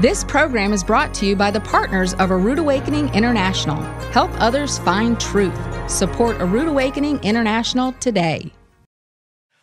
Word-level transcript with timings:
This 0.00 0.22
program 0.22 0.72
is 0.72 0.84
brought 0.84 1.12
to 1.14 1.26
you 1.26 1.34
by 1.34 1.50
the 1.50 1.58
partners 1.58 2.14
of 2.14 2.30
A 2.30 2.36
Rood 2.36 2.60
Awakening 2.60 3.12
International. 3.14 3.82
Help 4.12 4.30
others 4.40 4.78
find 4.78 5.18
truth. 5.18 5.58
Support 5.90 6.40
A 6.40 6.44
Rood 6.44 6.68
Awakening 6.68 7.18
International 7.24 7.90
today. 7.94 8.52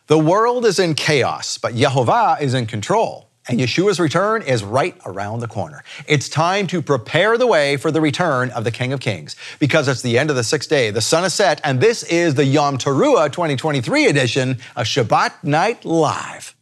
The 0.08 0.18
world 0.18 0.66
is 0.66 0.78
in 0.78 0.94
chaos, 0.94 1.56
but 1.56 1.72
Yehovah 1.72 2.42
is 2.42 2.52
in 2.52 2.66
control. 2.66 3.30
And 3.48 3.58
Yeshua's 3.58 3.98
return 3.98 4.42
is 4.42 4.62
right 4.62 4.94
around 5.06 5.40
the 5.40 5.48
corner. 5.48 5.82
It's 6.06 6.28
time 6.28 6.66
to 6.66 6.82
prepare 6.82 7.38
the 7.38 7.46
way 7.46 7.78
for 7.78 7.90
the 7.90 8.02
return 8.02 8.50
of 8.50 8.64
the 8.64 8.70
King 8.70 8.92
of 8.92 9.00
Kings 9.00 9.36
because 9.58 9.88
it's 9.88 10.02
the 10.02 10.18
end 10.18 10.28
of 10.28 10.36
the 10.36 10.44
sixth 10.44 10.68
day. 10.68 10.90
The 10.90 11.00
sun 11.00 11.24
is 11.24 11.32
set, 11.32 11.62
and 11.64 11.80
this 11.80 12.02
is 12.02 12.34
the 12.34 12.44
Yom 12.44 12.76
Teruah 12.76 13.32
2023 13.32 14.08
edition 14.08 14.58
of 14.76 14.84
Shabbat 14.84 15.44
Night 15.44 15.86
Live. 15.86 16.55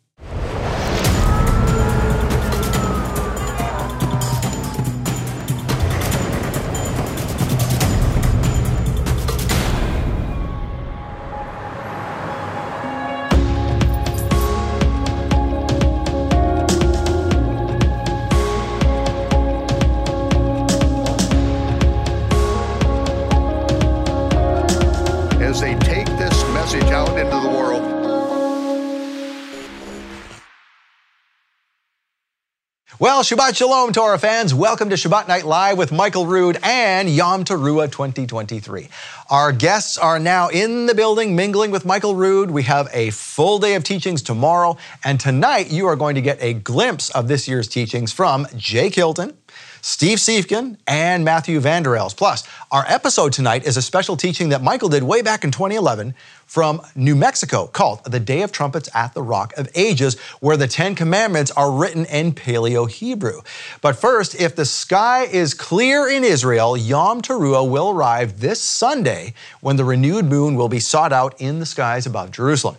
Well, 33.04 33.22
Shabbat 33.22 33.54
Shalom, 33.54 33.92
Torah 33.92 34.18
fans. 34.18 34.54
Welcome 34.54 34.88
to 34.88 34.96
Shabbat 34.96 35.28
Night 35.28 35.44
Live 35.44 35.76
with 35.76 35.92
Michael 35.92 36.24
Rood 36.24 36.58
and 36.62 37.10
Yom 37.10 37.44
Teruah 37.44 37.92
2023. 37.92 38.88
Our 39.28 39.52
guests 39.52 39.98
are 39.98 40.18
now 40.18 40.48
in 40.48 40.86
the 40.86 40.94
building 40.94 41.36
mingling 41.36 41.70
with 41.70 41.84
Michael 41.84 42.14
Rood. 42.14 42.50
We 42.50 42.62
have 42.62 42.88
a 42.94 43.10
full 43.10 43.58
day 43.58 43.74
of 43.74 43.84
teachings 43.84 44.22
tomorrow, 44.22 44.78
and 45.04 45.20
tonight 45.20 45.70
you 45.70 45.86
are 45.86 45.96
going 45.96 46.14
to 46.14 46.22
get 46.22 46.42
a 46.42 46.54
glimpse 46.54 47.10
of 47.10 47.28
this 47.28 47.46
year's 47.46 47.68
teachings 47.68 48.10
from 48.10 48.46
Jake 48.56 48.94
Hilton, 48.94 49.36
Steve 49.82 50.16
Siefken, 50.16 50.78
and 50.86 51.26
Matthew 51.26 51.60
Vander 51.60 51.96
Els. 51.96 52.14
Plus, 52.14 52.42
our 52.70 52.86
episode 52.88 53.34
tonight 53.34 53.66
is 53.66 53.76
a 53.76 53.82
special 53.82 54.16
teaching 54.16 54.48
that 54.48 54.62
Michael 54.62 54.88
did 54.88 55.02
way 55.02 55.20
back 55.20 55.44
in 55.44 55.50
2011 55.50 56.14
from 56.46 56.80
New 56.94 57.14
Mexico 57.14 57.66
called 57.66 58.04
The 58.04 58.20
Day 58.20 58.42
of 58.42 58.52
Trumpets 58.52 58.88
at 58.94 59.14
the 59.14 59.22
Rock 59.22 59.52
of 59.56 59.68
Ages, 59.74 60.18
where 60.40 60.56
the 60.56 60.68
Ten 60.68 60.94
Commandments 60.94 61.50
are 61.52 61.70
written 61.70 62.04
in 62.06 62.32
Paleo 62.32 62.90
Hebrew. 62.90 63.40
But 63.80 63.96
first, 63.96 64.40
if 64.40 64.54
the 64.56 64.64
sky 64.64 65.24
is 65.24 65.54
clear 65.54 66.08
in 66.08 66.24
Israel, 66.24 66.76
Yom 66.76 67.22
Teruah 67.22 67.68
will 67.68 67.90
arrive 67.90 68.40
this 68.40 68.60
Sunday 68.60 69.34
when 69.60 69.76
the 69.76 69.84
renewed 69.84 70.26
moon 70.26 70.54
will 70.54 70.68
be 70.68 70.80
sought 70.80 71.12
out 71.12 71.40
in 71.40 71.58
the 71.58 71.66
skies 71.66 72.06
above 72.06 72.30
Jerusalem. 72.30 72.76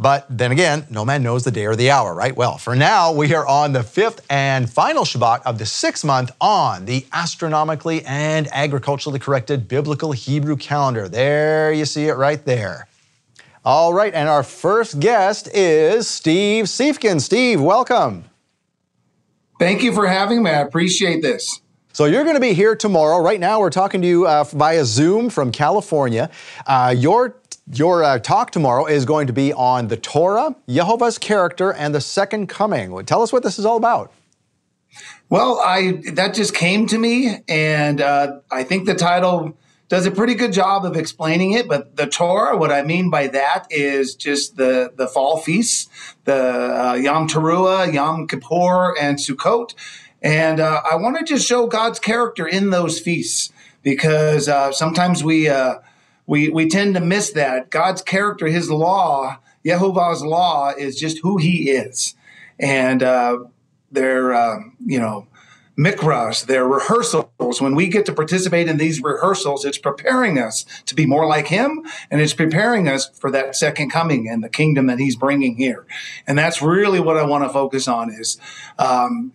But 0.00 0.24
then 0.30 0.50
again, 0.50 0.86
no 0.88 1.04
man 1.04 1.22
knows 1.22 1.44
the 1.44 1.50
day 1.50 1.66
or 1.66 1.76
the 1.76 1.90
hour, 1.90 2.14
right? 2.14 2.34
Well, 2.34 2.56
for 2.56 2.74
now, 2.74 3.12
we 3.12 3.34
are 3.34 3.46
on 3.46 3.74
the 3.74 3.82
fifth 3.82 4.24
and 4.30 4.70
final 4.70 5.04
Shabbat 5.04 5.42
of 5.44 5.58
the 5.58 5.66
sixth 5.66 6.06
month 6.06 6.30
on 6.40 6.86
the 6.86 7.04
astronomically 7.12 8.02
and 8.06 8.48
agriculturally 8.50 9.18
corrected 9.18 9.68
biblical 9.68 10.12
Hebrew 10.12 10.56
calendar. 10.56 11.06
There 11.06 11.70
you 11.70 11.84
see 11.84 12.06
it 12.06 12.14
right 12.14 12.42
there. 12.46 12.86
All 13.62 13.92
right, 13.92 14.14
and 14.14 14.26
our 14.26 14.42
first 14.42 15.00
guest 15.00 15.46
is 15.52 16.08
Steve 16.08 16.64
Siefken. 16.64 17.20
Steve, 17.20 17.60
welcome. 17.60 18.24
Thank 19.58 19.82
you 19.82 19.92
for 19.92 20.06
having 20.06 20.42
me. 20.42 20.50
I 20.50 20.60
appreciate 20.60 21.20
this. 21.20 21.60
So 21.92 22.06
you're 22.06 22.22
going 22.24 22.36
to 22.36 22.40
be 22.40 22.54
here 22.54 22.74
tomorrow. 22.74 23.22
Right 23.22 23.38
now, 23.38 23.60
we're 23.60 23.68
talking 23.68 24.00
to 24.00 24.08
you 24.08 24.26
uh, 24.26 24.44
via 24.44 24.86
Zoom 24.86 25.28
from 25.28 25.52
California. 25.52 26.30
Uh, 26.66 26.94
your 26.96 27.36
your 27.70 28.02
uh, 28.02 28.18
talk 28.18 28.50
tomorrow 28.50 28.86
is 28.86 29.04
going 29.04 29.26
to 29.26 29.34
be 29.34 29.52
on 29.52 29.88
the 29.88 29.96
Torah, 29.98 30.56
Jehovah's 30.66 31.18
character, 31.18 31.70
and 31.74 31.94
the 31.94 32.00
second 32.00 32.46
coming. 32.46 33.04
Tell 33.04 33.20
us 33.20 33.30
what 33.30 33.42
this 33.42 33.58
is 33.58 33.66
all 33.66 33.76
about. 33.76 34.10
Well, 35.28 35.60
I 35.62 36.00
that 36.14 36.32
just 36.32 36.54
came 36.54 36.86
to 36.86 36.96
me, 36.96 37.42
and 37.46 38.00
uh, 38.00 38.38
I 38.50 38.64
think 38.64 38.86
the 38.86 38.94
title 38.94 39.54
does 39.90 40.06
a 40.06 40.10
pretty 40.10 40.34
good 40.34 40.52
job 40.52 40.86
of 40.86 40.96
explaining 40.96 41.50
it. 41.50 41.68
But 41.68 41.96
the 41.96 42.06
Torah, 42.06 42.56
what 42.56 42.70
I 42.70 42.82
mean 42.82 43.10
by 43.10 43.26
that 43.26 43.66
is 43.70 44.14
just 44.14 44.56
the 44.56 44.92
the 44.96 45.06
fall 45.06 45.36
feasts, 45.36 45.90
the 46.24 46.34
uh, 46.34 46.94
Yom 46.94 47.28
Teruah, 47.28 47.92
Yom 47.92 48.26
Kippur, 48.26 48.96
and 48.98 49.18
Sukkot. 49.18 49.74
And 50.22 50.60
uh, 50.60 50.82
I 50.90 50.96
want 50.96 51.18
to 51.18 51.24
just 51.24 51.46
show 51.46 51.66
God's 51.66 51.98
character 51.98 52.46
in 52.46 52.70
those 52.70 53.00
feasts 53.00 53.52
because 53.82 54.48
uh, 54.48 54.70
sometimes 54.72 55.24
we 55.24 55.48
uh, 55.48 55.80
we 56.26 56.48
we 56.48 56.68
tend 56.68 56.94
to 56.94 57.00
miss 57.00 57.32
that 57.32 57.70
God's 57.70 58.00
character, 58.00 58.46
His 58.46 58.70
law, 58.70 59.38
Yehovah's 59.64 60.22
law, 60.22 60.70
is 60.70 61.00
just 61.00 61.18
who 61.22 61.36
He 61.36 61.70
is, 61.70 62.14
and 62.60 63.02
uh, 63.02 63.38
they're 63.90 64.32
uh, 64.32 64.60
you 64.86 65.00
know 65.00 65.26
mikras, 65.80 66.46
they're 66.46 66.68
rehearsals. 66.68 67.60
When 67.60 67.74
we 67.74 67.88
get 67.88 68.06
to 68.06 68.12
participate 68.12 68.68
in 68.68 68.76
these 68.76 69.02
rehearsals, 69.02 69.64
it's 69.64 69.78
preparing 69.78 70.38
us 70.38 70.64
to 70.86 70.94
be 70.94 71.06
more 71.06 71.26
like 71.26 71.48
Him, 71.48 71.84
and 72.10 72.20
it's 72.20 72.34
preparing 72.34 72.88
us 72.88 73.08
for 73.18 73.30
that 73.30 73.56
second 73.56 73.90
coming 73.90 74.28
and 74.28 74.44
the 74.44 74.48
kingdom 74.48 74.86
that 74.88 74.98
He's 74.98 75.16
bringing 75.16 75.56
here. 75.56 75.86
And 76.26 76.38
that's 76.38 76.60
really 76.60 77.00
what 77.00 77.16
I 77.16 77.24
want 77.24 77.44
to 77.44 77.48
focus 77.48 77.88
on 77.88 78.10
is. 78.10 78.38
Um, 78.78 79.32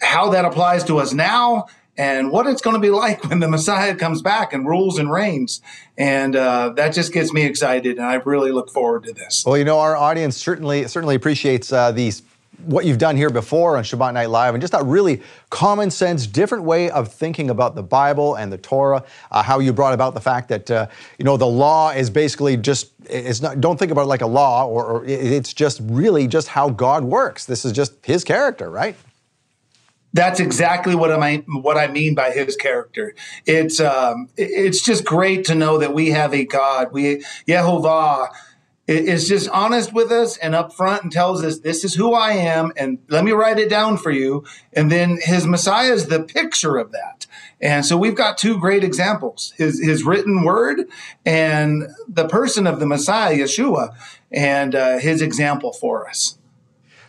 how 0.00 0.30
that 0.30 0.44
applies 0.44 0.84
to 0.84 0.98
us 0.98 1.12
now 1.12 1.66
and 1.96 2.30
what 2.30 2.46
it's 2.46 2.62
going 2.62 2.74
to 2.74 2.80
be 2.80 2.90
like 2.90 3.24
when 3.28 3.40
the 3.40 3.48
Messiah 3.48 3.94
comes 3.94 4.22
back 4.22 4.52
and 4.52 4.66
rules 4.66 4.98
and 4.98 5.10
reigns. 5.10 5.60
And 5.96 6.36
uh, 6.36 6.70
that 6.76 6.94
just 6.94 7.12
gets 7.12 7.32
me 7.32 7.44
excited, 7.44 7.96
and 7.96 8.06
I 8.06 8.14
really 8.14 8.52
look 8.52 8.70
forward 8.70 9.04
to 9.04 9.12
this. 9.12 9.44
Well, 9.44 9.58
you 9.58 9.64
know, 9.64 9.80
our 9.80 9.96
audience 9.96 10.36
certainly 10.36 10.86
certainly 10.86 11.16
appreciates 11.16 11.72
uh, 11.72 11.90
these 11.90 12.22
what 12.66 12.84
you've 12.84 12.98
done 12.98 13.16
here 13.16 13.30
before 13.30 13.76
on 13.76 13.84
Shabbat 13.84 14.14
Night 14.14 14.30
Live, 14.30 14.54
and 14.54 14.60
just 14.60 14.72
that 14.72 14.84
really 14.84 15.22
common 15.50 15.90
sense, 15.90 16.26
different 16.26 16.64
way 16.64 16.90
of 16.90 17.12
thinking 17.12 17.50
about 17.50 17.74
the 17.74 17.82
Bible 17.82 18.34
and 18.34 18.52
the 18.52 18.58
Torah. 18.58 19.04
Uh, 19.30 19.42
how 19.42 19.58
you 19.58 19.72
brought 19.72 19.94
about 19.94 20.14
the 20.14 20.20
fact 20.20 20.48
that 20.48 20.70
uh, 20.70 20.86
you 21.18 21.24
know 21.24 21.36
the 21.36 21.46
law 21.46 21.90
is 21.90 22.10
basically 22.10 22.56
just 22.56 22.92
it's 23.04 23.40
not. 23.40 23.60
Don't 23.60 23.78
think 23.78 23.92
about 23.92 24.02
it 24.02 24.08
like 24.08 24.22
a 24.22 24.26
law, 24.26 24.66
or, 24.66 24.84
or 24.84 25.04
it's 25.04 25.52
just 25.52 25.80
really 25.84 26.26
just 26.26 26.48
how 26.48 26.68
God 26.68 27.04
works. 27.04 27.44
This 27.44 27.64
is 27.64 27.72
just 27.72 28.04
His 28.04 28.24
character, 28.24 28.70
right? 28.70 28.96
That's 30.14 30.40
exactly 30.40 30.94
what 30.94 31.12
I 31.12 31.36
what 31.46 31.76
I 31.76 31.86
mean 31.88 32.14
by 32.14 32.30
his 32.30 32.56
character. 32.56 33.14
It's 33.44 33.78
um, 33.78 34.28
it's 34.36 34.82
just 34.82 35.04
great 35.04 35.44
to 35.46 35.54
know 35.54 35.78
that 35.78 35.92
we 35.92 36.10
have 36.10 36.32
a 36.32 36.44
God. 36.44 36.92
We 36.92 37.22
Yehovah 37.46 38.28
is 38.88 39.28
just 39.28 39.48
honest 39.50 39.92
with 39.92 40.10
us 40.10 40.36
and 40.38 40.54
upfront 40.54 41.02
and 41.02 41.12
tells 41.12 41.44
us 41.44 41.58
this 41.58 41.84
is 41.84 41.94
who 41.94 42.14
I 42.14 42.32
am 42.32 42.72
and 42.76 42.98
let 43.08 43.22
me 43.22 43.32
write 43.32 43.58
it 43.58 43.68
down 43.68 43.98
for 43.98 44.10
you. 44.10 44.44
And 44.72 44.90
then 44.90 45.18
his 45.20 45.46
Messiah 45.46 45.92
is 45.92 46.06
the 46.06 46.22
picture 46.22 46.78
of 46.78 46.92
that. 46.92 47.26
And 47.60 47.84
so 47.84 47.98
we've 47.98 48.14
got 48.14 48.38
two 48.38 48.58
great 48.58 48.84
examples: 48.84 49.52
his 49.56 49.82
his 49.82 50.04
written 50.04 50.42
word 50.42 50.88
and 51.26 51.88
the 52.08 52.28
person 52.28 52.66
of 52.66 52.80
the 52.80 52.86
Messiah, 52.86 53.36
Yeshua, 53.36 53.94
and 54.30 54.74
uh, 54.74 54.98
his 54.98 55.22
example 55.22 55.72
for 55.72 56.08
us. 56.08 56.38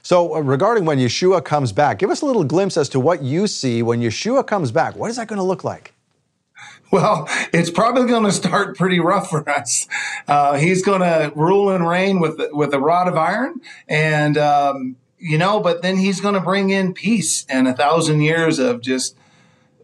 So, 0.02 0.36
uh, 0.36 0.40
regarding 0.40 0.86
when 0.86 0.98
Yeshua 0.98 1.44
comes 1.44 1.72
back, 1.72 2.00
give 2.00 2.10
us 2.10 2.22
a 2.22 2.26
little 2.26 2.44
glimpse 2.44 2.78
as 2.78 2.90
to 2.90 3.00
what 3.00 3.22
you 3.22 3.48
see 3.48 3.84
when 3.84 4.02
Yeshua 4.02 4.46
comes 4.48 4.72
back. 4.72 4.96
What 4.96 5.12
is 5.12 5.18
that 5.18 5.28
going 5.28 5.38
to 5.38 5.44
look 5.44 5.64
like? 5.64 5.94
Well, 6.92 7.28
it's 7.54 7.70
probably 7.70 8.08
going 8.08 8.24
to 8.24 8.32
start 8.32 8.76
pretty 8.76 9.00
rough 9.00 9.30
for 9.30 9.48
us. 9.48 9.88
Uh, 10.28 10.58
he's 10.58 10.82
going 10.82 11.02
to 11.02 11.32
rule 11.36 11.70
and 11.70 11.88
reign 11.88 12.20
with 12.20 12.42
with 12.52 12.74
a 12.74 12.80
rod 12.80 13.08
of 13.08 13.16
iron, 13.16 13.62
and 13.88 14.36
um, 14.40 14.96
you 15.20 15.38
know, 15.38 15.60
but 15.60 15.84
then 15.84 15.98
he's 15.98 16.20
going 16.20 16.34
to 16.34 16.40
bring 16.40 16.72
in 16.72 16.96
peace 16.96 17.46
and 17.48 17.68
a 17.68 17.74
thousand 17.74 18.22
years 18.22 18.58
of 18.58 18.82
just 18.82 19.16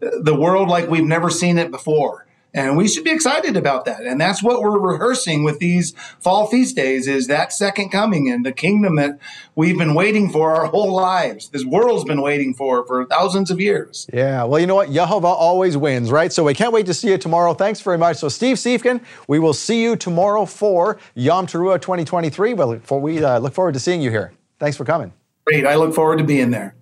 uh, 0.02 0.08
the 0.20 0.34
world 0.34 0.68
like 0.68 0.90
we've 0.90 1.04
never 1.04 1.30
seen 1.30 1.58
it 1.58 1.70
before. 1.70 2.25
And 2.56 2.74
we 2.74 2.88
should 2.88 3.04
be 3.04 3.10
excited 3.10 3.54
about 3.54 3.84
that. 3.84 4.00
And 4.00 4.18
that's 4.18 4.42
what 4.42 4.62
we're 4.62 4.78
rehearsing 4.78 5.44
with 5.44 5.58
these 5.58 5.92
fall 6.20 6.46
feast 6.46 6.74
days 6.74 7.06
is 7.06 7.26
that 7.26 7.52
second 7.52 7.90
coming 7.90 8.30
and 8.30 8.46
the 8.46 8.52
kingdom 8.52 8.96
that 8.96 9.18
we've 9.54 9.76
been 9.76 9.92
waiting 9.92 10.30
for 10.30 10.56
our 10.56 10.64
whole 10.64 10.94
lives. 10.94 11.50
This 11.50 11.66
world's 11.66 12.04
been 12.04 12.22
waiting 12.22 12.54
for 12.54 12.86
for 12.86 13.04
thousands 13.04 13.50
of 13.50 13.60
years. 13.60 14.06
Yeah, 14.10 14.44
well, 14.44 14.58
you 14.58 14.66
know 14.66 14.74
what? 14.74 14.88
Yehovah 14.88 15.24
always 15.24 15.76
wins, 15.76 16.10
right? 16.10 16.32
So 16.32 16.44
we 16.44 16.54
can't 16.54 16.72
wait 16.72 16.86
to 16.86 16.94
see 16.94 17.10
you 17.10 17.18
tomorrow. 17.18 17.52
Thanks 17.52 17.82
very 17.82 17.98
much. 17.98 18.16
So 18.16 18.30
Steve 18.30 18.56
Siefken, 18.56 19.02
we 19.28 19.38
will 19.38 19.52
see 19.52 19.82
you 19.82 19.94
tomorrow 19.94 20.46
for 20.46 20.98
Yom 21.14 21.46
Teruah 21.46 21.78
2023. 21.78 22.54
Well, 22.54 22.80
for, 22.82 22.98
we 22.98 23.22
uh, 23.22 23.38
look 23.38 23.52
forward 23.52 23.74
to 23.74 23.80
seeing 23.80 24.00
you 24.00 24.10
here. 24.10 24.32
Thanks 24.58 24.78
for 24.78 24.86
coming. 24.86 25.12
Great. 25.44 25.66
I 25.66 25.74
look 25.74 25.94
forward 25.94 26.16
to 26.18 26.24
being 26.24 26.52
there. 26.52 26.74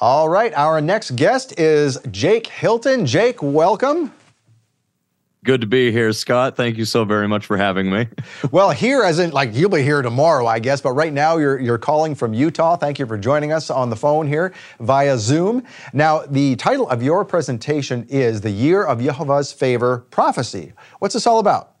All 0.00 0.28
right, 0.28 0.54
our 0.54 0.80
next 0.80 1.16
guest 1.16 1.58
is 1.58 1.98
Jake 2.12 2.46
Hilton. 2.46 3.06
Jake, 3.06 3.42
welcome. 3.42 4.12
Good 5.44 5.60
to 5.60 5.66
be 5.66 5.92
here, 5.92 6.10
Scott. 6.14 6.56
Thank 6.56 6.78
you 6.78 6.86
so 6.86 7.04
very 7.04 7.28
much 7.28 7.44
for 7.44 7.58
having 7.58 7.90
me. 7.90 8.08
Well, 8.50 8.70
here, 8.70 9.02
as 9.02 9.18
in, 9.18 9.30
like, 9.30 9.54
you'll 9.54 9.70
be 9.70 9.82
here 9.82 10.00
tomorrow, 10.00 10.46
I 10.46 10.58
guess, 10.58 10.80
but 10.80 10.92
right 10.92 11.12
now 11.12 11.38
you're, 11.38 11.58
you're 11.58 11.78
calling 11.78 12.14
from 12.14 12.32
Utah. 12.34 12.76
Thank 12.76 12.98
you 12.98 13.06
for 13.06 13.18
joining 13.18 13.52
us 13.52 13.68
on 13.68 13.90
the 13.90 13.96
phone 13.96 14.28
here 14.28 14.54
via 14.80 15.18
Zoom. 15.18 15.64
Now, 15.92 16.20
the 16.20 16.56
title 16.56 16.88
of 16.88 17.02
your 17.02 17.24
presentation 17.24 18.06
is 18.08 18.40
The 18.40 18.50
Year 18.50 18.84
of 18.84 18.98
Yehovah's 19.00 19.52
Favor 19.52 20.06
Prophecy. 20.10 20.72
What's 21.00 21.14
this 21.14 21.26
all 21.26 21.38
about? 21.38 21.74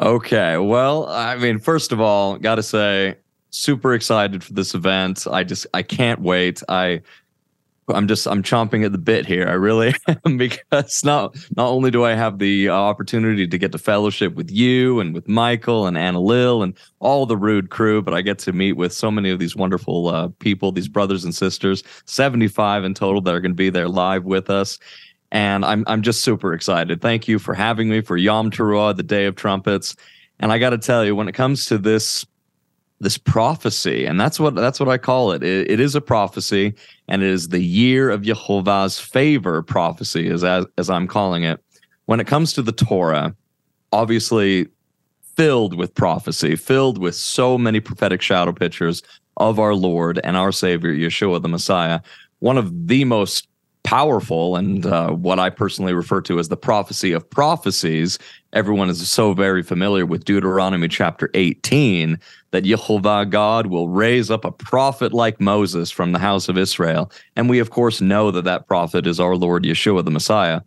Okay. 0.00 0.58
Well, 0.58 1.06
I 1.08 1.36
mean, 1.36 1.58
first 1.58 1.92
of 1.92 2.00
all, 2.00 2.36
got 2.36 2.56
to 2.56 2.62
say, 2.62 3.16
super 3.50 3.94
excited 3.94 4.44
for 4.44 4.52
this 4.52 4.74
event. 4.74 5.26
I 5.30 5.44
just, 5.44 5.66
I 5.72 5.82
can't 5.82 6.20
wait. 6.20 6.62
I, 6.68 7.02
I'm 7.88 8.06
just 8.06 8.26
I'm 8.26 8.42
chomping 8.42 8.84
at 8.84 8.92
the 8.92 8.98
bit 8.98 9.26
here. 9.26 9.48
I 9.48 9.52
really 9.52 9.94
am 10.24 10.36
because 10.36 11.04
not 11.04 11.36
not 11.56 11.68
only 11.68 11.90
do 11.90 12.04
I 12.04 12.14
have 12.14 12.38
the 12.38 12.68
uh, 12.68 12.74
opportunity 12.74 13.46
to 13.46 13.58
get 13.58 13.72
to 13.72 13.78
fellowship 13.78 14.34
with 14.34 14.50
you 14.50 15.00
and 15.00 15.14
with 15.14 15.28
Michael 15.28 15.86
and 15.86 15.98
Anna 15.98 16.20
Lil 16.20 16.62
and 16.62 16.74
all 17.00 17.26
the 17.26 17.36
Rood 17.36 17.70
crew, 17.70 18.02
but 18.02 18.14
I 18.14 18.22
get 18.22 18.38
to 18.40 18.52
meet 18.52 18.74
with 18.74 18.92
so 18.92 19.10
many 19.10 19.30
of 19.30 19.38
these 19.38 19.56
wonderful 19.56 20.08
uh, 20.08 20.28
people, 20.38 20.72
these 20.72 20.88
brothers 20.88 21.24
and 21.24 21.34
sisters, 21.34 21.82
75 22.06 22.84
in 22.84 22.94
total 22.94 23.20
that 23.22 23.34
are 23.34 23.40
going 23.40 23.52
to 23.52 23.56
be 23.56 23.70
there 23.70 23.88
live 23.88 24.24
with 24.24 24.50
us. 24.50 24.78
And 25.32 25.64
I'm 25.64 25.84
I'm 25.86 26.02
just 26.02 26.22
super 26.22 26.54
excited. 26.54 27.00
Thank 27.00 27.28
you 27.28 27.38
for 27.38 27.54
having 27.54 27.88
me 27.88 28.00
for 28.00 28.16
Yom 28.16 28.50
Teruah, 28.50 28.96
the 28.96 29.02
Day 29.02 29.26
of 29.26 29.36
Trumpets. 29.36 29.96
And 30.40 30.52
I 30.52 30.58
got 30.58 30.70
to 30.70 30.78
tell 30.78 31.04
you, 31.04 31.14
when 31.14 31.28
it 31.28 31.32
comes 31.32 31.66
to 31.66 31.78
this 31.78 32.26
this 33.00 33.16
prophecy, 33.16 34.04
and 34.04 34.20
that's 34.20 34.38
what 34.38 34.54
that's 34.54 34.78
what 34.78 34.88
I 34.88 34.98
call 34.98 35.32
it. 35.32 35.42
it. 35.42 35.70
It 35.70 35.80
is 35.80 35.94
a 35.94 36.00
prophecy, 36.00 36.74
and 37.08 37.22
it 37.22 37.28
is 37.28 37.48
the 37.48 37.62
year 37.62 38.10
of 38.10 38.22
Jehovah's 38.22 38.98
favor 38.98 39.62
prophecy, 39.62 40.28
as 40.28 40.44
as, 40.44 40.66
as 40.76 40.90
I'm 40.90 41.08
calling 41.08 41.44
it. 41.44 41.62
When 42.04 42.20
it 42.20 42.26
comes 42.26 42.52
to 42.54 42.62
the 42.62 42.72
Torah, 42.72 43.34
obviously 43.92 44.68
filled 45.36 45.74
with 45.74 45.94
prophecy, 45.94 46.56
filled 46.56 46.98
with 46.98 47.14
so 47.14 47.56
many 47.56 47.80
prophetic 47.80 48.20
shadow 48.20 48.52
pictures 48.52 49.02
of 49.38 49.58
our 49.58 49.74
Lord 49.74 50.20
and 50.22 50.36
our 50.36 50.52
Savior 50.52 50.94
Yeshua 50.94 51.40
the 51.40 51.48
Messiah. 51.48 52.00
One 52.40 52.58
of 52.58 52.88
the 52.88 53.04
most 53.04 53.48
powerful 53.82 54.56
and 54.56 54.86
uh, 54.86 55.10
what 55.10 55.38
I 55.38 55.50
personally 55.50 55.92
refer 55.92 56.20
to 56.22 56.38
as 56.38 56.48
the 56.48 56.56
prophecy 56.56 57.12
of 57.12 57.28
prophecies. 57.28 58.18
Everyone 58.52 58.90
is 58.90 59.08
so 59.10 59.32
very 59.32 59.62
familiar 59.62 60.04
with 60.04 60.24
Deuteronomy 60.24 60.88
chapter 60.88 61.30
18 61.34 62.18
that 62.50 62.64
Jehovah 62.64 63.26
God 63.26 63.66
will 63.66 63.88
raise 63.88 64.30
up 64.30 64.44
a 64.44 64.52
prophet 64.52 65.12
like 65.12 65.40
Moses 65.40 65.90
from 65.90 66.12
the 66.12 66.18
house 66.18 66.48
of 66.48 66.58
Israel. 66.58 67.10
And 67.36 67.48
we, 67.48 67.58
of 67.58 67.70
course, 67.70 68.00
know 68.00 68.30
that 68.30 68.44
that 68.44 68.66
prophet 68.66 69.06
is 69.06 69.20
our 69.20 69.36
Lord 69.36 69.64
Yeshua 69.64 70.04
the 70.04 70.10
Messiah. 70.10 70.60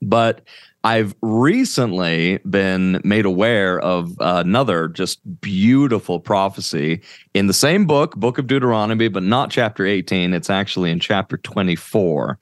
But 0.00 0.42
I've 0.84 1.14
recently 1.22 2.38
been 2.38 3.00
made 3.04 3.24
aware 3.24 3.78
of 3.80 4.16
another 4.18 4.88
just 4.88 5.20
beautiful 5.40 6.18
prophecy 6.18 7.02
in 7.34 7.46
the 7.46 7.52
same 7.52 7.86
book, 7.86 8.16
Book 8.16 8.38
of 8.38 8.48
Deuteronomy, 8.48 9.06
but 9.06 9.22
not 9.22 9.50
chapter 9.50 9.86
18. 9.86 10.34
It's 10.34 10.50
actually 10.50 10.90
in 10.90 10.98
chapter 10.98 11.36
24. 11.36 12.36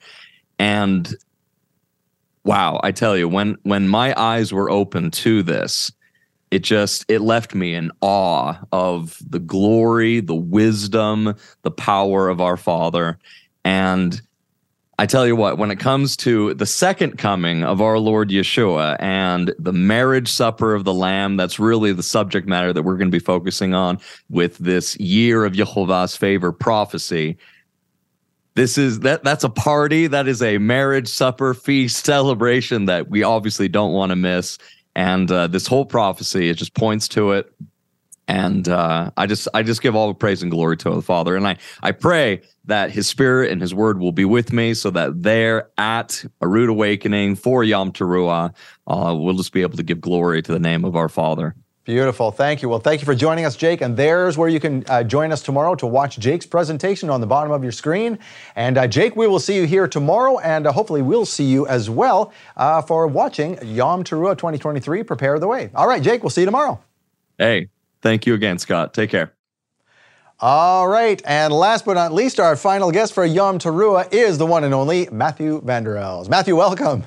And 0.57 1.13
wow, 2.43 2.79
I 2.83 2.91
tell 2.91 3.15
you, 3.15 3.29
when 3.29 3.57
when 3.63 3.87
my 3.87 4.19
eyes 4.19 4.51
were 4.51 4.71
open 4.71 5.11
to 5.11 5.43
this, 5.43 5.91
it 6.49 6.59
just 6.59 7.05
it 7.07 7.21
left 7.21 7.53
me 7.53 7.75
in 7.75 7.91
awe 8.01 8.55
of 8.71 9.19
the 9.27 9.39
glory, 9.39 10.19
the 10.19 10.35
wisdom, 10.35 11.35
the 11.61 11.71
power 11.71 12.27
of 12.27 12.41
our 12.41 12.57
Father. 12.57 13.19
And 13.63 14.19
I 15.01 15.07
tell 15.07 15.25
you 15.25 15.35
what, 15.35 15.57
when 15.57 15.71
it 15.71 15.79
comes 15.79 16.15
to 16.17 16.53
the 16.53 16.67
second 16.67 17.17
coming 17.17 17.63
of 17.63 17.81
our 17.81 17.97
Lord 17.97 18.29
Yeshua 18.29 18.97
and 18.99 19.51
the 19.57 19.73
marriage 19.73 20.27
supper 20.27 20.75
of 20.75 20.83
the 20.83 20.93
Lamb, 20.93 21.37
that's 21.37 21.57
really 21.57 21.91
the 21.91 22.03
subject 22.03 22.47
matter 22.47 22.71
that 22.71 22.83
we're 22.83 22.97
going 22.97 23.07
to 23.07 23.15
be 23.15 23.17
focusing 23.17 23.73
on 23.73 23.97
with 24.29 24.59
this 24.59 24.95
year 24.99 25.43
of 25.43 25.53
Jehovah's 25.53 26.15
favor 26.15 26.51
prophecy. 26.51 27.39
This 28.53 28.77
is 28.77 28.99
that 28.99 29.23
that's 29.23 29.43
a 29.43 29.49
party, 29.49 30.05
that 30.05 30.27
is 30.27 30.43
a 30.43 30.59
marriage 30.59 31.07
supper 31.07 31.55
feast 31.55 32.05
celebration 32.05 32.85
that 32.85 33.09
we 33.09 33.23
obviously 33.23 33.67
don't 33.67 33.93
want 33.93 34.11
to 34.11 34.15
miss. 34.15 34.59
And 34.95 35.31
uh, 35.31 35.47
this 35.47 35.65
whole 35.65 35.85
prophecy, 35.85 36.49
it 36.49 36.57
just 36.57 36.75
points 36.75 37.07
to 37.07 37.31
it 37.31 37.51
and 38.31 38.69
uh, 38.69 39.11
I 39.17 39.27
just 39.27 39.49
I 39.53 39.61
just 39.61 39.81
give 39.81 39.93
all 39.93 40.07
the 40.07 40.13
praise 40.13 40.41
and 40.41 40.49
glory 40.49 40.77
to 40.77 40.89
the 40.89 41.01
Father, 41.01 41.35
and 41.35 41.45
I 41.45 41.57
I 41.83 41.91
pray 41.91 42.41
that 42.63 42.89
His 42.89 43.05
Spirit 43.07 43.51
and 43.51 43.61
His 43.61 43.73
Word 43.73 43.99
will 43.99 44.13
be 44.13 44.23
with 44.23 44.53
me, 44.53 44.73
so 44.73 44.89
that 44.91 45.21
there 45.21 45.69
at 45.77 46.23
a 46.39 46.47
rood 46.47 46.69
awakening 46.69 47.35
for 47.35 47.65
Yom 47.65 47.91
Teruah, 47.91 48.53
uh, 48.87 49.15
we'll 49.19 49.35
just 49.35 49.51
be 49.51 49.61
able 49.61 49.75
to 49.75 49.83
give 49.83 49.99
glory 49.99 50.41
to 50.43 50.53
the 50.53 50.59
name 50.59 50.85
of 50.85 50.95
our 50.95 51.09
Father. 51.09 51.55
Beautiful. 51.83 52.31
Thank 52.31 52.61
you. 52.61 52.69
Well, 52.69 52.79
thank 52.79 53.01
you 53.01 53.05
for 53.05 53.15
joining 53.15 53.43
us, 53.43 53.57
Jake. 53.57 53.81
And 53.81 53.97
there's 53.97 54.37
where 54.37 54.47
you 54.47 54.59
can 54.61 54.85
uh, 54.87 55.03
join 55.03 55.33
us 55.33 55.41
tomorrow 55.41 55.75
to 55.75 55.87
watch 55.87 56.17
Jake's 56.19 56.45
presentation 56.45 57.09
on 57.09 57.19
the 57.19 57.27
bottom 57.27 57.51
of 57.51 57.63
your 57.63 57.71
screen. 57.71 58.19
And 58.55 58.77
uh, 58.77 58.87
Jake, 58.87 59.15
we 59.15 59.27
will 59.27 59.39
see 59.39 59.55
you 59.55 59.65
here 59.65 59.87
tomorrow, 59.87 60.37
and 60.39 60.67
uh, 60.67 60.71
hopefully 60.71 61.01
we'll 61.01 61.25
see 61.25 61.45
you 61.45 61.67
as 61.67 61.89
well 61.89 62.31
uh, 62.55 62.81
for 62.83 63.07
watching 63.07 63.57
Yom 63.63 64.03
Teruah 64.03 64.37
2023. 64.37 65.03
Prepare 65.03 65.39
the 65.39 65.47
way. 65.47 65.71
All 65.75 65.87
right, 65.87 66.03
Jake. 66.03 66.23
We'll 66.23 66.29
see 66.29 66.41
you 66.41 66.45
tomorrow. 66.45 66.79
Hey, 67.37 67.69
Thank 68.01 68.25
you 68.25 68.33
again, 68.33 68.57
Scott. 68.57 68.93
Take 68.93 69.09
care. 69.09 69.33
All 70.39 70.87
right, 70.87 71.21
and 71.23 71.53
last 71.53 71.85
but 71.85 71.93
not 71.93 72.11
least, 72.11 72.39
our 72.39 72.55
final 72.55 72.89
guest 72.91 73.13
for 73.13 73.23
Yom 73.23 73.59
Teruah 73.59 74.11
is 74.11 74.39
the 74.39 74.45
one 74.47 74.63
and 74.63 74.73
only 74.73 75.07
Matthew 75.11 75.61
Vander 75.61 75.97
Els. 75.97 76.29
Matthew, 76.29 76.55
welcome. 76.55 77.03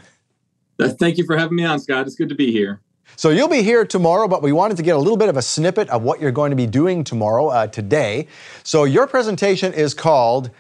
Uh, 0.79 0.89
thank 0.91 1.19
you 1.19 1.25
for 1.25 1.37
having 1.37 1.57
me 1.57 1.65
on, 1.65 1.81
Scott. 1.81 2.07
It's 2.07 2.15
good 2.15 2.29
to 2.29 2.37
be 2.37 2.53
here. 2.53 2.81
So 3.17 3.31
you'll 3.31 3.49
be 3.49 3.63
here 3.63 3.85
tomorrow, 3.85 4.29
but 4.29 4.41
we 4.41 4.53
wanted 4.53 4.77
to 4.77 4.85
get 4.85 4.95
a 4.95 4.99
little 4.99 5.17
bit 5.17 5.29
of 5.29 5.37
a 5.37 5.43
snippet 5.43 5.89
of 5.91 6.03
what 6.03 6.21
you're 6.21 6.33
going 6.33 6.51
to 6.51 6.57
be 6.57 6.67
doing 6.67 7.03
tomorrow, 7.03 7.49
uh, 7.49 7.67
today. 7.67 8.29
So 8.63 8.85
your 8.85 9.09
presentation 9.09 9.73
is 9.73 9.95
called 9.95 10.51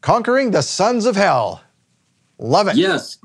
"Conquering 0.00 0.52
the 0.52 0.62
Sons 0.62 1.04
of 1.04 1.16
Hell." 1.16 1.62
Love 2.38 2.68
it. 2.68 2.76
Yes, 2.76 3.18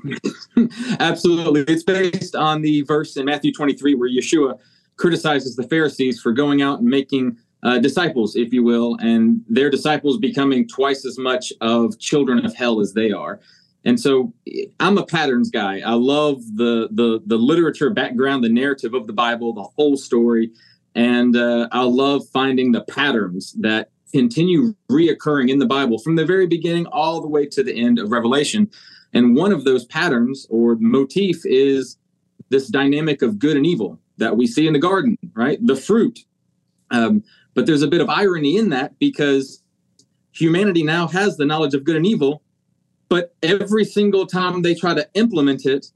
absolutely. 1.00 1.62
It's 1.62 1.82
based 1.82 2.34
on 2.34 2.60
the 2.62 2.82
verse 2.82 3.16
in 3.16 3.26
Matthew 3.26 3.52
23 3.52 3.94
where 3.94 4.08
Yeshua 4.08 4.58
criticizes 5.02 5.56
the 5.56 5.64
Pharisees 5.64 6.20
for 6.20 6.30
going 6.30 6.62
out 6.62 6.78
and 6.78 6.88
making 6.88 7.36
uh, 7.64 7.80
disciples, 7.80 8.36
if 8.36 8.52
you 8.52 8.62
will, 8.62 8.96
and 9.00 9.42
their 9.48 9.68
disciples 9.68 10.16
becoming 10.16 10.68
twice 10.68 11.04
as 11.04 11.18
much 11.18 11.52
of 11.60 11.98
children 11.98 12.46
of 12.46 12.54
hell 12.54 12.78
as 12.78 12.92
they 12.92 13.10
are. 13.10 13.40
And 13.84 13.98
so 13.98 14.32
I'm 14.78 14.98
a 14.98 15.04
patterns 15.04 15.50
guy. 15.50 15.80
I 15.84 15.94
love 15.94 16.36
the 16.54 16.88
the 16.92 17.20
the 17.26 17.36
literature 17.36 17.90
background, 17.90 18.44
the 18.44 18.48
narrative 18.48 18.94
of 18.94 19.08
the 19.08 19.12
Bible, 19.12 19.52
the 19.52 19.68
whole 19.76 19.96
story, 19.96 20.52
and 20.94 21.36
uh, 21.36 21.66
I 21.72 21.82
love 21.82 22.22
finding 22.28 22.70
the 22.70 22.82
patterns 22.82 23.54
that 23.58 23.90
continue 24.12 24.72
reoccurring 24.88 25.50
in 25.50 25.58
the 25.58 25.66
Bible 25.66 25.98
from 25.98 26.14
the 26.14 26.24
very 26.24 26.46
beginning 26.46 26.86
all 26.86 27.20
the 27.20 27.28
way 27.36 27.44
to 27.46 27.64
the 27.64 27.74
end 27.74 27.98
of 27.98 28.12
Revelation. 28.12 28.70
And 29.14 29.34
one 29.34 29.50
of 29.50 29.64
those 29.64 29.84
patterns 29.86 30.46
or 30.48 30.76
motif 30.76 31.44
is 31.44 31.98
this 32.50 32.68
dynamic 32.68 33.20
of 33.22 33.40
good 33.40 33.56
and 33.56 33.66
evil 33.66 33.98
that 34.18 34.36
we 34.36 34.46
see 34.46 34.66
in 34.66 34.72
the 34.72 34.78
garden, 34.78 35.16
right? 35.34 35.58
The 35.64 35.76
fruit. 35.76 36.20
Um, 36.90 37.24
but 37.54 37.66
there's 37.66 37.82
a 37.82 37.88
bit 37.88 38.00
of 38.00 38.08
irony 38.08 38.56
in 38.56 38.70
that 38.70 38.98
because 38.98 39.62
humanity 40.32 40.82
now 40.82 41.06
has 41.08 41.36
the 41.36 41.44
knowledge 41.44 41.74
of 41.74 41.84
good 41.84 41.96
and 41.96 42.06
evil, 42.06 42.42
but 43.08 43.34
every 43.42 43.84
single 43.84 44.26
time 44.26 44.62
they 44.62 44.74
try 44.74 44.94
to 44.94 45.08
implement 45.14 45.66
it, 45.66 45.86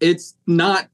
it's 0.00 0.34
not 0.46 0.88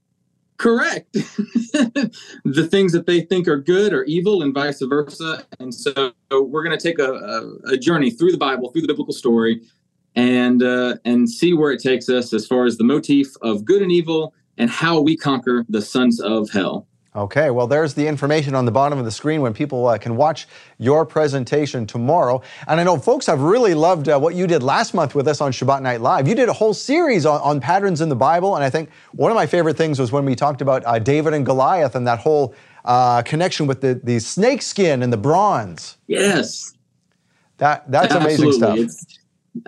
correct. 0.57 1.11
the 1.13 2.67
things 2.69 2.93
that 2.93 3.05
they 3.05 3.21
think 3.21 3.47
are 3.47 3.57
good 3.57 3.93
are 3.93 4.03
evil, 4.05 4.41
and 4.41 4.53
vice 4.53 4.81
versa. 4.81 5.45
And 5.59 5.73
so 5.73 6.13
we're 6.31 6.63
going 6.63 6.77
to 6.77 6.81
take 6.81 6.99
a, 6.99 7.11
a, 7.11 7.73
a, 7.73 7.77
journey 7.77 8.11
through 8.11 8.31
the 8.31 8.37
Bible, 8.37 8.71
through 8.71 8.81
the 8.81 8.87
biblical 8.87 9.13
story, 9.13 9.61
and 10.15 10.63
uh, 10.63 10.95
and 11.03 11.29
see 11.29 11.53
where 11.53 11.71
it 11.71 11.81
takes 11.81 12.07
us 12.09 12.33
as 12.33 12.47
far 12.47 12.65
as 12.65 12.77
the 12.77 12.83
motif 12.83 13.35
of 13.41 13.65
good 13.65 13.81
and 13.81 13.91
evil 13.91 14.33
and 14.57 14.69
how 14.69 14.99
we 15.01 15.17
conquer 15.17 15.65
the 15.69 15.81
sons 15.81 16.19
of 16.19 16.49
hell. 16.49 16.87
Okay, 17.15 17.49
well, 17.49 17.65
there's 17.65 17.93
the 17.93 18.05
information 18.05 18.55
on 18.55 18.65
the 18.65 18.71
bottom 18.71 18.99
of 18.99 19.05
the 19.05 19.11
screen 19.11 19.39
when 19.39 19.53
people 19.53 19.87
uh, 19.87 19.97
can 19.97 20.17
watch 20.17 20.47
your 20.79 21.05
presentation 21.05 21.87
tomorrow. 21.87 22.41
And 22.67 22.77
I 22.77 22.83
know 22.83 22.97
folks 22.97 23.25
have 23.27 23.39
really 23.39 23.73
loved 23.73 24.09
uh, 24.09 24.19
what 24.19 24.35
you 24.35 24.47
did 24.47 24.61
last 24.61 24.93
month 24.93 25.15
with 25.15 25.25
us 25.25 25.39
on 25.39 25.53
Shabbat 25.53 25.81
Night 25.81 26.01
Live. 26.01 26.27
You 26.27 26.35
did 26.35 26.49
a 26.49 26.53
whole 26.53 26.73
series 26.73 27.25
on, 27.25 27.39
on 27.39 27.61
patterns 27.61 28.01
in 28.01 28.09
the 28.09 28.17
Bible, 28.17 28.55
and 28.55 28.65
I 28.65 28.69
think 28.69 28.89
one 29.13 29.31
of 29.31 29.35
my 29.35 29.45
favorite 29.45 29.77
things 29.77 29.97
was 29.97 30.11
when 30.11 30.25
we 30.25 30.35
talked 30.35 30.61
about 30.61 30.83
uh, 30.85 30.99
David 30.99 31.33
and 31.33 31.45
Goliath 31.45 31.95
and 31.95 32.05
that 32.05 32.19
whole 32.19 32.53
uh, 32.83 33.21
connection 33.21 33.65
with 33.65 33.79
the, 33.79 33.99
the 34.03 34.19
snake 34.19 34.61
skin 34.61 35.01
and 35.01 35.13
the 35.13 35.17
bronze. 35.17 35.97
Yes. 36.07 36.73
That, 37.59 37.89
that's 37.89 38.13
absolutely. 38.13 38.43
amazing 38.43 38.59
stuff. 38.59 38.77
It's, 38.77 39.19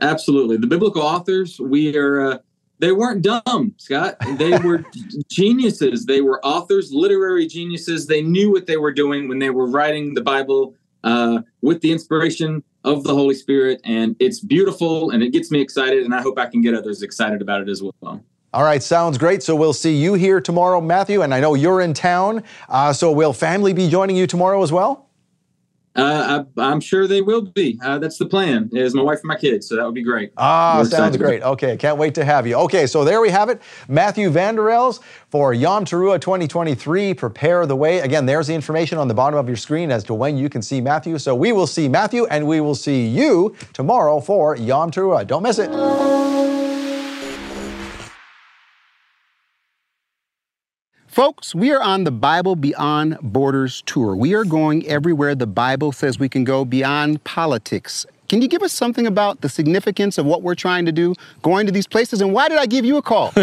absolutely. 0.02 0.58
The 0.58 0.68
biblical 0.68 1.02
authors, 1.02 1.62
we 1.62 1.96
are 1.96 2.32
uh, 2.34 2.38
they 2.80 2.92
weren't 2.92 3.22
dumb, 3.22 3.74
Scott. 3.78 4.18
They 4.38 4.58
were 4.60 4.86
geniuses. 5.30 6.06
They 6.06 6.22
were 6.22 6.44
authors, 6.46 6.92
literary 6.92 7.48
geniuses. 7.48 8.08
They 8.08 8.22
knew 8.22 8.52
what 8.52 8.68
they 8.68 8.78
were 8.78 8.94
doing 8.94 9.28
when 9.28 9.40
they 9.40 9.50
were 9.50 9.68
writing 9.68 10.14
the 10.14 10.22
Bible 10.22 10.76
uh, 11.04 11.42
with 11.62 11.82
the 11.82 11.92
inspiration 11.92 12.64
of 12.84 13.04
the 13.04 13.14
Holy 13.14 13.36
Spirit. 13.36 13.82
And 13.84 14.16
it's 14.20 14.40
beautiful 14.40 15.12
and 15.12 15.24
it 15.24 15.32
gets 15.32 15.52
me 15.52 15.60
excited. 15.60 16.04
And 16.04 16.14
I 16.14 16.22
hope 16.22 16.38
I 16.38 16.46
can 16.46 16.62
get 16.62 16.74
others 16.74 17.02
excited 17.02 17.42
about 17.42 17.62
it 17.62 17.70
as 17.70 17.82
well. 17.82 18.24
All 18.54 18.64
right, 18.64 18.82
sounds 18.82 19.18
great. 19.18 19.44
So 19.44 19.56
we'll 19.56 19.74
see 19.74 19.96
you 19.96 20.14
here 20.14 20.40
tomorrow, 20.40 20.80
Matthew, 20.80 21.22
and 21.22 21.34
I 21.34 21.40
know 21.40 21.54
you're 21.54 21.82
in 21.82 21.94
town. 21.94 22.44
Uh, 22.70 22.94
so 22.94 23.12
will 23.12 23.34
family 23.34 23.74
be 23.74 23.90
joining 23.90 24.16
you 24.16 24.26
tomorrow 24.26 24.64
as 24.64 24.72
well? 24.72 25.07
Uh, 25.98 26.44
I, 26.58 26.72
am 26.72 26.80
sure 26.80 27.08
they 27.08 27.22
will 27.22 27.42
be. 27.42 27.80
Uh, 27.84 27.98
that's 27.98 28.18
the 28.18 28.28
plan. 28.28 28.70
Is 28.72 28.94
my 28.94 29.02
wife 29.02 29.20
and 29.20 29.28
my 29.28 29.36
kids, 29.36 29.68
so 29.68 29.76
that 29.76 29.84
would 29.84 29.96
be 29.96 30.04
great. 30.04 30.32
Ah, 30.38 30.84
sounds 30.84 31.18
great. 31.18 31.42
Okay, 31.42 31.76
can't 31.76 31.98
wait 31.98 32.14
to 32.16 32.24
have 32.24 32.46
you. 32.46 32.56
Okay, 32.56 32.86
so 32.86 33.04
there 33.04 33.20
we 33.20 33.30
have 33.30 33.50
it. 33.50 33.62
Matthew 33.88 34.30
Vander 34.30 34.70
Els 34.70 35.00
for 35.30 35.56
Yom 35.56 35.86
Teruah 35.86 36.22
2023. 36.22 37.16
Prepare 37.16 37.66
the 37.66 37.76
way. 37.76 38.00
Again, 38.00 38.28
there's 38.28 38.46
the 38.46 38.54
information 38.54 39.00
on 39.00 39.08
the 39.08 39.16
bottom 39.16 39.40
of 39.40 39.48
your 39.48 39.58
screen 39.58 39.90
as 39.90 40.04
to 40.04 40.14
when 40.14 40.38
you 40.38 40.50
can 40.50 40.62
see 40.62 40.80
Matthew. 40.82 41.18
So 41.18 41.34
we 41.34 41.52
will 41.52 41.68
see 41.68 41.90
Matthew, 41.90 42.28
and 42.28 42.46
we 42.46 42.62
will 42.62 42.76
see 42.76 43.08
you 43.08 43.56
tomorrow 43.74 44.20
for 44.20 44.56
Yom 44.56 44.92
Teruah. 44.92 45.26
Don't 45.26 45.42
miss 45.42 45.58
it. 45.58 45.72
Folks, 51.18 51.56
we 51.56 51.72
are 51.72 51.82
on 51.82 52.04
the 52.04 52.12
Bible 52.12 52.56
Beyond 52.56 53.18
Borders 53.24 53.82
tour. 53.88 54.16
We 54.16 54.36
are 54.36 54.44
going 54.46 54.86
everywhere 54.86 55.34
the 55.34 55.48
Bible 55.48 55.92
says 55.92 56.20
we 56.20 56.30
can 56.30 56.44
go 56.44 56.64
beyond 56.64 57.24
politics. 57.24 58.06
Can 58.30 58.40
you 58.44 58.48
give 58.48 58.62
us 58.62 58.72
something 58.72 59.08
about 59.08 59.42
the 59.42 59.50
significance 59.50 60.20
of 60.20 60.28
what 60.28 60.44
we're 60.44 60.54
trying 60.54 60.86
to 60.86 60.92
do 60.92 61.16
going 61.42 61.66
to 61.66 61.72
these 61.72 61.88
places 61.88 62.22
and 62.22 62.34
why 62.34 62.50
did 62.50 62.60
I 62.60 62.68
give 62.68 62.86
you 62.86 62.98
a 62.98 63.02
call? 63.02 63.34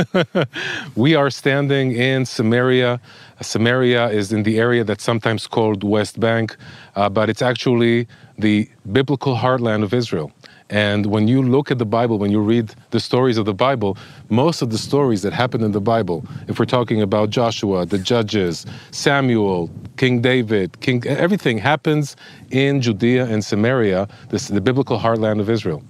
we 0.95 1.17
are 1.17 1.31
standing 1.31 1.91
in 1.91 2.25
Samaria. 2.25 3.01
Samaria 3.41 4.07
is 4.07 4.33
in 4.33 4.45
the 4.45 4.61
area 4.61 4.85
that's 4.85 5.03
sometimes 5.03 5.49
called 5.49 5.83
West 5.83 6.21
Bank, 6.21 6.57
uh, 6.95 7.09
but 7.09 7.29
it's 7.29 7.43
actually 7.43 8.07
the 8.39 8.69
biblical 8.93 9.35
heartland 9.35 9.83
of 9.83 9.93
Israel. 9.93 10.31
And 10.71 11.07
when 11.07 11.29
you 11.29 11.43
look 11.43 11.71
at 11.71 11.79
the 11.79 11.87
Bible, 11.87 12.19
when 12.19 12.31
you 12.31 12.41
read 12.41 12.75
the 12.91 13.01
stories 13.01 13.37
of 13.37 13.45
the 13.45 13.55
Bible, 13.55 13.99
most 14.31 14.63
of 14.63 14.71
the 14.71 14.79
stories 14.79 15.23
that 15.23 15.33
happen 15.33 15.63
in 15.63 15.73
the 15.73 15.81
Bible, 15.81 16.25
if 16.49 16.59
we're 16.59 16.65
talking 16.65 17.03
about 17.03 17.31
Joshua, 17.31 17.85
the 17.85 17.99
Judges, 17.99 18.65
Samuel, 18.91 19.71
King 19.97 20.23
David, 20.23 20.81
King, 20.81 21.07
everything 21.07 21.59
happens 21.59 22.17
in 22.51 22.81
Judea 22.81 23.27
and 23.27 23.45
Samaria, 23.45 24.09
this, 24.31 24.49
the 24.49 24.61
biblical 24.61 24.99
heartland 24.99 25.41
of 25.41 25.51
Israel. 25.51 25.83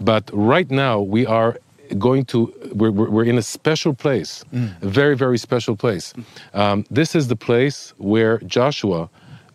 But 0.00 0.28
right 0.32 0.70
now, 0.70 1.00
we 1.00 1.24
are 1.24 1.56
going 1.98 2.24
to 2.24 2.52
we're, 2.74 2.90
we're 2.90 3.24
in 3.24 3.38
a 3.38 3.42
special 3.42 3.94
place 3.94 4.44
mm. 4.52 4.82
a 4.82 4.88
very 4.88 5.16
very 5.16 5.38
special 5.38 5.76
place 5.76 6.12
um, 6.52 6.84
this 6.90 7.14
is 7.14 7.28
the 7.28 7.36
place 7.36 7.94
where 7.98 8.38
joshua 8.38 9.08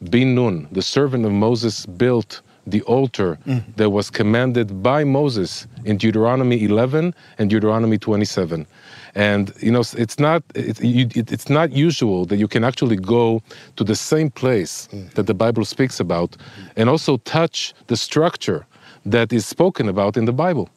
bin 0.09 0.33
nun 0.33 0.65
the 0.71 0.81
servant 0.81 1.25
of 1.25 1.31
moses 1.33 1.85
built 1.85 2.41
the 2.67 2.81
altar 2.83 3.37
mm. 3.47 3.63
that 3.75 3.89
was 3.89 4.09
commanded 4.09 4.83
by 4.83 5.03
Moses 5.03 5.67
in 5.85 5.97
Deuteronomy 5.97 6.63
11 6.63 7.13
and 7.37 7.49
Deuteronomy 7.49 7.97
27. 7.97 8.67
And 9.15 9.53
you 9.59 9.71
know, 9.71 9.83
it's 9.97 10.19
not 10.19 10.43
it, 10.55 10.79
it, 10.81 11.31
it's 11.31 11.49
not 11.49 11.71
usual 11.71 12.25
that 12.25 12.37
you 12.37 12.47
can 12.47 12.63
actually 12.63 12.95
go 12.95 13.41
to 13.75 13.83
the 13.83 13.95
same 13.95 14.29
place 14.29 14.87
mm. 14.91 15.11
that 15.13 15.27
the 15.27 15.33
Bible 15.33 15.65
speaks 15.65 15.99
about, 15.99 16.37
and 16.77 16.89
also 16.89 17.17
touch 17.17 17.73
the 17.87 17.97
structure 17.97 18.65
that 19.05 19.33
is 19.33 19.45
spoken 19.45 19.89
about 19.89 20.15
in 20.15 20.25
the 20.25 20.31
Bible. 20.31 20.69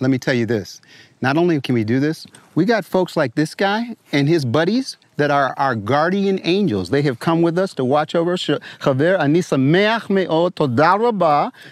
Let 0.00 0.10
me 0.10 0.18
tell 0.18 0.34
you 0.34 0.46
this: 0.46 0.80
not 1.20 1.36
only 1.36 1.60
can 1.60 1.74
we 1.74 1.84
do 1.84 2.00
this, 2.00 2.26
we 2.54 2.64
got 2.64 2.84
folks 2.84 3.14
like 3.14 3.34
this 3.34 3.54
guy 3.54 3.94
and 4.12 4.26
his 4.26 4.46
buddies 4.46 4.96
that 5.16 5.30
are 5.30 5.54
our 5.56 5.74
guardian 5.74 6.40
angels. 6.44 6.90
They 6.90 7.02
have 7.02 7.18
come 7.18 7.42
with 7.42 7.58
us 7.58 7.74
to 7.74 7.84
watch 7.84 8.14
over 8.14 8.36
us. 8.36 8.48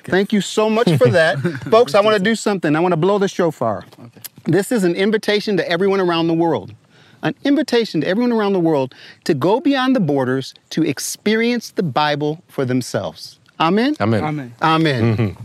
Thank 0.04 0.32
you 0.32 0.40
so 0.40 0.70
much 0.70 0.90
for 0.96 1.08
that. 1.10 1.38
Folks, 1.70 1.94
I 1.94 2.00
want 2.00 2.16
to 2.16 2.22
do 2.22 2.34
something. 2.34 2.76
I 2.76 2.80
want 2.80 2.92
to 2.92 2.96
blow 2.96 3.18
the 3.18 3.28
shofar. 3.28 3.84
Okay. 3.98 4.20
This 4.44 4.72
is 4.72 4.84
an 4.84 4.94
invitation 4.94 5.56
to 5.56 5.68
everyone 5.68 6.00
around 6.00 6.28
the 6.28 6.34
world. 6.34 6.74
An 7.22 7.34
invitation 7.44 8.00
to 8.00 8.06
everyone 8.06 8.32
around 8.32 8.52
the 8.52 8.60
world 8.60 8.94
to 9.24 9.34
go 9.34 9.60
beyond 9.60 9.94
the 9.94 10.00
borders 10.00 10.54
to 10.70 10.82
experience 10.82 11.70
the 11.70 11.82
Bible 11.82 12.42
for 12.48 12.64
themselves. 12.64 13.38
Amen? 13.60 13.96
Amen. 14.00 14.24
Amen. 14.24 14.52
Amen. 14.60 15.36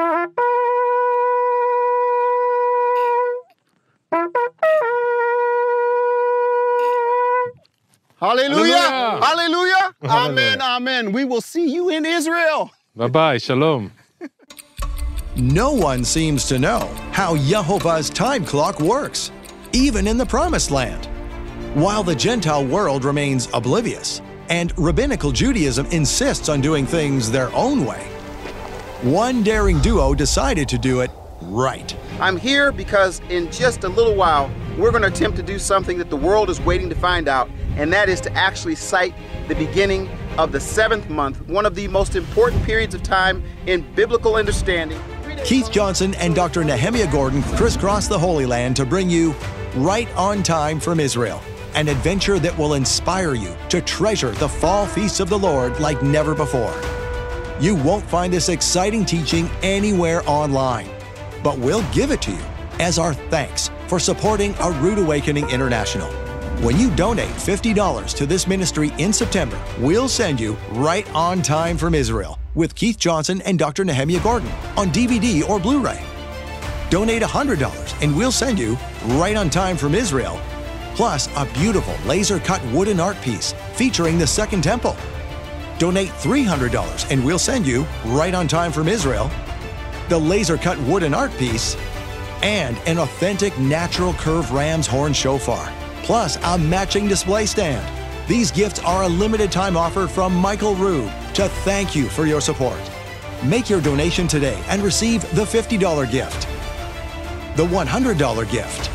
Mm-hmm. 0.00 0.40
Hallelujah. 8.38 8.74
Hallelujah. 9.22 9.94
Hallelujah. 10.02 10.30
Amen. 10.30 10.60
Amen. 10.60 11.12
We 11.12 11.24
will 11.24 11.40
see 11.40 11.68
you 11.68 11.88
in 11.88 12.04
Israel. 12.04 12.72
Bye 12.96 13.08
bye. 13.08 13.38
Shalom. 13.38 13.92
No 15.36 15.72
one 15.72 16.04
seems 16.04 16.44
to 16.44 16.60
know 16.60 16.86
how 17.10 17.34
Yehovah's 17.34 18.08
time 18.08 18.44
clock 18.44 18.78
works, 18.78 19.32
even 19.72 20.06
in 20.06 20.16
the 20.16 20.24
Promised 20.24 20.70
Land. 20.70 21.06
While 21.74 22.04
the 22.04 22.14
Gentile 22.14 22.64
world 22.64 23.04
remains 23.04 23.48
oblivious, 23.52 24.22
and 24.48 24.72
Rabbinical 24.78 25.32
Judaism 25.32 25.86
insists 25.86 26.48
on 26.48 26.60
doing 26.60 26.86
things 26.86 27.32
their 27.32 27.52
own 27.52 27.84
way, 27.84 28.04
one 29.02 29.42
daring 29.42 29.80
duo 29.80 30.14
decided 30.14 30.68
to 30.68 30.78
do 30.78 31.00
it 31.00 31.10
right. 31.42 31.96
I'm 32.20 32.36
here 32.36 32.70
because 32.70 33.20
in 33.28 33.50
just 33.50 33.82
a 33.82 33.88
little 33.88 34.14
while, 34.14 34.48
we're 34.78 34.92
going 34.92 35.02
to 35.02 35.08
attempt 35.08 35.36
to 35.38 35.42
do 35.42 35.58
something 35.58 35.98
that 35.98 36.10
the 36.10 36.16
world 36.16 36.48
is 36.48 36.60
waiting 36.60 36.88
to 36.90 36.94
find 36.94 37.26
out, 37.26 37.50
and 37.76 37.92
that 37.92 38.08
is 38.08 38.20
to 38.22 38.32
actually 38.32 38.74
sight 38.74 39.14
the 39.48 39.54
beginning 39.54 40.08
of 40.38 40.52
the 40.52 40.60
seventh 40.60 41.08
month, 41.08 41.46
one 41.48 41.66
of 41.66 41.74
the 41.74 41.88
most 41.88 42.16
important 42.16 42.62
periods 42.64 42.94
of 42.94 43.02
time 43.02 43.42
in 43.66 43.82
biblical 43.94 44.36
understanding. 44.36 45.00
Keith 45.44 45.70
Johnson 45.70 46.14
and 46.14 46.34
Dr. 46.34 46.62
Nehemia 46.62 47.10
Gordon 47.10 47.42
crisscross 47.42 48.08
the 48.08 48.18
Holy 48.18 48.46
Land 48.46 48.76
to 48.76 48.86
bring 48.86 49.10
you 49.10 49.34
Right 49.76 50.08
on 50.16 50.42
Time 50.42 50.80
from 50.80 51.00
Israel, 51.00 51.42
an 51.74 51.88
adventure 51.88 52.38
that 52.38 52.56
will 52.56 52.74
inspire 52.74 53.34
you 53.34 53.56
to 53.68 53.80
treasure 53.80 54.30
the 54.30 54.48
fall 54.48 54.86
feasts 54.86 55.20
of 55.20 55.28
the 55.28 55.38
Lord 55.38 55.80
like 55.80 56.02
never 56.02 56.34
before. 56.34 56.74
You 57.60 57.74
won't 57.74 58.04
find 58.04 58.32
this 58.32 58.48
exciting 58.48 59.04
teaching 59.04 59.50
anywhere 59.62 60.22
online, 60.26 60.88
but 61.42 61.58
we'll 61.58 61.84
give 61.92 62.10
it 62.10 62.22
to 62.22 62.30
you 62.30 62.44
as 62.80 62.98
our 62.98 63.14
thanks 63.14 63.70
for 63.86 64.00
supporting 64.00 64.54
A 64.60 64.70
Rood 64.70 64.98
Awakening 64.98 65.50
International. 65.50 66.23
When 66.60 66.78
you 66.78 66.90
donate 66.94 67.34
$50 67.34 68.14
to 68.14 68.26
this 68.26 68.46
ministry 68.46 68.92
in 68.96 69.12
September, 69.12 69.60
we'll 69.78 70.08
send 70.08 70.40
you 70.40 70.56
Right 70.70 71.06
on 71.12 71.42
Time 71.42 71.76
from 71.76 71.94
Israel 71.94 72.38
with 72.54 72.74
Keith 72.74 72.96
Johnson 72.96 73.42
and 73.42 73.58
Dr. 73.58 73.84
Nehemia 73.84 74.22
Gordon 74.22 74.48
on 74.76 74.88
DVD 74.88 75.46
or 75.46 75.58
Blu 75.58 75.80
ray. 75.84 76.02
Donate 76.88 77.20
$100 77.20 78.02
and 78.02 78.16
we'll 78.16 78.32
send 78.32 78.58
you 78.58 78.78
Right 79.04 79.36
on 79.36 79.50
Time 79.50 79.76
from 79.76 79.94
Israel, 79.94 80.40
plus 80.94 81.28
a 81.36 81.44
beautiful 81.52 81.94
laser 82.06 82.38
cut 82.38 82.64
wooden 82.72 82.98
art 82.98 83.20
piece 83.20 83.52
featuring 83.74 84.16
the 84.16 84.26
Second 84.26 84.62
Temple. 84.62 84.96
Donate 85.78 86.10
$300 86.10 87.10
and 87.10 87.22
we'll 87.22 87.38
send 87.38 87.66
you 87.66 87.84
Right 88.06 88.32
on 88.32 88.48
Time 88.48 88.72
from 88.72 88.88
Israel, 88.88 89.30
the 90.08 90.18
laser 90.18 90.56
cut 90.56 90.78
wooden 90.82 91.12
art 91.12 91.32
piece, 91.36 91.76
and 92.42 92.78
an 92.86 92.98
authentic 92.98 93.58
natural 93.58 94.14
curved 94.14 94.50
ram's 94.50 94.86
horn 94.86 95.12
shofar 95.12 95.70
plus 96.04 96.36
a 96.44 96.58
matching 96.58 97.08
display 97.08 97.46
stand. 97.46 97.84
These 98.28 98.50
gifts 98.50 98.78
are 98.80 99.02
a 99.02 99.08
limited 99.08 99.50
time 99.50 99.76
offer 99.76 100.06
from 100.06 100.34
Michael 100.34 100.74
Rood 100.76 101.10
to 101.34 101.48
thank 101.64 101.96
you 101.96 102.08
for 102.08 102.26
your 102.26 102.40
support. 102.40 102.78
Make 103.42 103.68
your 103.68 103.80
donation 103.80 104.28
today 104.28 104.62
and 104.68 104.82
receive 104.82 105.22
the 105.34 105.44
$50 105.44 106.10
gift, 106.10 106.42
the 107.56 107.66
$100 107.66 108.50
gift, 108.50 108.90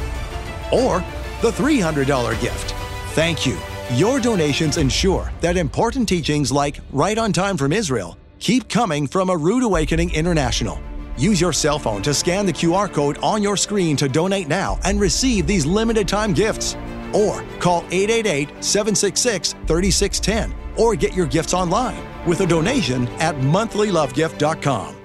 or 0.71 0.99
the 1.41 1.51
$300 1.51 2.41
gift. 2.41 2.71
Thank 3.13 3.45
you. 3.45 3.57
Your 3.93 4.19
donations 4.19 4.77
ensure 4.77 5.31
that 5.41 5.57
important 5.57 6.07
teachings 6.07 6.51
like 6.51 6.79
Right 6.91 7.17
on 7.17 7.33
Time 7.33 7.57
from 7.57 7.73
Israel 7.73 8.17
keep 8.39 8.69
coming 8.69 9.05
from 9.05 9.29
A 9.29 9.35
Rood 9.35 9.63
Awakening 9.63 10.13
International. 10.13 10.79
Use 11.17 11.41
your 11.41 11.51
cell 11.51 11.77
phone 11.77 12.01
to 12.03 12.13
scan 12.13 12.45
the 12.45 12.53
QR 12.53 12.91
code 12.91 13.17
on 13.17 13.43
your 13.43 13.57
screen 13.57 13.97
to 13.97 14.07
donate 14.07 14.47
now 14.47 14.79
and 14.85 14.99
receive 14.99 15.45
these 15.45 15.65
limited 15.65 16.07
time 16.07 16.33
gifts 16.33 16.77
or 17.13 17.43
call 17.59 17.83
888 17.91 18.63
766 18.63 19.53
3610 19.67 20.53
or 20.77 20.95
get 20.95 21.13
your 21.13 21.27
gifts 21.27 21.53
online 21.53 22.01
with 22.25 22.41
a 22.41 22.47
donation 22.47 23.07
at 23.19 23.35
monthlylovegift.com. 23.35 24.95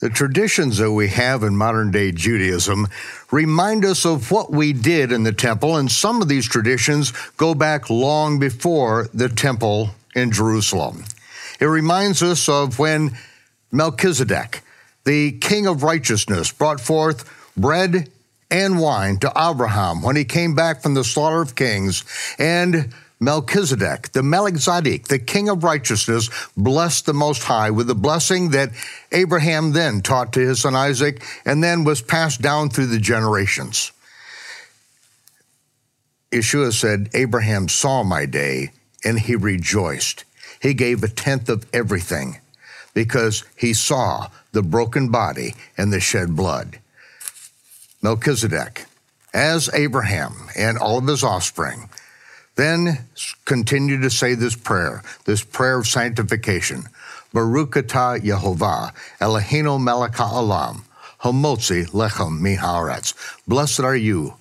The 0.00 0.08
traditions 0.08 0.78
that 0.78 0.92
we 0.92 1.08
have 1.08 1.42
in 1.42 1.56
modern 1.56 1.90
day 1.90 2.12
Judaism 2.12 2.86
remind 3.32 3.84
us 3.84 4.06
of 4.06 4.30
what 4.30 4.52
we 4.52 4.72
did 4.72 5.10
in 5.10 5.24
the 5.24 5.32
temple, 5.32 5.76
and 5.76 5.90
some 5.90 6.22
of 6.22 6.28
these 6.28 6.46
traditions 6.46 7.12
go 7.36 7.52
back 7.52 7.90
long 7.90 8.38
before 8.38 9.08
the 9.12 9.28
temple 9.28 9.90
in 10.14 10.30
Jerusalem. 10.30 11.04
It 11.58 11.64
reminds 11.64 12.22
us 12.22 12.48
of 12.48 12.78
when 12.78 13.16
Melchizedek, 13.72 14.62
the 15.08 15.32
king 15.32 15.66
of 15.66 15.82
righteousness, 15.82 16.52
brought 16.52 16.82
forth 16.82 17.24
bread 17.56 18.10
and 18.50 18.78
wine 18.78 19.16
to 19.16 19.32
Abraham 19.34 20.02
when 20.02 20.16
he 20.16 20.24
came 20.26 20.54
back 20.54 20.82
from 20.82 20.92
the 20.92 21.02
slaughter 21.02 21.40
of 21.40 21.54
kings, 21.54 22.04
and 22.38 22.92
Melchizedek, 23.18 24.12
the 24.12 24.22
Melchizedek, 24.22 25.08
the 25.08 25.18
king 25.18 25.48
of 25.48 25.64
righteousness, 25.64 26.28
blessed 26.58 27.06
the 27.06 27.14
Most 27.14 27.44
High 27.44 27.70
with 27.70 27.86
the 27.86 27.94
blessing 27.94 28.50
that 28.50 28.70
Abraham 29.10 29.72
then 29.72 30.02
taught 30.02 30.34
to 30.34 30.40
his 30.40 30.60
son 30.60 30.76
Isaac 30.76 31.24
and 31.46 31.64
then 31.64 31.84
was 31.84 32.02
passed 32.02 32.42
down 32.42 32.68
through 32.68 32.88
the 32.88 33.00
generations. 33.00 33.92
Yeshua 36.30 36.70
said, 36.74 37.08
Abraham 37.14 37.70
saw 37.70 38.02
my 38.02 38.26
day 38.26 38.72
and 39.02 39.18
he 39.18 39.36
rejoiced. 39.36 40.24
He 40.60 40.74
gave 40.74 41.02
a 41.02 41.08
tenth 41.08 41.48
of 41.48 41.64
everything 41.72 42.40
because 42.98 43.44
he 43.54 43.72
saw 43.72 44.26
the 44.50 44.60
broken 44.60 45.08
body 45.08 45.54
and 45.76 45.92
the 45.92 46.00
shed 46.00 46.34
blood. 46.34 46.80
Melchizedek, 48.02 48.86
as 49.32 49.70
Abraham 49.72 50.48
and 50.56 50.76
all 50.76 50.98
of 50.98 51.06
his 51.06 51.22
offspring, 51.22 51.88
then 52.56 53.04
continue 53.44 54.00
to 54.00 54.10
say 54.10 54.34
this 54.34 54.56
prayer, 54.56 55.04
this 55.26 55.44
prayer 55.44 55.78
of 55.78 55.86
sanctification. 55.86 56.88
Baruch 57.32 57.76
atah 57.76 58.18
Yehovah, 58.18 58.92
Eloheinu 59.20 59.80
melech 59.80 60.16
ha'olam, 60.16 60.80
homotzi 61.22 61.86
lechem 61.90 62.40
miharetz. 62.40 63.14
Blessed 63.46 63.78
are 63.78 63.94
you, 63.94 64.34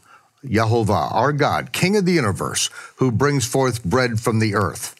Yehovah, 0.43 1.13
our 1.13 1.31
God, 1.31 1.73
King 1.73 1.95
of 1.95 2.05
the 2.05 2.13
universe, 2.13 2.71
who 2.95 3.11
brings 3.11 3.45
forth 3.45 3.83
bread 3.83 4.19
from 4.19 4.39
the 4.39 4.55
earth. 4.55 4.95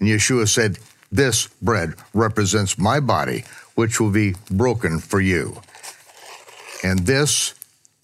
And 0.00 0.08
Yeshua 0.08 0.48
said, 0.48 0.78
This 1.16 1.46
bread 1.62 1.94
represents 2.12 2.76
my 2.76 3.00
body, 3.00 3.44
which 3.74 3.98
will 3.98 4.10
be 4.10 4.34
broken 4.50 4.98
for 4.98 5.18
you. 5.18 5.62
And 6.84 7.06
this 7.06 7.54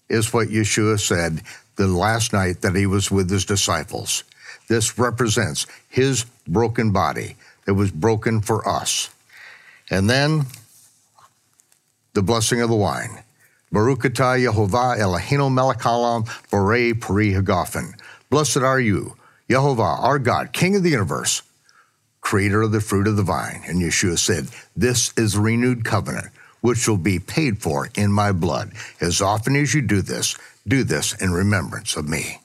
is 0.09 0.33
what 0.33 0.47
Yeshua 0.47 0.99
said 0.99 1.43
the 1.75 1.85
last 1.85 2.33
night 2.33 2.61
that 2.61 2.75
he 2.75 2.87
was 2.87 3.11
with 3.11 3.29
his 3.29 3.45
disciples. 3.45 4.23
This 4.67 4.97
represents 4.97 5.67
his 5.89 6.25
broken 6.47 6.91
body 6.91 7.35
that 7.65 7.75
was 7.75 7.91
broken 7.91 8.41
for 8.41 8.67
us. 8.67 9.11
And 9.91 10.09
then 10.09 10.47
the 12.13 12.23
blessing 12.23 12.61
of 12.61 12.69
the 12.69 12.75
wine. 12.75 13.21
Baruch 13.71 14.05
atah 14.05 14.41
Yehovah 14.43 14.97
Eloheinu 14.97 15.53
melech 15.53 15.85
haolam 15.85 16.25
borei 16.49 16.99
peri 16.99 17.33
hagafen. 17.33 17.93
Blessed 18.31 18.57
are 18.57 18.79
you, 18.79 19.15
Yehovah, 19.47 20.01
our 20.01 20.17
God, 20.17 20.51
King 20.51 20.75
of 20.75 20.81
the 20.81 20.89
universe, 20.89 21.43
creator 22.23 22.63
of 22.63 22.71
the 22.71 22.81
fruit 22.81 23.07
of 23.07 23.17
the 23.17 23.23
vine. 23.23 23.61
And 23.67 23.81
Yeshua 23.81 24.17
said, 24.17 24.47
This 24.75 25.13
is 25.15 25.37
renewed 25.37 25.85
covenant, 25.85 26.29
which 26.61 26.87
will 26.87 26.97
be 26.97 27.19
paid 27.19 27.61
for 27.61 27.89
in 27.95 28.11
my 28.11 28.31
blood. 28.31 28.71
As 28.99 29.21
often 29.21 29.55
as 29.55 29.75
you 29.75 29.81
do 29.81 30.01
this, 30.01 30.35
do 30.67 30.83
this 30.83 31.13
in 31.21 31.31
remembrance 31.31 31.95
of 31.95 32.09
me. 32.09 32.39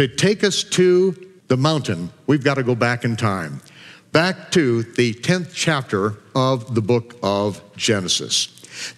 To 0.00 0.08
take 0.08 0.44
us 0.44 0.64
to 0.64 1.14
the 1.48 1.58
mountain, 1.58 2.10
we've 2.26 2.42
got 2.42 2.54
to 2.54 2.62
go 2.62 2.74
back 2.74 3.04
in 3.04 3.16
time, 3.16 3.60
back 4.12 4.50
to 4.52 4.82
the 4.82 5.12
10th 5.12 5.52
chapter 5.52 6.16
of 6.34 6.74
the 6.74 6.80
book 6.80 7.16
of 7.22 7.60
Genesis. 7.76 8.46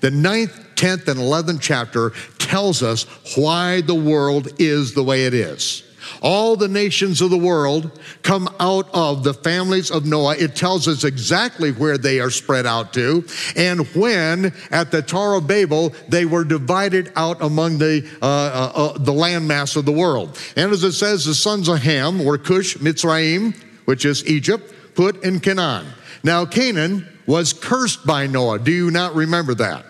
The 0.00 0.10
9th, 0.10 0.76
10th, 0.76 1.08
and 1.08 1.18
11th 1.18 1.60
chapter 1.60 2.12
tells 2.38 2.84
us 2.84 3.02
why 3.36 3.80
the 3.80 3.96
world 3.96 4.52
is 4.60 4.94
the 4.94 5.02
way 5.02 5.24
it 5.24 5.34
is. 5.34 5.82
All 6.20 6.56
the 6.56 6.68
nations 6.68 7.20
of 7.20 7.30
the 7.30 7.38
world 7.38 8.00
come 8.22 8.48
out 8.60 8.88
of 8.92 9.24
the 9.24 9.34
families 9.34 9.90
of 9.90 10.06
Noah. 10.06 10.36
It 10.36 10.56
tells 10.56 10.88
us 10.88 11.04
exactly 11.04 11.72
where 11.72 11.98
they 11.98 12.20
are 12.20 12.30
spread 12.30 12.66
out 12.66 12.92
to 12.94 13.24
and 13.56 13.86
when 13.94 14.52
at 14.70 14.90
the 14.90 15.02
Tower 15.02 15.34
of 15.34 15.46
Babel 15.46 15.94
they 16.08 16.24
were 16.24 16.44
divided 16.44 17.12
out 17.16 17.42
among 17.42 17.78
the, 17.78 18.08
uh, 18.20 18.24
uh, 18.24 18.72
uh, 18.74 18.98
the 18.98 19.12
landmass 19.12 19.76
of 19.76 19.84
the 19.84 19.92
world. 19.92 20.38
And 20.56 20.72
as 20.72 20.84
it 20.84 20.92
says, 20.92 21.24
the 21.24 21.34
sons 21.34 21.68
of 21.68 21.78
Ham 21.78 22.24
were 22.24 22.38
Cush, 22.38 22.76
Mitzrayim, 22.76 23.56
which 23.84 24.04
is 24.04 24.26
Egypt, 24.26 24.72
Put, 24.94 25.24
and 25.24 25.42
Canaan. 25.42 25.86
Now, 26.22 26.44
Canaan 26.44 27.08
was 27.26 27.52
cursed 27.52 28.06
by 28.06 28.26
Noah. 28.26 28.58
Do 28.58 28.72
you 28.72 28.90
not 28.90 29.14
remember 29.14 29.54
that? 29.54 29.86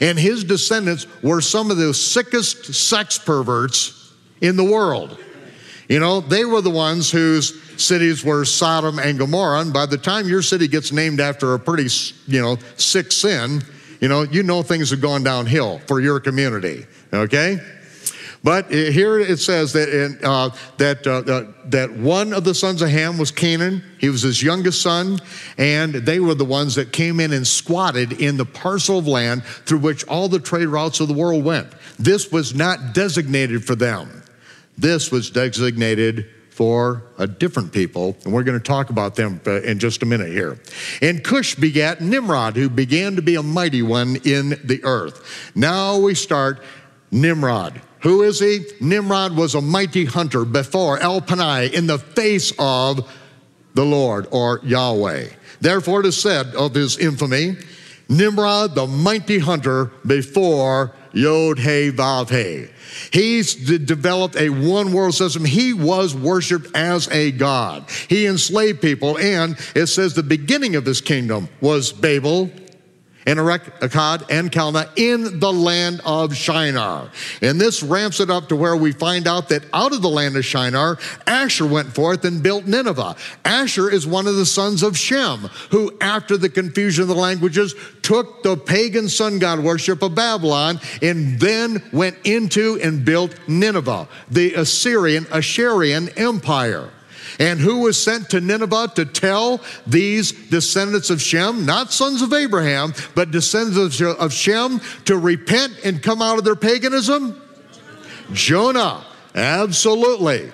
And 0.00 0.18
his 0.18 0.44
descendants 0.44 1.06
were 1.22 1.40
some 1.40 1.70
of 1.70 1.76
the 1.76 1.94
sickest 1.94 2.74
sex 2.74 3.18
perverts 3.18 4.12
in 4.40 4.56
the 4.56 4.64
world. 4.64 5.18
You 5.88 5.98
know, 6.00 6.20
they 6.20 6.44
were 6.44 6.60
the 6.60 6.70
ones 6.70 7.10
whose 7.10 7.82
cities 7.82 8.22
were 8.22 8.44
Sodom 8.44 8.98
and 8.98 9.18
Gomorrah. 9.18 9.60
And 9.60 9.72
by 9.72 9.86
the 9.86 9.96
time 9.96 10.28
your 10.28 10.42
city 10.42 10.68
gets 10.68 10.92
named 10.92 11.18
after 11.18 11.54
a 11.54 11.58
pretty, 11.58 11.88
you 12.26 12.42
know, 12.42 12.58
sick 12.76 13.10
sin, 13.10 13.62
you 14.00 14.08
know, 14.08 14.22
you 14.22 14.42
know 14.42 14.62
things 14.62 14.90
have 14.90 15.00
gone 15.00 15.24
downhill 15.24 15.80
for 15.86 16.00
your 16.00 16.20
community. 16.20 16.86
Okay? 17.12 17.58
But 18.44 18.70
here 18.70 19.18
it 19.18 19.38
says 19.40 19.72
that 19.72 20.18
uh, 20.22 20.50
that 20.76 21.06
uh, 21.06 21.18
uh, 21.30 21.52
that 21.66 21.90
one 21.92 22.32
of 22.32 22.44
the 22.44 22.54
sons 22.54 22.82
of 22.82 22.88
Ham 22.88 23.18
was 23.18 23.32
Canaan. 23.32 23.82
He 23.98 24.08
was 24.08 24.22
his 24.22 24.40
youngest 24.40 24.80
son, 24.80 25.18
and 25.56 25.92
they 25.92 26.20
were 26.20 26.34
the 26.34 26.44
ones 26.44 26.76
that 26.76 26.92
came 26.92 27.18
in 27.18 27.32
and 27.32 27.44
squatted 27.44 28.12
in 28.12 28.36
the 28.36 28.44
parcel 28.44 28.98
of 28.98 29.08
land 29.08 29.42
through 29.44 29.78
which 29.78 30.04
all 30.04 30.28
the 30.28 30.38
trade 30.38 30.66
routes 30.66 31.00
of 31.00 31.08
the 31.08 31.14
world 31.14 31.44
went. 31.44 31.66
This 31.98 32.30
was 32.30 32.54
not 32.54 32.94
designated 32.94 33.64
for 33.64 33.74
them. 33.74 34.17
This 34.78 35.10
was 35.10 35.30
designated 35.30 36.30
for 36.50 37.02
a 37.18 37.26
different 37.26 37.72
people, 37.72 38.16
and 38.24 38.32
we're 38.32 38.42
going 38.42 38.58
to 38.58 38.64
talk 38.64 38.90
about 38.90 39.14
them 39.14 39.40
uh, 39.46 39.60
in 39.62 39.78
just 39.78 40.02
a 40.02 40.06
minute 40.06 40.30
here. 40.30 40.58
And 41.02 41.22
Cush 41.22 41.54
begat 41.54 42.00
Nimrod, 42.00 42.56
who 42.56 42.68
began 42.68 43.16
to 43.16 43.22
be 43.22 43.34
a 43.34 43.42
mighty 43.42 43.82
one 43.82 44.16
in 44.24 44.50
the 44.64 44.80
earth. 44.84 45.52
Now 45.54 45.98
we 45.98 46.14
start 46.14 46.62
Nimrod. 47.10 47.80
Who 48.00 48.22
is 48.22 48.40
he? 48.40 48.64
Nimrod 48.80 49.36
was 49.36 49.54
a 49.54 49.60
mighty 49.60 50.04
hunter 50.04 50.44
before 50.44 50.98
El 51.00 51.20
Panai 51.20 51.72
in 51.72 51.86
the 51.86 51.98
face 51.98 52.52
of 52.58 53.08
the 53.74 53.84
Lord 53.84 54.26
or 54.30 54.60
Yahweh. 54.62 55.28
Therefore, 55.60 56.00
it 56.00 56.06
is 56.06 56.20
said 56.20 56.54
of 56.54 56.74
his 56.74 56.98
infamy, 56.98 57.56
Nimrod, 58.08 58.74
the 58.74 58.86
mighty 58.86 59.38
hunter 59.38 59.86
before 60.06 60.92
Yod 61.12 61.58
He 61.58 61.90
Vav 61.90 62.30
He. 62.30 62.68
He's 63.10 63.54
developed 63.54 64.36
a 64.36 64.48
one 64.50 64.92
world 64.92 65.14
system. 65.14 65.44
He 65.44 65.72
was 65.72 66.14
worshiped 66.14 66.74
as 66.74 67.08
a 67.08 67.32
god. 67.32 67.88
He 68.08 68.26
enslaved 68.26 68.80
people, 68.80 69.18
and 69.18 69.58
it 69.74 69.86
says 69.86 70.14
the 70.14 70.22
beginning 70.22 70.76
of 70.76 70.84
his 70.84 71.00
kingdom 71.00 71.48
was 71.60 71.92
Babel, 71.92 72.50
and 73.26 73.38
Akkad, 73.38 74.24
and 74.30 74.50
Calneh 74.50 74.88
in 74.96 75.38
the 75.40 75.52
land 75.52 76.00
of 76.04 76.34
Shinar. 76.34 77.10
And 77.42 77.60
this 77.60 77.82
ramps 77.82 78.20
it 78.20 78.30
up 78.30 78.48
to 78.48 78.56
where 78.56 78.76
we 78.76 78.92
find 78.92 79.26
out 79.26 79.48
that 79.50 79.64
out 79.72 79.92
of 79.92 80.02
the 80.02 80.08
land 80.08 80.36
of 80.36 80.44
Shinar, 80.44 80.98
Asher 81.26 81.66
went 81.66 81.94
forth 81.94 82.24
and 82.24 82.42
built 82.42 82.66
Nineveh. 82.66 83.16
Asher 83.44 83.90
is 83.90 84.06
one 84.06 84.26
of 84.26 84.36
the 84.36 84.46
sons 84.46 84.82
of 84.82 84.96
Shem, 84.96 85.40
who, 85.70 85.96
after 86.00 86.36
the 86.36 86.48
confusion 86.48 87.02
of 87.02 87.08
the 87.08 87.14
languages, 87.14 87.74
took 88.02 88.42
the 88.42 88.56
pagan 88.56 89.08
sun 89.08 89.38
god 89.38 89.60
worship 89.60 90.02
of 90.02 90.14
Babylon 90.14 90.80
and 91.02 91.38
then 91.38 91.82
went 91.92 92.16
into 92.24 92.78
and 92.82 93.04
built 93.04 93.34
Nineveh, 93.46 94.08
the 94.30 94.54
Assyrian, 94.54 95.24
Asherian 95.26 96.12
empire. 96.18 96.90
And 97.38 97.60
who 97.60 97.78
was 97.78 98.02
sent 98.02 98.30
to 98.30 98.40
Nineveh 98.40 98.92
to 98.96 99.04
tell 99.04 99.60
these 99.86 100.32
descendants 100.32 101.10
of 101.10 101.22
Shem, 101.22 101.64
not 101.64 101.92
sons 101.92 102.20
of 102.20 102.32
Abraham, 102.32 102.92
but 103.14 103.30
descendants 103.30 104.00
of 104.00 104.32
Shem, 104.32 104.80
to 105.04 105.16
repent 105.16 105.74
and 105.84 106.02
come 106.02 106.20
out 106.20 106.38
of 106.38 106.44
their 106.44 106.56
paganism? 106.56 107.40
Jonah, 108.32 109.04
absolutely. 109.34 110.50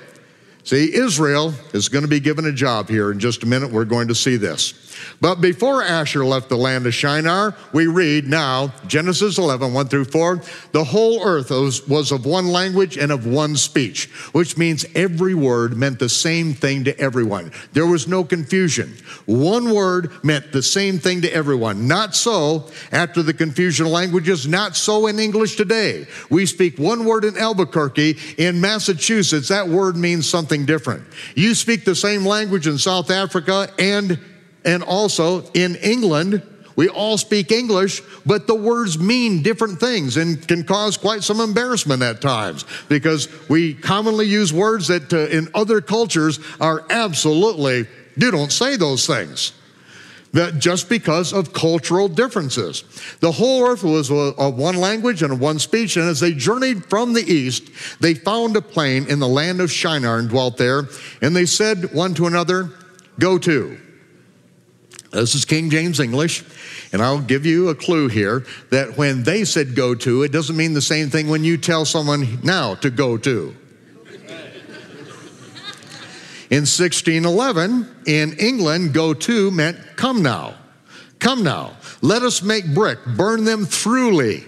See, 0.63 0.95
Israel 0.95 1.55
is 1.73 1.89
going 1.89 2.05
to 2.05 2.09
be 2.09 2.21
given 2.21 2.47
a 2.47 2.53
job 2.53 2.89
here 2.89 3.11
in 3.11 3.19
just 3.19 3.43
a 3.43 3.47
minute. 3.47 3.71
We're 3.71 3.85
going 3.85 4.09
to 4.09 4.15
see 4.15 4.37
this. 4.37 4.73
But 5.21 5.41
before 5.41 5.83
Asher 5.83 6.25
left 6.25 6.49
the 6.49 6.57
land 6.57 6.87
of 6.87 6.95
Shinar, 6.95 7.55
we 7.73 7.87
read 7.87 8.27
now, 8.29 8.73
Genesis 8.87 9.39
11, 9.39 9.73
1 9.73 9.89
through 9.89 10.05
4, 10.07 10.43
the 10.73 10.85
whole 10.85 11.25
earth 11.25 11.51
was, 11.51 12.13
of 12.13 12.27
one 12.27 12.49
language 12.49 12.99
and 12.99 13.11
of 13.11 13.27
one 13.27 13.57
speech, 13.57 14.11
which 14.33 14.57
means 14.57 14.85
every 14.95 15.35
word 15.35 15.77
meant 15.77 15.99
the 15.99 16.09
same 16.09 16.53
thing 16.53 16.85
to 16.85 16.99
everyone. 16.99 17.51
There 17.73 17.87
was 17.87 18.07
no 18.07 18.25
confusion. 18.25 18.95
One 19.27 19.75
word 19.75 20.11
meant 20.23 20.53
the 20.53 20.63
same 20.63 20.99
thing 20.99 21.23
to 21.23 21.33
everyone. 21.33 21.89
Not 21.89 22.15
so 22.15 22.71
after 22.93 23.23
the 23.23 23.33
confusion 23.33 23.87
of 23.87 23.93
languages, 23.93 24.47
not 24.47 24.77
so 24.77 25.07
in 25.07 25.19
English 25.19 25.57
today. 25.57 26.07
We 26.31 26.47
speak 26.47 26.79
one 26.79 27.05
word 27.05 27.25
in 27.25 27.39
Albuquerque. 27.39 28.19
In 28.39 28.61
Massachusetts, 28.61 29.49
that 29.49 29.69
word 29.69 29.97
means 29.97 30.29
something 30.29 30.67
different. 30.67 31.05
You 31.35 31.55
speak 31.55 31.85
the 31.85 31.95
same 31.95 32.25
language 32.27 32.67
in 32.67 32.79
South 32.79 33.11
Africa 33.11 33.73
and 33.79 34.19
and 34.65 34.83
also 34.83 35.45
in 35.53 35.77
England, 35.77 36.43
we 36.77 36.89
all 36.89 37.17
speak 37.17 37.53
English, 37.53 38.03
but 38.27 38.47
the 38.47 38.55
words 38.55 38.99
mean 38.99 39.43
different 39.43 39.79
things 39.79 40.17
and 40.17 40.47
can 40.47 40.65
cause 40.65 40.97
quite 40.97 41.23
some 41.23 41.41
embarrassment 41.41 42.03
at 42.03 42.21
times 42.21 42.65
because 42.89 43.29
we 43.49 43.75
commonly 43.75 44.27
use 44.27 44.53
words 44.53 44.89
that 44.89 45.13
uh, 45.13 45.19
in 45.19 45.49
other 45.55 45.81
cultures 45.81 46.41
are 46.61 46.85
absolutely, 46.91 47.87
you 48.17 48.31
don't 48.31 48.53
say 48.53 48.77
those 48.77 49.07
things. 49.07 49.53
That 50.33 50.59
just 50.59 50.89
because 50.89 51.33
of 51.33 51.53
cultural 51.53 52.09
differences. 52.09 52.83
The 53.21 53.31
whole 53.31 53.65
earth 53.69 53.85
was 53.85 54.11
of 54.11 54.59
one 54.59 54.75
language 54.75 55.23
and 55.23 55.39
one 55.39 55.61
speech, 55.61 55.97
and 55.97 56.09
as 56.09 56.19
they 56.19 56.33
journeyed 56.33 56.87
from 56.87 57.13
the 57.13 57.23
east, 57.23 57.71
they 58.01 58.15
found 58.15 58.57
a 58.57 58.61
plain 58.61 59.07
in 59.07 59.21
the 59.21 59.29
land 59.29 59.61
of 59.61 59.71
Shinar 59.71 60.19
and 60.19 60.29
dwelt 60.29 60.57
there, 60.57 60.89
and 61.23 61.37
they 61.37 61.47
said 61.47 61.95
one 61.95 62.15
to 62.15 62.27
another, 62.27 62.71
Go 63.21 63.39
to. 63.39 63.79
This 65.15 65.37
is 65.37 65.45
King 65.45 65.71
James 65.71 66.01
English, 66.01 66.43
and 66.93 67.01
I'll 67.01 67.21
give 67.21 67.47
you 67.47 67.69
a 67.69 67.75
clue 67.75 68.09
here 68.09 68.45
that 68.71 68.99
when 68.99 69.23
they 69.23 69.45
said 69.45 69.77
go 69.77 69.95
to, 69.95 70.25
it 70.25 70.33
doesn't 70.33 70.57
mean 70.57 70.75
the 70.75 70.83
same 70.83 71.09
thing 71.09 71.29
when 71.29 71.45
you 71.45 71.57
tell 71.57 71.85
someone 71.85 72.41
now 72.43 72.75
to 72.77 72.91
go 72.91 73.17
to. 73.19 73.55
In 76.51 76.63
1611, 76.63 78.03
in 78.07 78.33
England, 78.39 78.93
go 78.93 79.15
to 79.15 79.51
meant 79.53 79.79
come 79.95 80.21
now. 80.21 80.57
Come 81.21 81.45
now. 81.45 81.77
Let 82.03 82.23
us 82.23 82.43
make 82.43 82.75
brick, 82.75 82.99
burn 83.17 83.45
them 83.45 83.67
throughly. 83.67 84.45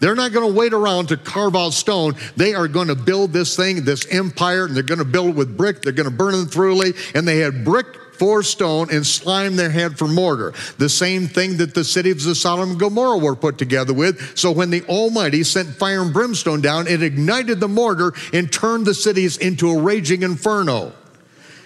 They're 0.00 0.14
not 0.14 0.32
going 0.32 0.50
to 0.50 0.58
wait 0.58 0.72
around 0.72 1.08
to 1.08 1.16
carve 1.18 1.56
out 1.56 1.72
stone. 1.72 2.14
They 2.36 2.54
are 2.54 2.68
going 2.68 2.88
to 2.88 2.94
build 2.94 3.32
this 3.32 3.54
thing, 3.54 3.84
this 3.84 4.06
empire, 4.06 4.64
and 4.64 4.74
they're 4.74 4.82
going 4.82 4.98
to 4.98 5.04
build 5.04 5.28
it 5.28 5.34
with 5.36 5.56
brick. 5.56 5.82
They're 5.82 5.92
going 5.92 6.10
to 6.10 6.14
burn 6.14 6.32
them 6.32 6.46
throughly. 6.46 6.94
And 7.14 7.28
they 7.28 7.38
had 7.38 7.64
brick 7.64 7.86
for 8.18 8.42
stone 8.42 8.88
and 8.90 9.06
slime 9.06 9.56
their 9.56 9.70
head 9.70 9.98
for 9.98 10.08
mortar. 10.08 10.52
The 10.78 10.88
same 10.88 11.26
thing 11.28 11.56
that 11.58 11.74
the 11.74 11.84
cities 11.84 12.26
of 12.26 12.36
Sodom 12.36 12.70
and 12.70 12.80
Gomorrah 12.80 13.18
were 13.18 13.36
put 13.36 13.58
together 13.58 13.92
with. 13.92 14.38
So 14.38 14.50
when 14.50 14.70
the 14.70 14.82
Almighty 14.84 15.42
sent 15.42 15.68
fire 15.68 16.02
and 16.02 16.12
brimstone 16.12 16.60
down, 16.60 16.86
it 16.86 17.02
ignited 17.02 17.60
the 17.60 17.68
mortar 17.68 18.12
and 18.32 18.52
turned 18.52 18.86
the 18.86 18.94
cities 18.94 19.36
into 19.36 19.70
a 19.70 19.80
raging 19.80 20.22
inferno. 20.22 20.92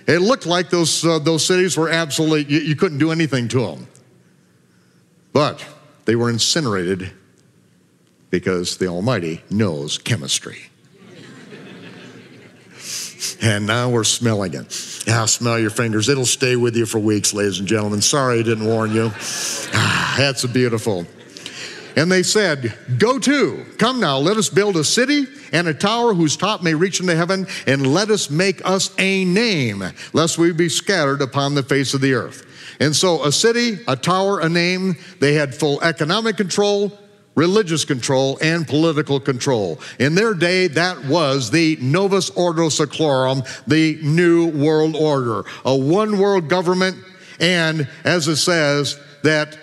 It 0.06 0.20
looked 0.20 0.46
like 0.46 0.70
those, 0.70 1.04
uh, 1.04 1.18
those 1.18 1.44
cities 1.44 1.76
were 1.76 1.90
absolutely, 1.90 2.52
you, 2.52 2.60
you 2.60 2.76
couldn't 2.76 2.98
do 2.98 3.12
anything 3.12 3.48
to 3.48 3.60
them. 3.60 3.86
But 5.34 5.64
they 6.06 6.16
were 6.16 6.30
incinerated 6.30 7.12
because 8.30 8.78
the 8.78 8.86
Almighty 8.86 9.42
knows 9.50 9.98
chemistry. 9.98 10.67
And 13.40 13.66
now 13.66 13.90
we're 13.90 14.04
smelling 14.04 14.54
it. 14.54 15.04
Yeah, 15.06 15.24
smell 15.26 15.58
your 15.58 15.70
fingers. 15.70 16.08
It'll 16.08 16.26
stay 16.26 16.56
with 16.56 16.76
you 16.76 16.86
for 16.86 16.98
weeks, 16.98 17.32
ladies 17.32 17.58
and 17.58 17.68
gentlemen. 17.68 18.00
Sorry 18.00 18.40
I 18.40 18.42
didn't 18.42 18.66
warn 18.66 18.92
you. 18.92 19.10
Ah, 19.14 20.14
that's 20.18 20.44
beautiful. 20.46 21.06
And 21.96 22.12
they 22.12 22.22
said, 22.22 22.76
Go 22.98 23.18
to, 23.18 23.64
come 23.78 23.98
now, 23.98 24.18
let 24.18 24.36
us 24.36 24.48
build 24.48 24.76
a 24.76 24.84
city 24.84 25.26
and 25.52 25.66
a 25.66 25.74
tower 25.74 26.14
whose 26.14 26.36
top 26.36 26.62
may 26.62 26.74
reach 26.74 27.00
into 27.00 27.16
heaven, 27.16 27.46
and 27.66 27.92
let 27.92 28.10
us 28.10 28.30
make 28.30 28.64
us 28.64 28.94
a 28.98 29.24
name, 29.24 29.82
lest 30.12 30.38
we 30.38 30.52
be 30.52 30.68
scattered 30.68 31.22
upon 31.22 31.54
the 31.54 31.62
face 31.62 31.94
of 31.94 32.00
the 32.00 32.14
earth. 32.14 32.44
And 32.80 32.94
so, 32.94 33.24
a 33.24 33.32
city, 33.32 33.80
a 33.88 33.96
tower, 33.96 34.38
a 34.38 34.48
name, 34.48 34.96
they 35.18 35.34
had 35.34 35.54
full 35.54 35.82
economic 35.82 36.36
control, 36.36 36.96
religious 37.38 37.84
control, 37.84 38.36
and 38.42 38.66
political 38.66 39.20
control. 39.20 39.80
In 40.00 40.16
their 40.16 40.34
day, 40.34 40.66
that 40.66 41.04
was 41.04 41.52
the 41.52 41.78
Novus 41.80 42.30
Ordo 42.30 42.68
Seclorum, 42.68 43.46
the 43.66 43.96
New 44.02 44.48
World 44.48 44.96
Order, 44.96 45.44
a 45.64 45.74
one 45.74 46.18
world 46.18 46.48
government, 46.48 46.96
and 47.38 47.88
as 48.02 48.26
it 48.26 48.36
says, 48.36 48.98
that 49.22 49.56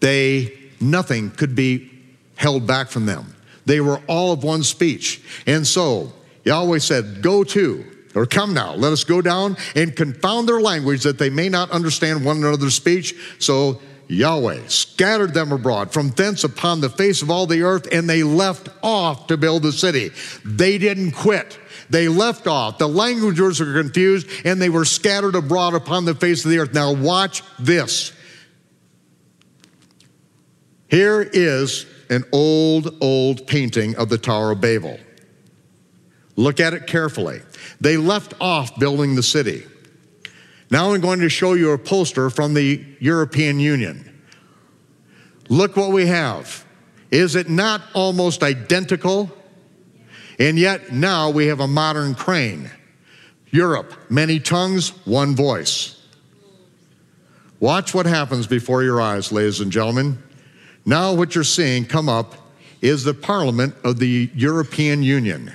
they, 0.00 0.52
nothing 0.80 1.30
could 1.30 1.54
be 1.54 1.92
held 2.34 2.66
back 2.66 2.88
from 2.88 3.06
them. 3.06 3.32
They 3.66 3.80
were 3.80 4.00
all 4.08 4.32
of 4.32 4.42
one 4.42 4.64
speech. 4.64 5.22
And 5.46 5.64
so, 5.64 6.12
Yahweh 6.44 6.78
said, 6.78 7.22
Go 7.22 7.44
to, 7.44 7.84
or 8.16 8.26
come 8.26 8.52
now, 8.52 8.74
let 8.74 8.92
us 8.92 9.04
go 9.04 9.22
down 9.22 9.56
and 9.76 9.94
confound 9.94 10.48
their 10.48 10.60
language 10.60 11.04
that 11.04 11.18
they 11.18 11.30
may 11.30 11.48
not 11.48 11.70
understand 11.70 12.24
one 12.24 12.38
another's 12.38 12.74
speech. 12.74 13.14
So 13.38 13.80
Yahweh 14.08 14.68
scattered 14.68 15.34
them 15.34 15.50
abroad 15.50 15.92
from 15.92 16.10
thence 16.10 16.44
upon 16.44 16.80
the 16.80 16.88
face 16.88 17.22
of 17.22 17.30
all 17.30 17.46
the 17.46 17.62
earth, 17.62 17.88
and 17.92 18.08
they 18.08 18.22
left 18.22 18.68
off 18.82 19.26
to 19.26 19.36
build 19.36 19.62
the 19.62 19.72
city. 19.72 20.10
They 20.44 20.78
didn't 20.78 21.12
quit. 21.12 21.58
They 21.90 22.08
left 22.08 22.46
off. 22.46 22.78
The 22.78 22.88
languages 22.88 23.60
were 23.60 23.72
confused, 23.72 24.28
and 24.44 24.60
they 24.62 24.68
were 24.68 24.84
scattered 24.84 25.34
abroad 25.34 25.74
upon 25.74 26.04
the 26.04 26.14
face 26.14 26.44
of 26.44 26.50
the 26.50 26.58
earth. 26.58 26.72
Now, 26.74 26.92
watch 26.92 27.42
this. 27.58 28.12
Here 30.88 31.20
is 31.20 31.86
an 32.08 32.24
old, 32.32 32.96
old 33.00 33.46
painting 33.46 33.96
of 33.96 34.08
the 34.08 34.18
Tower 34.18 34.52
of 34.52 34.60
Babel. 34.60 34.98
Look 36.36 36.60
at 36.60 36.74
it 36.74 36.86
carefully. 36.86 37.40
They 37.80 37.96
left 37.96 38.34
off 38.40 38.78
building 38.78 39.16
the 39.16 39.22
city. 39.22 39.66
Now 40.70 40.92
I'm 40.92 41.00
going 41.00 41.20
to 41.20 41.28
show 41.28 41.54
you 41.54 41.70
a 41.72 41.78
poster 41.78 42.30
from 42.30 42.54
the 42.54 42.84
European 42.98 43.60
Union. 43.60 44.12
Look 45.48 45.76
what 45.76 45.92
we 45.92 46.06
have. 46.06 46.64
Is 47.10 47.36
it 47.36 47.48
not 47.48 47.82
almost 47.94 48.42
identical? 48.42 49.30
And 50.38 50.58
yet 50.58 50.92
now 50.92 51.30
we 51.30 51.46
have 51.46 51.60
a 51.60 51.68
modern 51.68 52.14
crane. 52.14 52.70
Europe, 53.50 53.94
many 54.10 54.40
tongues, 54.40 54.90
one 55.06 55.36
voice. 55.36 56.02
Watch 57.60 57.94
what 57.94 58.04
happens 58.04 58.46
before 58.46 58.82
your 58.82 59.00
eyes, 59.00 59.32
ladies 59.32 59.60
and 59.60 59.72
gentlemen. 59.72 60.22
Now, 60.84 61.14
what 61.14 61.34
you're 61.34 61.44
seeing 61.44 61.86
come 61.86 62.08
up 62.08 62.34
is 62.82 63.02
the 63.02 63.14
Parliament 63.14 63.74
of 63.82 63.98
the 63.98 64.30
European 64.34 65.02
Union, 65.02 65.52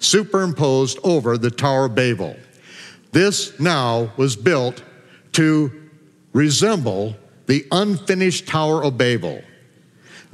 superimposed 0.00 0.98
over 1.04 1.38
the 1.38 1.50
Tower 1.50 1.84
of 1.84 1.94
Babel. 1.94 2.36
This 3.16 3.58
now 3.58 4.12
was 4.18 4.36
built 4.36 4.82
to 5.32 5.72
resemble 6.34 7.16
the 7.46 7.66
unfinished 7.72 8.46
Tower 8.46 8.84
of 8.84 8.98
Babel. 8.98 9.40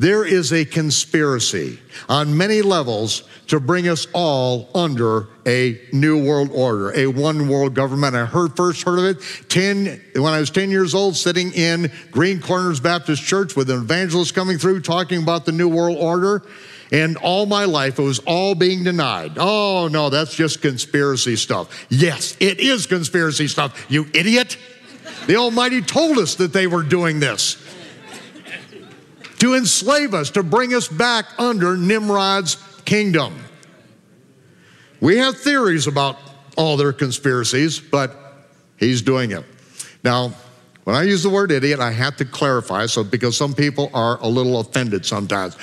There 0.01 0.25
is 0.25 0.53
a 0.53 0.65
conspiracy 0.65 1.79
on 2.09 2.37
many 2.37 2.61
levels 2.61 3.23
to 3.47 3.61
bring 3.61 3.87
us 3.87 4.09
all 4.13 4.69
under 4.75 5.29
a 5.47 5.81
new 5.93 6.27
world 6.27 6.51
order, 6.53 6.91
a 6.99 7.07
one 7.07 7.47
world 7.47 7.73
government. 7.73 8.17
I 8.17 8.25
heard 8.25 8.57
first 8.57 8.83
heard 8.83 8.99
of 8.99 9.05
it 9.05 9.49
10 9.49 10.03
when 10.17 10.33
I 10.33 10.41
was 10.41 10.51
10 10.51 10.73
years 10.73 10.93
old 10.93 11.15
sitting 11.15 11.53
in 11.53 11.89
Green 12.11 12.41
Corners 12.41 12.81
Baptist 12.81 13.23
Church 13.23 13.55
with 13.55 13.71
an 13.71 13.77
evangelist 13.79 14.35
coming 14.35 14.59
through 14.59 14.81
talking 14.81 15.23
about 15.23 15.45
the 15.45 15.53
new 15.53 15.69
world 15.69 15.99
order. 16.01 16.43
And 16.93 17.17
all 17.17 17.47
my 17.47 17.65
life, 17.65 17.99
it 17.99 18.03
was 18.03 18.19
all 18.21 18.55
being 18.55 18.85
denied. 18.85 19.33
Oh, 19.39 19.89
no, 19.91 20.11
that's 20.11 20.35
just 20.35 20.61
conspiracy 20.61 21.37
stuff. 21.37 21.87
Yes, 21.89 22.37
it 22.39 22.61
is 22.61 22.87
conspiracy 22.87 23.49
stuff, 23.49 23.87
you 23.89 24.07
idiot. 24.13 24.59
The 25.27 25.37
Almighty 25.37 25.81
told 25.81 26.19
us 26.19 26.35
that 26.37 26.53
they 26.53 26.67
were 26.67 26.83
doing 26.83 27.19
this 27.19 27.57
to 29.39 29.55
enslave 29.55 30.15
us, 30.15 30.31
to 30.31 30.43
bring 30.43 30.75
us 30.75 30.87
back 30.87 31.25
under 31.39 31.77
Nimrod's 31.77 32.57
kingdom. 32.85 33.35
We 35.01 35.17
have 35.17 35.37
theories 35.39 35.87
about 35.87 36.19
all 36.57 36.77
their 36.77 36.93
conspiracies, 36.93 37.81
but 37.81 38.15
he's 38.77 39.03
doing 39.03 39.33
it. 39.33 39.45
Now, 40.05 40.33
when 40.85 40.95
I 40.95 41.05
use 41.05 41.23
the 41.23 41.31
word 41.31 41.51
idiot, 41.51 41.81
I 41.81 41.91
have 41.91 42.17
to 42.19 42.25
clarify 42.25 42.87
so 42.87 43.03
because 43.03 43.37
some 43.37 43.55
people 43.55 43.91
are 43.95 44.19
a 44.21 44.29
little 44.29 44.61
offended 44.61 45.07
sometimes. 45.07 45.57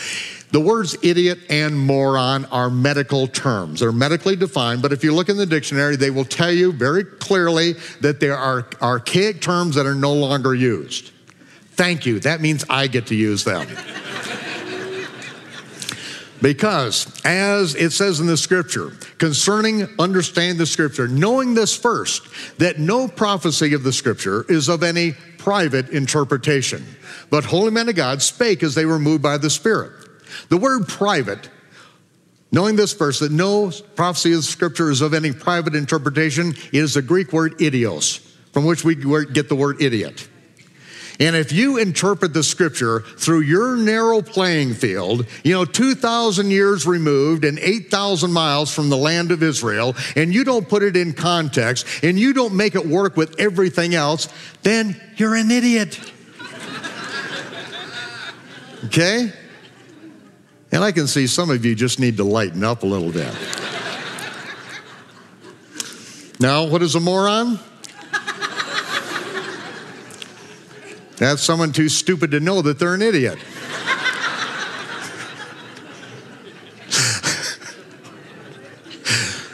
The 0.52 0.60
words 0.60 0.98
idiot 1.04 1.40
and 1.50 1.78
moron 1.78 2.46
are 2.46 2.72
medical 2.72 3.28
terms. 3.28 3.82
They're 3.82 3.92
medically 3.92 4.36
defined, 4.36 4.82
but 4.82 4.92
if 4.92 5.04
you 5.04 5.14
look 5.14 5.30
in 5.30 5.38
the 5.38 5.46
dictionary, 5.46 5.96
they 5.96 6.10
will 6.10 6.26
tell 6.26 6.52
you 6.52 6.72
very 6.72 7.04
clearly 7.04 7.74
that 8.02 8.20
there 8.20 8.36
are 8.36 8.68
archaic 8.82 9.42
terms 9.42 9.76
that 9.76 9.86
are 9.86 9.94
no 9.94 10.14
longer 10.14 10.56
used. 10.56 11.12
Thank 11.74 12.06
you. 12.06 12.20
That 12.20 12.42
means 12.42 12.66
I 12.70 12.88
get 12.88 13.08
to 13.08 13.16
use 13.16 13.44
them. 13.44 13.68
Because, 16.42 17.22
as 17.26 17.76
it 17.76 17.92
says 17.92 18.20
in 18.20 18.26
the 18.28 18.38
scripture, 18.38 18.92
concerning 19.18 19.88
understand 20.00 20.58
the 20.58 20.66
scripture, 20.66 21.08
knowing 21.08 21.54
this 21.54 21.76
first, 21.76 22.24
that 22.60 22.80
no 22.80 23.08
prophecy 23.08 23.74
of 23.74 23.84
the 23.84 23.92
scripture 23.92 24.46
is 24.50 24.70
of 24.70 24.82
any 24.82 25.14
private 25.38 25.90
interpretation, 25.90 26.86
but 27.30 27.44
holy 27.44 27.72
men 27.72 27.90
of 27.90 27.96
God 27.96 28.22
spake 28.22 28.64
as 28.64 28.74
they 28.74 28.86
were 28.86 29.00
moved 29.00 29.22
by 29.22 29.38
the 29.38 29.50
Spirit. 29.50 29.99
The 30.50 30.58
word 30.58 30.88
private, 30.88 31.50
knowing 32.52 32.76
this 32.76 32.94
verse, 32.94 33.20
that 33.20 33.32
no 33.32 33.72
prophecy 33.96 34.34
of 34.34 34.44
scripture 34.44 34.90
is 34.90 35.02
of 35.02 35.14
any 35.14 35.32
private 35.32 35.76
interpretation, 35.76 36.54
is 36.72 36.94
the 36.94 37.02
Greek 37.02 37.34
word 37.34 37.58
idios, 37.60 38.20
from 38.52 38.66
which 38.66 38.84
we 38.84 38.96
get 38.96 39.50
the 39.50 39.56
word 39.56 39.82
idiot. 39.82 40.28
And 41.20 41.36
if 41.36 41.52
you 41.52 41.78
interpret 41.78 42.34
the 42.34 42.44
scripture 42.44 43.02
through 43.02 43.42
your 43.42 43.76
narrow 43.76 44.22
playing 44.22 44.74
field, 44.74 45.28
you 45.44 45.52
know, 45.52 45.66
2,000 45.66 46.50
years 46.50 46.88
removed 46.88 47.44
and 47.44 47.60
8,000 47.60 48.32
miles 48.32 48.74
from 48.74 48.90
the 48.90 48.96
land 48.96 49.32
of 49.32 49.44
Israel, 49.44 49.98
and 50.16 50.34
you 50.34 50.46
don't 50.46 50.68
put 50.68 50.82
it 50.82 50.96
in 50.96 51.12
context 51.12 51.86
and 52.04 52.18
you 52.18 52.32
don't 52.32 52.56
make 52.56 52.74
it 52.74 52.86
work 52.86 53.18
with 53.18 53.38
everything 53.38 53.96
else, 53.96 54.30
then 54.64 55.00
you're 55.18 55.36
an 55.36 55.52
idiot. 55.52 56.00
okay? 58.86 59.34
And 60.72 60.84
I 60.84 60.92
can 60.92 61.08
see 61.08 61.26
some 61.28 61.50
of 61.50 61.66
you 61.66 61.74
just 61.76 62.00
need 62.00 62.18
to 62.18 62.24
lighten 62.24 62.64
up 62.64 62.84
a 62.84 62.86
little 62.86 63.12
bit. 63.12 63.34
now, 66.40 66.66
what 66.66 66.84
is 66.84 66.96
a 66.96 67.00
moron? 67.00 67.60
That's 71.18 71.44
someone 71.44 71.74
too 71.74 71.90
stupid 71.90 72.32
to 72.32 72.40
know 72.40 72.62
that 72.62 72.80
they're 72.80 72.94
an 72.94 73.02
idiot. 73.02 73.38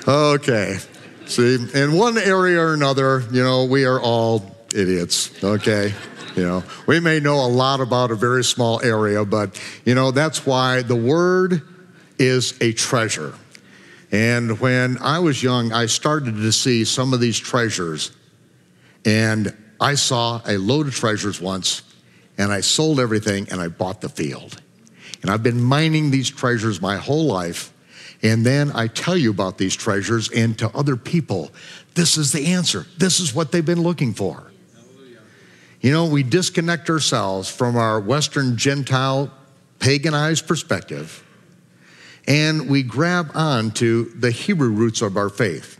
okay. 0.07 0.77
See, 1.25 1.55
in 1.73 1.93
one 1.93 2.19
area 2.19 2.61
or 2.61 2.75
another, 2.75 3.23
you 3.31 3.43
know, 3.43 3.65
we 3.65 3.85
are 3.85 3.99
all 3.99 4.55
idiots, 4.75 5.43
okay? 5.43 5.93
You 6.35 6.43
know, 6.43 6.63
we 6.85 6.99
may 6.99 7.19
know 7.19 7.35
a 7.35 7.47
lot 7.47 7.79
about 7.79 8.11
a 8.11 8.15
very 8.15 8.43
small 8.43 8.81
area, 8.81 9.23
but, 9.23 9.61
you 9.85 9.95
know, 9.95 10.11
that's 10.11 10.45
why 10.45 10.81
the 10.81 10.95
word 10.95 11.61
is 12.19 12.57
a 12.61 12.73
treasure. 12.73 13.33
And 14.11 14.59
when 14.59 14.97
I 14.99 15.19
was 15.19 15.41
young, 15.41 15.71
I 15.71 15.85
started 15.85 16.35
to 16.35 16.51
see 16.51 16.83
some 16.83 17.13
of 17.13 17.21
these 17.21 17.39
treasures, 17.39 18.11
and 19.05 19.55
I 19.79 19.95
saw 19.95 20.41
a 20.45 20.57
load 20.57 20.87
of 20.87 20.95
treasures 20.95 21.39
once, 21.39 21.83
and 22.37 22.51
I 22.51 22.61
sold 22.61 22.99
everything 22.99 23.47
and 23.49 23.61
I 23.61 23.69
bought 23.69 24.01
the 24.01 24.09
field. 24.09 24.61
And 25.21 25.31
I've 25.31 25.43
been 25.43 25.61
mining 25.61 26.11
these 26.11 26.29
treasures 26.29 26.81
my 26.81 26.97
whole 26.97 27.25
life. 27.25 27.71
And 28.21 28.45
then 28.45 28.71
I 28.73 28.87
tell 28.87 29.17
you 29.17 29.31
about 29.31 29.57
these 29.57 29.75
treasures, 29.75 30.29
and 30.31 30.57
to 30.59 30.69
other 30.75 30.95
people, 30.95 31.51
this 31.93 32.17
is 32.17 32.31
the 32.31 32.47
answer. 32.47 32.85
This 32.97 33.19
is 33.19 33.33
what 33.33 33.51
they've 33.51 33.65
been 33.65 33.83
looking 33.83 34.13
for. 34.13 34.51
You 35.85 35.91
know, 35.91 36.07
we 36.07 36.23
disconnect 36.23 36.89
ourselves 36.89 37.47
from 37.47 37.77
our 37.77 37.99
Western 37.99 38.57
Gentile 38.57 39.31
paganized 39.77 40.47
perspective, 40.47 41.23
and 42.27 42.67
we 42.67 42.81
grab 42.81 43.29
on 43.35 43.69
to 43.73 44.05
the 44.05 44.31
Hebrew 44.31 44.71
roots 44.71 45.03
of 45.03 45.15
our 45.15 45.29
faith. 45.29 45.79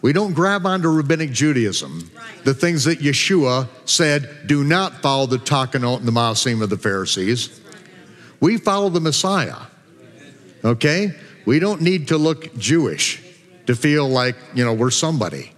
We 0.00 0.12
don't 0.12 0.32
grab 0.32 0.64
onto 0.64 0.88
rabbinic 0.88 1.32
Judaism, 1.32 2.08
the 2.44 2.54
things 2.54 2.84
that 2.84 3.00
Yeshua 3.00 3.66
said, 3.84 4.46
do 4.46 4.62
not 4.62 5.02
follow 5.02 5.26
the 5.26 5.38
Takanot 5.38 5.96
and 5.96 6.06
the 6.06 6.12
Maasim 6.12 6.62
of 6.62 6.70
the 6.70 6.78
Pharisees. 6.78 7.60
We 8.38 8.58
follow 8.58 8.90
the 8.90 9.00
Messiah. 9.00 9.58
Okay? 10.64 11.16
We 11.46 11.58
don't 11.58 11.80
need 11.80 12.06
to 12.08 12.16
look 12.16 12.56
Jewish 12.58 13.20
to 13.66 13.74
feel 13.74 14.08
like, 14.08 14.36
you 14.54 14.64
know, 14.64 14.72
we're 14.72 14.92
somebody. 14.92 15.50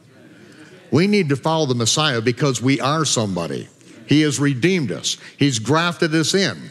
We 0.91 1.07
need 1.07 1.29
to 1.29 1.37
follow 1.37 1.67
the 1.67 1.75
Messiah 1.75 2.23
because 2.23 2.63
we 2.63 2.81
are 2.81 3.05
somebody. 3.05 3.69
He 4.07 4.23
has 4.23 4.39
redeemed 4.39 4.93
us, 4.93 5.17
He's 5.39 5.59
grafted 5.59 6.15
us 6.15 6.35
in. 6.35 6.71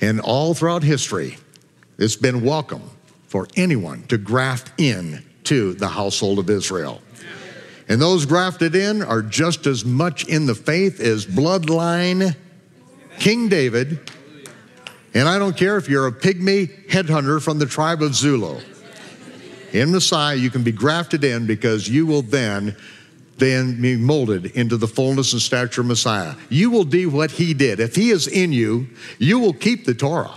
And 0.00 0.20
all 0.20 0.54
throughout 0.54 0.82
history, 0.82 1.38
it's 1.98 2.16
been 2.16 2.44
welcome 2.44 2.82
for 3.26 3.46
anyone 3.56 4.02
to 4.08 4.18
graft 4.18 4.72
in 4.78 5.24
to 5.44 5.74
the 5.74 5.88
household 5.88 6.38
of 6.38 6.50
Israel. 6.50 7.00
And 7.88 8.00
those 8.00 8.26
grafted 8.26 8.74
in 8.74 9.02
are 9.02 9.22
just 9.22 9.66
as 9.66 9.84
much 9.84 10.26
in 10.26 10.46
the 10.46 10.54
faith 10.54 11.00
as 11.00 11.26
bloodline 11.26 12.34
King 13.18 13.48
David. 13.48 14.10
And 15.12 15.28
I 15.28 15.38
don't 15.38 15.56
care 15.56 15.76
if 15.76 15.88
you're 15.88 16.06
a 16.06 16.12
pygmy 16.12 16.88
headhunter 16.88 17.42
from 17.42 17.58
the 17.58 17.66
tribe 17.66 18.02
of 18.02 18.14
Zulu. 18.14 18.60
In 19.72 19.90
Messiah, 19.90 20.36
you 20.36 20.50
can 20.50 20.62
be 20.62 20.72
grafted 20.72 21.24
in 21.24 21.46
because 21.46 21.88
you 21.88 22.06
will 22.06 22.22
then 22.22 22.76
then 23.38 23.80
be 23.80 23.96
molded 23.96 24.46
into 24.56 24.76
the 24.76 24.86
fullness 24.86 25.32
and 25.32 25.42
stature 25.42 25.80
of 25.80 25.86
Messiah. 25.86 26.34
You 26.48 26.70
will 26.70 26.84
do 26.84 27.10
what 27.10 27.32
he 27.32 27.54
did. 27.54 27.80
If 27.80 27.96
he 27.96 28.10
is 28.10 28.26
in 28.26 28.52
you, 28.52 28.88
you 29.18 29.38
will 29.38 29.52
keep 29.52 29.84
the 29.84 29.94
Torah. 29.94 30.34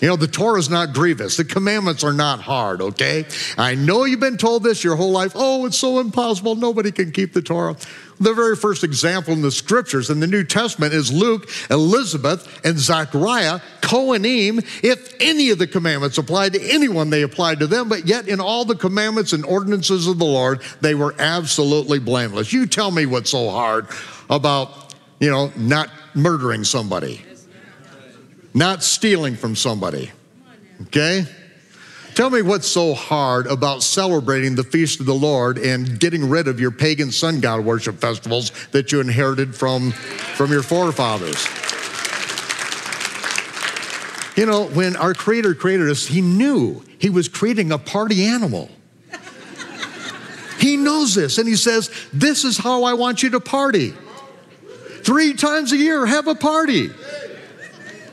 You 0.00 0.08
know, 0.08 0.16
the 0.16 0.28
Torah 0.28 0.58
is 0.58 0.70
not 0.70 0.92
grievous. 0.92 1.36
The 1.36 1.44
commandments 1.44 2.04
are 2.04 2.12
not 2.12 2.40
hard, 2.40 2.80
okay? 2.80 3.26
I 3.56 3.74
know 3.74 4.04
you've 4.04 4.20
been 4.20 4.36
told 4.36 4.62
this 4.62 4.84
your 4.84 4.94
whole 4.94 5.10
life. 5.10 5.32
Oh, 5.34 5.66
it's 5.66 5.78
so 5.78 5.98
impossible. 5.98 6.54
Nobody 6.54 6.92
can 6.92 7.10
keep 7.10 7.32
the 7.32 7.42
Torah. 7.42 7.76
The 8.20 8.32
very 8.34 8.56
first 8.56 8.84
example 8.84 9.32
in 9.32 9.42
the 9.42 9.50
scriptures 9.50 10.10
in 10.10 10.20
the 10.20 10.26
New 10.26 10.44
Testament 10.44 10.92
is 10.92 11.12
Luke, 11.12 11.48
Elizabeth, 11.70 12.64
and 12.64 12.78
Zachariah, 12.78 13.60
Kohanim. 13.80 14.58
If 14.84 15.14
any 15.20 15.50
of 15.50 15.58
the 15.58 15.66
commandments 15.66 16.18
applied 16.18 16.52
to 16.52 16.62
anyone, 16.62 17.10
they 17.10 17.22
applied 17.22 17.60
to 17.60 17.66
them, 17.66 17.88
but 17.88 18.06
yet 18.06 18.28
in 18.28 18.40
all 18.40 18.64
the 18.64 18.76
commandments 18.76 19.32
and 19.32 19.44
ordinances 19.44 20.06
of 20.06 20.18
the 20.18 20.24
Lord, 20.24 20.62
they 20.80 20.94
were 20.94 21.14
absolutely 21.18 21.98
blameless. 21.98 22.52
You 22.52 22.66
tell 22.66 22.90
me 22.90 23.06
what's 23.06 23.30
so 23.30 23.50
hard 23.50 23.88
about, 24.30 24.94
you 25.20 25.30
know, 25.30 25.52
not 25.56 25.90
murdering 26.14 26.64
somebody 26.64 27.22
not 28.58 28.82
stealing 28.82 29.36
from 29.36 29.54
somebody. 29.56 30.10
Okay? 30.82 31.24
Tell 32.14 32.30
me 32.30 32.42
what's 32.42 32.66
so 32.66 32.94
hard 32.94 33.46
about 33.46 33.84
celebrating 33.84 34.56
the 34.56 34.64
feast 34.64 34.98
of 34.98 35.06
the 35.06 35.14
Lord 35.14 35.56
and 35.56 36.00
getting 36.00 36.28
rid 36.28 36.48
of 36.48 36.58
your 36.58 36.72
pagan 36.72 37.12
sun 37.12 37.38
god 37.38 37.64
worship 37.64 38.00
festivals 38.00 38.50
that 38.72 38.90
you 38.90 39.00
inherited 39.00 39.54
from, 39.54 39.92
from 39.92 40.50
your 40.50 40.64
forefathers. 40.64 41.46
You 44.36 44.46
know, 44.46 44.66
when 44.66 44.96
our 44.96 45.14
Creator 45.14 45.54
created 45.54 45.88
us, 45.88 46.06
He 46.06 46.20
knew 46.20 46.82
He 46.98 47.08
was 47.10 47.28
creating 47.28 47.70
a 47.70 47.78
party 47.78 48.24
animal. 48.24 48.68
He 50.58 50.76
knows 50.76 51.14
this, 51.14 51.38
and 51.38 51.48
He 51.48 51.54
says, 51.54 51.90
This 52.12 52.44
is 52.44 52.58
how 52.58 52.82
I 52.82 52.94
want 52.94 53.22
you 53.22 53.30
to 53.30 53.40
party. 53.40 53.94
Three 55.02 55.34
times 55.34 55.70
a 55.70 55.76
year, 55.76 56.04
have 56.04 56.26
a 56.26 56.34
party. 56.34 56.90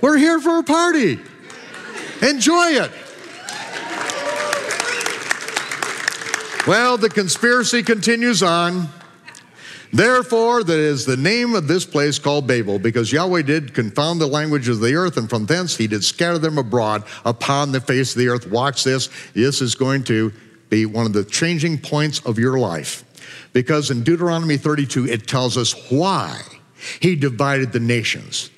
We're 0.02 0.18
here 0.18 0.40
for 0.40 0.60
a 0.60 0.64
party. 0.64 1.20
Enjoy 2.22 2.68
it. 2.72 2.92
Well, 6.68 6.98
the 6.98 7.10
conspiracy 7.10 7.84
continues 7.84 8.42
on. 8.42 8.90
Therefore, 9.94 10.64
that 10.64 10.78
is 10.78 11.06
the 11.06 11.16
name 11.16 11.54
of 11.56 11.68
this 11.68 11.86
place 11.86 12.20
called 12.20 12.48
Babel, 12.48 12.80
because 12.80 13.12
Yahweh 13.12 13.44
did 13.44 13.74
confound 13.74 14.20
the 14.20 14.28
language 14.28 14.68
of 14.68 14.80
the 14.80 14.94
earth, 14.96 15.16
and 15.16 15.30
from 15.30 15.46
thence 15.46 15.78
he 15.78 15.88
did 15.88 16.04
scatter 16.04 16.38
them 16.38 16.58
abroad 16.58 17.04
upon 17.24 17.72
the 17.72 17.80
face 17.80 18.14
of 18.14 18.20
the 18.20 18.28
earth. 18.28 18.50
Watch 18.50 18.84
this. 18.84 19.10
This 19.34 19.62
is 19.62 19.76
going 19.76 20.04
to 20.06 20.34
be 20.70 20.86
one 20.86 21.06
of 21.06 21.14
the 21.14 21.24
changing 21.24 21.78
points 21.78 22.20
of 22.26 22.38
your 22.38 22.58
life. 22.58 23.04
Because 23.54 23.92
in 23.92 24.04
Deuteronomy 24.04 24.58
32, 24.58 25.06
it 25.06 25.28
tells 25.28 25.58
us 25.58 25.90
why 25.90 26.42
he 27.00 27.16
divided 27.16 27.72
the 27.72 27.80
nations. 27.80 28.50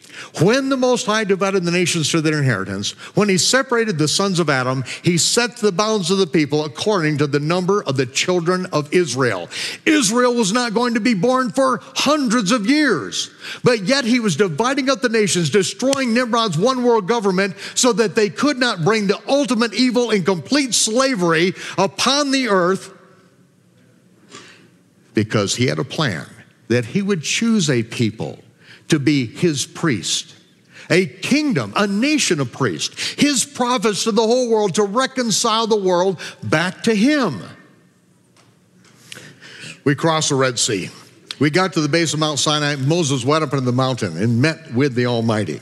When 0.42 0.70
the 0.70 0.78
Most 0.78 1.06
High 1.06 1.24
divided 1.24 1.64
the 1.64 1.72
nations 1.72 2.10
to 2.12 2.22
their 2.22 2.40
inheritance, 2.40 2.92
when 3.16 3.30
he 3.30 3.38
separated 3.38 3.98
the 3.98 4.08
sons 4.08 4.40
of 4.40 4.50
Adam, 4.50 4.84
he 5.04 5.18
set 5.18 5.58
the 5.58 5.72
bounds 5.72 6.12
of 6.12 6.18
the 6.18 6.28
people 6.28 6.66
according 6.66 7.18
to 7.20 7.28
the 7.28 7.40
number 7.40 7.84
of 7.84 7.98
the 7.98 8.06
children 8.06 8.66
of 8.68 8.94
Israel. 8.94 9.50
Israel 9.86 10.34
was 10.34 10.54
not 10.54 10.74
going 10.74 10.94
to 10.94 11.00
be 11.00 11.14
born 11.14 11.52
for 11.52 11.80
hundreds 11.84 12.52
of 12.52 12.66
years, 12.66 13.30
but 13.64 13.84
yet 13.84 14.06
he 14.06 14.20
was 14.20 14.36
dividing 14.36 14.90
up 14.90 15.02
the 15.02 15.10
nations, 15.10 15.50
destroying 15.50 16.14
Nimrod's 16.14 16.58
one 16.58 16.84
world 16.84 17.08
government 17.08 17.56
so 17.76 17.94
that 17.94 18.16
they 18.16 18.30
could 18.30 18.58
not 18.58 18.84
bring 18.84 19.08
the 19.08 19.20
ultimate 19.28 19.74
evil 19.74 20.12
and 20.12 20.26
complete 20.26 20.74
slavery 20.74 21.54
upon 21.78 22.32
the 22.32 22.50
earth 22.50 22.94
because 25.14 25.56
he 25.56 25.66
had 25.66 25.80
a 25.80 25.84
plan 25.84 26.28
that 26.68 26.86
he 26.86 27.02
would 27.02 27.24
choose 27.24 27.70
a 27.70 27.82
people 27.84 28.40
to 28.90 29.00
be 29.00 29.26
his 29.26 29.66
priest, 29.66 30.36
a 30.90 31.06
kingdom, 31.06 31.74
a 31.76 31.88
nation 31.88 32.40
of 32.40 32.52
priests, 32.52 33.14
his 33.14 33.46
prophets 33.46 34.04
to 34.06 34.12
the 34.12 34.22
whole 34.22 34.50
world 34.50 34.76
to 34.76 34.84
reconcile 34.84 35.68
the 35.68 35.76
world 35.76 36.20
back 36.44 36.84
to 36.84 36.96
him. 36.96 37.42
We 39.84 39.96
crossed 39.96 40.30
the 40.30 40.36
Red 40.36 40.60
Sea. 40.60 40.90
We 41.40 41.50
got 41.50 41.74
to 41.74 41.82
the 41.82 41.90
base 41.90 42.14
of 42.14 42.20
Mount 42.20 42.40
Sinai. 42.40 42.76
Moses 42.76 43.24
went 43.24 43.44
up 43.44 43.54
into 43.54 43.66
the 43.66 43.72
mountain 43.72 44.18
and 44.18 44.42
met 44.42 44.74
with 44.74 44.96
the 44.96 45.06
Almighty. 45.06 45.62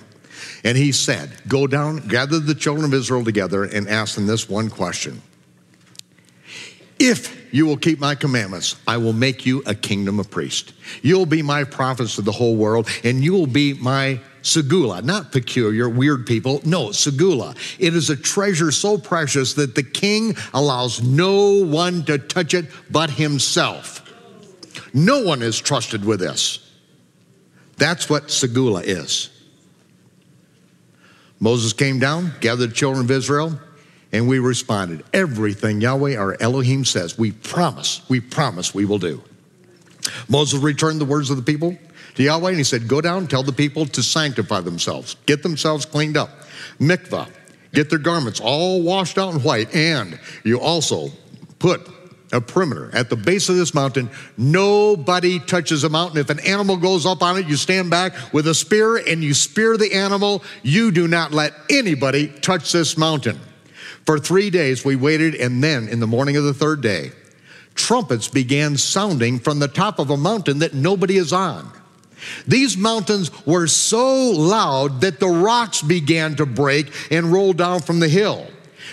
And 0.64 0.78
he 0.78 0.92
said, 0.92 1.32
Go 1.48 1.68
down, 1.68 1.98
gather 2.08 2.40
the 2.40 2.56
children 2.56 2.86
of 2.86 2.94
Israel 2.94 3.24
together, 3.24 3.66
and 3.66 3.88
ask 3.88 4.16
them 4.16 4.26
this 4.26 4.50
one 4.50 4.70
question 4.70 5.22
If 6.98 7.54
you 7.54 7.66
will 7.66 7.78
keep 7.78 8.00
my 8.00 8.16
commandments, 8.16 8.76
I 8.88 8.98
will 8.98 9.14
make 9.14 9.46
you 9.46 9.64
a 9.66 9.76
kingdom 9.76 10.20
of 10.20 10.30
priests. 10.30 10.74
You'll 11.02 11.26
be 11.26 11.42
my 11.42 11.64
prophets 11.64 12.16
to 12.16 12.22
the 12.22 12.32
whole 12.32 12.56
world, 12.56 12.88
and 13.04 13.24
you 13.24 13.34
will 13.34 13.48
be 13.48 13.74
my 13.74 14.20
segula, 14.42 15.04
not 15.04 15.32
peculiar, 15.32 15.90
weird 15.90 16.26
people. 16.26 16.62
No, 16.64 16.90
segula. 16.90 17.58
It 17.80 17.96
is 17.96 18.10
a 18.10 18.16
treasure 18.16 18.72
so 18.72 18.98
precious 18.98 19.56
that 19.56 19.76
the 19.76 19.84
king 19.84 20.38
allows 20.54 21.02
no 21.02 21.64
one 21.66 22.06
to 22.06 22.18
touch 22.18 22.54
it 22.54 22.66
but 22.90 23.10
himself. 23.10 24.02
No 24.94 25.24
one 25.24 25.42
is 25.42 25.60
trusted 25.60 26.06
with 26.06 26.20
this. 26.20 26.60
That's 27.78 28.10
what 28.10 28.28
segula 28.28 28.84
is. 28.86 29.30
Moses 31.40 31.74
came 31.74 32.00
down, 32.00 32.34
gathered 32.40 32.70
the 32.70 32.74
children 32.74 33.06
of 33.06 33.12
Israel, 33.12 33.60
and 34.16 34.30
we 34.30 34.40
responded. 34.40 35.04
Everything 35.14 35.82
Yahweh 35.82 36.16
our 36.16 36.42
Elohim 36.42 36.86
says, 36.86 37.18
we 37.18 37.34
promise, 37.34 38.02
we 38.08 38.22
promise 38.22 38.74
we 38.74 38.86
will 38.86 38.98
do. 38.98 39.22
Moses 40.30 40.62
returned 40.62 41.02
the 41.02 41.06
words 41.06 41.30
of 41.30 41.36
the 41.36 41.44
people 41.44 41.78
to 42.16 42.24
Yahweh 42.24 42.50
and 42.50 42.58
he 42.58 42.64
said, 42.64 42.88
Go 42.88 43.02
down, 43.02 43.28
tell 43.28 43.44
the 43.44 43.52
people 43.52 43.86
to 43.88 44.02
sanctify 44.02 44.62
themselves, 44.62 45.18
get 45.26 45.44
themselves 45.44 45.86
cleaned 45.86 46.16
up. 46.16 46.30
Mikvah, 46.80 47.30
get 47.74 47.90
their 47.90 48.00
garments 48.00 48.40
all 48.40 48.82
washed 48.82 49.18
out 49.18 49.34
in 49.34 49.42
white, 49.42 49.76
and 49.76 50.18
you 50.46 50.62
also 50.62 51.10
put 51.60 51.86
a 52.32 52.40
perimeter 52.40 52.90
at 52.94 53.10
the 53.10 53.18
base 53.18 53.50
of 53.50 53.58
this 53.58 53.74
mountain. 53.74 54.10
Nobody 54.38 55.40
touches 55.40 55.82
the 55.82 55.90
mountain. 55.90 56.20
If 56.20 56.30
an 56.30 56.40
animal 56.40 56.78
goes 56.78 57.06
up 57.06 57.22
on 57.22 57.38
it, 57.38 57.48
you 57.48 57.58
stand 57.58 57.90
back 57.90 58.14
with 58.34 58.48
a 58.48 58.56
spear 58.56 58.96
and 58.96 59.22
you 59.22 59.34
spear 59.34 59.76
the 59.76 59.94
animal. 59.94 60.42
You 60.64 60.92
do 60.92 61.08
not 61.08 61.34
let 61.34 61.54
anybody 61.70 62.28
touch 62.28 62.72
this 62.72 62.98
mountain. 62.98 63.40
For 64.06 64.20
three 64.20 64.50
days 64.50 64.86
we 64.86 64.96
waited, 64.96 65.36
and 65.36 65.64
then 65.64 65.88
in 65.88 66.00
the 66.00 66.08
morning 66.08 66.38
of 66.38 66.44
the 66.44 66.54
third 66.54 66.82
day, 66.82 67.12
trumpets 67.74 68.28
began 68.28 68.78
sounding 68.78 69.40
from 69.40 69.60
the 69.60 69.68
top 69.68 70.00
of 70.00 70.10
a 70.10 70.18
mountain 70.18 70.60
that 70.60 70.74
nobody 70.74 71.18
is 71.18 71.34
on. 71.34 71.72
These 72.48 72.78
mountains 72.78 73.30
were 73.46 73.68
so 73.68 74.32
loud 74.32 75.02
that 75.02 75.20
the 75.20 75.28
rocks 75.28 75.82
began 75.82 76.36
to 76.36 76.46
break 76.46 76.92
and 77.12 77.32
roll 77.32 77.54
down 77.54 77.82
from 77.82 78.00
the 78.00 78.08
hill. 78.08 78.48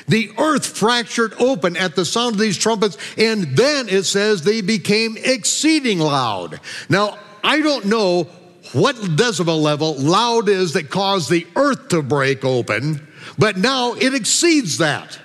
The 0.09 0.33
earth 0.39 0.67
fractured 0.67 1.35
open 1.39 1.77
at 1.77 1.95
the 1.95 2.05
sound 2.05 2.35
of 2.35 2.41
these 2.41 2.59
trumpets, 2.59 2.97
and 3.17 3.57
then 3.57 3.89
it 3.89 4.05
says 4.05 4.43
they 4.43 4.61
became 4.61 5.17
exceeding 5.19 5.99
loud. 5.99 6.61
Now, 6.89 7.19
I 7.45 7.61
don't 7.61 7.87
know 7.87 8.25
what 8.73 8.97
decibel 8.97 9.61
level 9.61 9.95
loud 9.95 10.49
is 10.49 10.73
that 10.73 10.91
caused 10.91 11.31
the 11.31 11.47
earth 11.57 11.89
to 11.89 12.03
break 12.03 12.45
open, 12.45 13.07
but 13.39 13.57
now 13.57 13.95
it 13.95 14.15
exceeds 14.15 14.79
that. 14.79 15.19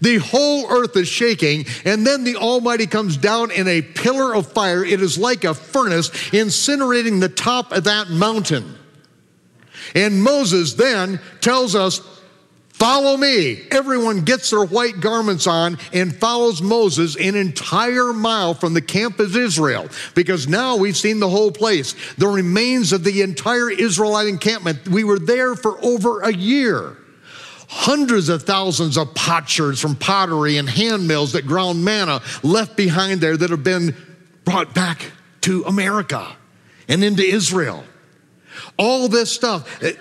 The 0.00 0.16
whole 0.16 0.70
earth 0.70 0.96
is 0.96 1.08
shaking, 1.08 1.66
and 1.84 2.06
then 2.06 2.24
the 2.24 2.36
Almighty 2.36 2.86
comes 2.86 3.16
down 3.16 3.50
in 3.50 3.68
a 3.68 3.82
pillar 3.82 4.34
of 4.34 4.50
fire. 4.52 4.84
It 4.84 5.02
is 5.02 5.18
like 5.18 5.44
a 5.44 5.54
furnace 5.54 6.10
incinerating 6.30 7.20
the 7.20 7.28
top 7.28 7.72
of 7.72 7.84
that 7.84 8.08
mountain. 8.08 8.76
And 9.94 10.22
Moses 10.22 10.74
then 10.74 11.20
tells 11.40 11.74
us, 11.74 12.00
Follow 12.80 13.18
me. 13.18 13.60
Everyone 13.70 14.22
gets 14.22 14.48
their 14.48 14.64
white 14.64 15.00
garments 15.00 15.46
on 15.46 15.76
and 15.92 16.16
follows 16.16 16.62
Moses 16.62 17.14
an 17.14 17.34
entire 17.34 18.14
mile 18.14 18.54
from 18.54 18.72
the 18.72 18.80
camp 18.80 19.20
of 19.20 19.36
Israel 19.36 19.86
because 20.14 20.48
now 20.48 20.76
we've 20.76 20.96
seen 20.96 21.20
the 21.20 21.28
whole 21.28 21.52
place. 21.52 21.94
The 22.14 22.26
remains 22.26 22.94
of 22.94 23.04
the 23.04 23.20
entire 23.20 23.70
Israelite 23.70 24.28
encampment. 24.28 24.88
We 24.88 25.04
were 25.04 25.18
there 25.18 25.56
for 25.56 25.78
over 25.84 26.22
a 26.22 26.32
year 26.32 26.96
hundreds 27.70 28.28
of 28.28 28.42
thousands 28.42 28.98
of 28.98 29.14
potsherds 29.14 29.80
from 29.80 29.94
pottery 29.94 30.56
and 30.56 30.68
hand 30.68 31.06
mills 31.06 31.32
that 31.32 31.46
ground 31.46 31.84
manna 31.84 32.20
left 32.42 32.76
behind 32.76 33.20
there 33.20 33.36
that 33.36 33.48
have 33.48 33.62
been 33.62 33.96
brought 34.44 34.74
back 34.74 35.12
to 35.40 35.62
America 35.64 36.26
and 36.88 37.04
into 37.04 37.22
Israel. 37.22 37.84
All 38.76 39.06
this 39.06 39.30
stuff 39.30 39.82
eh, 39.84 39.92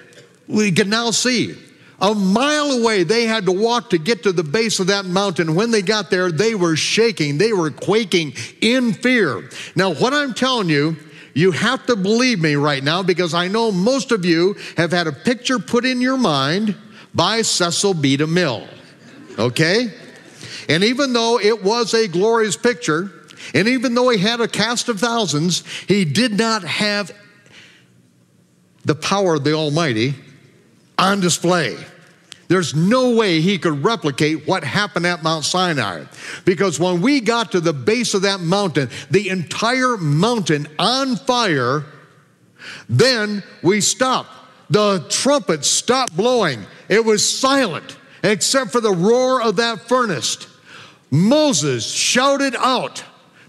we 0.47 0.71
can 0.71 0.89
now 0.89 1.11
see. 1.11 1.55
A 2.01 2.15
mile 2.15 2.71
away, 2.71 3.03
they 3.03 3.25
had 3.25 3.45
to 3.45 3.51
walk 3.51 3.91
to 3.91 3.99
get 3.99 4.23
to 4.23 4.31
the 4.31 4.43
base 4.43 4.79
of 4.79 4.87
that 4.87 5.05
mountain. 5.05 5.53
When 5.53 5.69
they 5.69 5.83
got 5.83 6.09
there, 6.09 6.31
they 6.31 6.55
were 6.55 6.75
shaking, 6.75 7.37
they 7.37 7.53
were 7.53 7.69
quaking 7.69 8.33
in 8.61 8.93
fear. 8.93 9.47
Now, 9.75 9.93
what 9.93 10.13
I'm 10.13 10.33
telling 10.33 10.69
you, 10.69 10.95
you 11.35 11.51
have 11.51 11.85
to 11.85 11.95
believe 11.95 12.39
me 12.39 12.55
right 12.55 12.83
now 12.83 13.03
because 13.03 13.35
I 13.35 13.47
know 13.47 13.71
most 13.71 14.11
of 14.11 14.25
you 14.25 14.55
have 14.75 14.91
had 14.91 15.05
a 15.05 15.11
picture 15.11 15.59
put 15.59 15.85
in 15.85 16.01
your 16.01 16.17
mind 16.17 16.75
by 17.19 17.41
Cecil 17.41 17.95
B. 17.95 18.15
DeMille. 18.15 18.65
Okay? 19.37 19.91
And 20.69 20.85
even 20.85 21.11
though 21.11 21.37
it 21.37 21.61
was 21.61 21.93
a 21.93 22.07
glorious 22.07 22.55
picture, 22.55 23.11
and 23.53 23.67
even 23.67 23.93
though 23.93 24.07
he 24.07 24.17
had 24.17 24.39
a 24.39 24.47
cast 24.47 24.87
of 24.87 25.01
thousands, 25.01 25.65
he 25.85 26.05
did 26.05 26.37
not 26.37 26.63
have 26.63 27.11
the 28.85 28.95
power 28.95 29.35
of 29.35 29.43
the 29.43 29.51
Almighty 29.51 30.15
on 30.97 31.19
display. 31.19 31.75
There's 32.47 32.73
no 32.73 33.13
way 33.13 33.41
he 33.41 33.57
could 33.57 33.83
replicate 33.83 34.47
what 34.47 34.63
happened 34.63 35.05
at 35.05 35.21
Mount 35.21 35.43
Sinai. 35.43 36.05
Because 36.45 36.79
when 36.79 37.01
we 37.01 37.19
got 37.19 37.51
to 37.51 37.59
the 37.59 37.73
base 37.73 38.13
of 38.13 38.21
that 38.21 38.39
mountain, 38.39 38.89
the 39.11 39.27
entire 39.27 39.97
mountain 39.97 40.67
on 40.79 41.17
fire, 41.17 41.83
then 42.87 43.43
we 43.61 43.81
stopped. 43.81 44.38
The 44.69 45.05
trumpet 45.09 45.65
stopped 45.65 46.15
blowing. 46.15 46.65
It 46.87 47.03
was 47.03 47.27
silent 47.27 47.97
except 48.23 48.71
for 48.71 48.81
the 48.81 48.93
roar 48.93 49.41
of 49.41 49.55
that 49.57 49.87
furnace. 49.87 50.47
Moses 51.11 51.89
shouted 51.89 52.55
out 52.57 53.03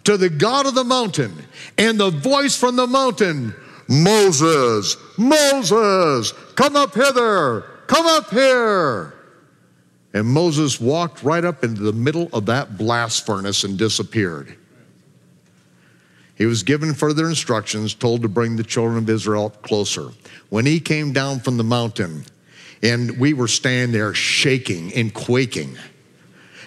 to 0.04 0.16
the 0.16 0.30
God 0.30 0.66
of 0.66 0.74
the 0.74 0.85
mountain, 0.85 1.35
and 1.76 2.00
the 2.00 2.11
voice 2.11 2.56
from 2.56 2.76
the 2.76 2.87
mountain 2.87 3.54
Moses, 3.88 4.96
Moses, 5.18 6.33
come 6.54 6.76
up 6.76 6.94
hither, 6.94 7.62
come 7.88 8.06
up 8.06 8.30
here. 8.30 9.14
And 10.14 10.26
Moses 10.26 10.80
walked 10.80 11.24
right 11.24 11.44
up 11.44 11.64
into 11.64 11.83
the 11.83 11.92
middle 11.92 12.28
of 12.33 12.46
that 12.46 12.78
blast 12.78 13.26
furnace 13.26 13.64
and 13.64 13.76
disappeared. 13.76 14.56
He 16.40 16.46
was 16.46 16.62
given 16.62 16.94
further 16.94 17.29
instructions, 17.29 17.92
told 17.92 18.22
to 18.22 18.29
bring 18.29 18.57
the 18.57 18.64
children 18.64 18.96
of 18.96 19.11
Israel 19.11 19.50
closer. 19.61 20.09
When 20.48 20.64
he 20.64 20.81
came 20.81 21.12
down 21.12 21.40
from 21.40 21.59
the 21.59 21.64
mountain, 21.64 22.24
and 22.83 23.18
we 23.18 23.35
were 23.35 23.46
standing 23.46 23.92
there 23.92 24.14
shaking 24.14 24.90
and 24.94 25.12
quaking. 25.12 25.76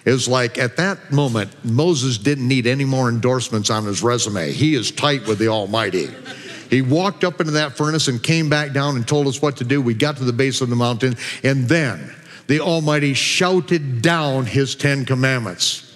It 0.06 0.12
was 0.12 0.28
like 0.28 0.60
at 0.60 0.78
that 0.78 1.12
moment, 1.12 1.66
Moses 1.66 2.20
didn't 2.20 2.48
need 2.48 2.68
any 2.68 2.86
more 2.86 3.10
endorsements 3.10 3.72
on 3.72 3.86
his 3.86 4.04
resume. 4.04 4.52
He 4.52 4.76
is 4.76 4.92
tight 4.92 5.26
with 5.26 5.40
the 5.40 5.48
Almighty. 5.48 6.08
He 6.70 6.84
walked 6.84 7.24
up 7.24 7.40
into 7.40 7.54
that 7.54 7.76
furnace 7.76 8.08
and 8.08 8.22
came 8.22 8.50
back 8.50 8.74
down 8.74 8.96
and 8.96 9.08
told 9.08 9.26
us 9.26 9.42
what 9.42 9.58
to 9.58 9.64
do. 9.64 9.82
We 9.82 9.96
got 9.96 10.18
to 10.18 10.24
the 10.24 10.34
base 10.34 10.62
of 10.62 10.70
the 10.70 10.76
mountain, 10.76 11.16
and 11.44 11.68
then 11.68 12.14
the 12.46 12.60
Almighty 12.60 13.16
shouted 13.16 14.04
down 14.04 14.46
his 14.46 14.76
Ten 14.76 15.04
Commandments. 15.04 15.93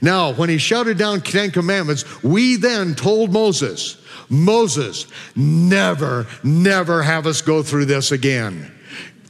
Now, 0.00 0.32
when 0.32 0.48
he 0.48 0.58
shouted 0.58 0.98
down 0.98 1.20
Ten 1.20 1.50
Commandments, 1.50 2.22
we 2.22 2.56
then 2.56 2.94
told 2.94 3.32
Moses, 3.32 3.96
Moses, 4.28 5.06
never, 5.34 6.26
never 6.42 7.02
have 7.02 7.26
us 7.26 7.42
go 7.42 7.62
through 7.62 7.86
this 7.86 8.12
again. 8.12 8.74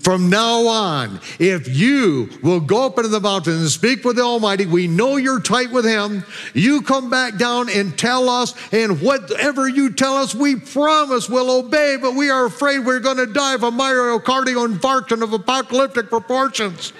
From 0.08 0.30
now 0.30 0.66
on, 0.66 1.20
if 1.38 1.68
you 1.68 2.30
will 2.42 2.60
go 2.60 2.86
up 2.86 2.96
into 2.98 3.08
the 3.08 3.20
mountain 3.20 3.54
and 3.54 3.68
speak 3.68 4.04
with 4.04 4.16
the 4.16 4.22
Almighty, 4.22 4.64
we 4.64 4.86
know 4.86 5.16
you're 5.16 5.40
tight 5.40 5.70
with 5.70 5.84
Him. 5.84 6.24
You 6.54 6.82
come 6.82 7.10
back 7.10 7.36
down 7.36 7.68
and 7.68 7.98
tell 7.98 8.28
us, 8.28 8.54
and 8.72 9.02
whatever 9.02 9.68
you 9.68 9.92
tell 9.92 10.16
us, 10.16 10.34
we 10.34 10.56
promise 10.56 11.28
we'll 11.28 11.50
obey, 11.50 11.98
but 12.00 12.14
we 12.14 12.30
are 12.30 12.46
afraid 12.46 12.78
we're 12.78 13.00
going 13.00 13.16
to 13.18 13.26
die 13.26 13.54
of 13.54 13.64
a 13.64 13.70
myocardial 13.70 14.72
infarction 14.72 15.22
of 15.22 15.32
apocalyptic 15.32 16.08
proportions. 16.08 16.92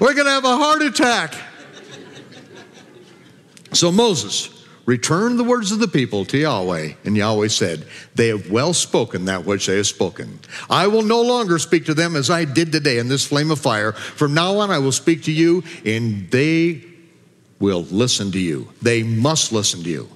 we're 0.00 0.14
going 0.14 0.26
to 0.26 0.32
have 0.32 0.44
a 0.44 0.56
heart 0.56 0.82
attack. 0.82 1.34
So 3.78 3.92
Moses 3.92 4.50
returned 4.86 5.38
the 5.38 5.44
words 5.44 5.70
of 5.70 5.78
the 5.78 5.86
people 5.86 6.24
to 6.24 6.36
Yahweh, 6.36 6.94
and 7.04 7.16
Yahweh 7.16 7.46
said, 7.46 7.86
They 8.16 8.26
have 8.26 8.50
well 8.50 8.74
spoken 8.74 9.26
that 9.26 9.44
which 9.44 9.66
they 9.66 9.76
have 9.76 9.86
spoken. 9.86 10.40
I 10.68 10.88
will 10.88 11.02
no 11.02 11.22
longer 11.22 11.60
speak 11.60 11.84
to 11.84 11.94
them 11.94 12.16
as 12.16 12.28
I 12.28 12.44
did 12.44 12.72
today 12.72 12.98
in 12.98 13.06
this 13.06 13.24
flame 13.24 13.52
of 13.52 13.60
fire. 13.60 13.92
From 13.92 14.34
now 14.34 14.58
on, 14.58 14.72
I 14.72 14.80
will 14.80 14.90
speak 14.90 15.22
to 15.24 15.32
you, 15.32 15.62
and 15.84 16.28
they 16.32 16.82
will 17.60 17.82
listen 17.82 18.32
to 18.32 18.40
you. 18.40 18.68
They 18.82 19.04
must 19.04 19.52
listen 19.52 19.84
to 19.84 19.88
you. 19.88 20.08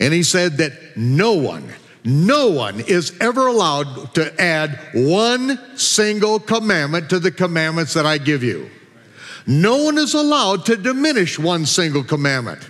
And 0.00 0.12
he 0.12 0.24
said 0.24 0.56
that 0.56 0.96
no 0.96 1.34
one, 1.34 1.72
no 2.02 2.50
one 2.50 2.80
is 2.80 3.16
ever 3.20 3.46
allowed 3.46 4.12
to 4.16 4.42
add 4.42 4.80
one 4.92 5.56
single 5.78 6.40
commandment 6.40 7.10
to 7.10 7.20
the 7.20 7.30
commandments 7.30 7.94
that 7.94 8.06
I 8.06 8.18
give 8.18 8.42
you. 8.42 8.68
No 9.46 9.84
one 9.84 9.98
is 9.98 10.14
allowed 10.14 10.66
to 10.66 10.76
diminish 10.76 11.38
one 11.38 11.64
single 11.66 12.02
commandment. 12.04 12.68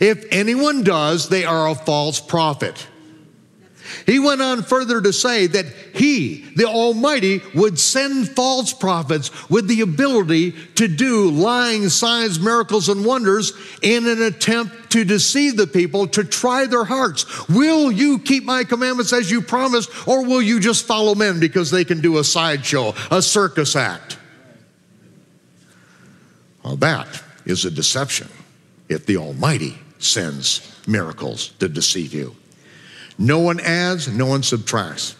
If 0.00 0.26
anyone 0.30 0.82
does, 0.82 1.28
they 1.28 1.44
are 1.44 1.68
a 1.68 1.74
false 1.74 2.20
prophet. 2.20 2.86
He 4.06 4.18
went 4.18 4.42
on 4.42 4.62
further 4.62 5.00
to 5.00 5.12
say 5.12 5.46
that 5.46 5.66
he, 5.94 6.44
the 6.56 6.66
Almighty, 6.66 7.42
would 7.54 7.78
send 7.78 8.28
false 8.28 8.72
prophets 8.72 9.50
with 9.50 9.68
the 9.68 9.80
ability 9.80 10.52
to 10.76 10.88
do 10.88 11.30
lying 11.30 11.88
signs, 11.88 12.38
miracles, 12.38 12.88
and 12.88 13.04
wonders 13.04 13.52
in 13.82 14.06
an 14.06 14.22
attempt 14.22 14.90
to 14.92 15.04
deceive 15.04 15.56
the 15.56 15.66
people, 15.66 16.06
to 16.08 16.24
try 16.24 16.66
their 16.66 16.84
hearts. 16.84 17.48
Will 17.48 17.90
you 17.90 18.18
keep 18.18 18.44
my 18.44 18.64
commandments 18.64 19.12
as 19.12 19.30
you 19.30 19.40
promised, 19.40 19.90
or 20.08 20.24
will 20.24 20.42
you 20.42 20.60
just 20.60 20.86
follow 20.86 21.14
men 21.14 21.40
because 21.40 21.70
they 21.70 21.84
can 21.84 22.00
do 22.00 22.18
a 22.18 22.24
sideshow, 22.24 22.94
a 23.10 23.22
circus 23.22 23.76
act? 23.76 24.18
Well, 26.64 26.76
that 26.76 27.22
is 27.46 27.64
a 27.64 27.70
deception 27.70 28.28
if 28.88 29.06
the 29.06 29.16
Almighty 29.16 29.78
sends 29.98 30.74
miracles 30.86 31.48
to 31.58 31.68
deceive 31.68 32.14
you. 32.14 32.34
No 33.18 33.40
one 33.40 33.60
adds, 33.60 34.08
no 34.08 34.26
one 34.26 34.42
subtracts. 34.42 35.16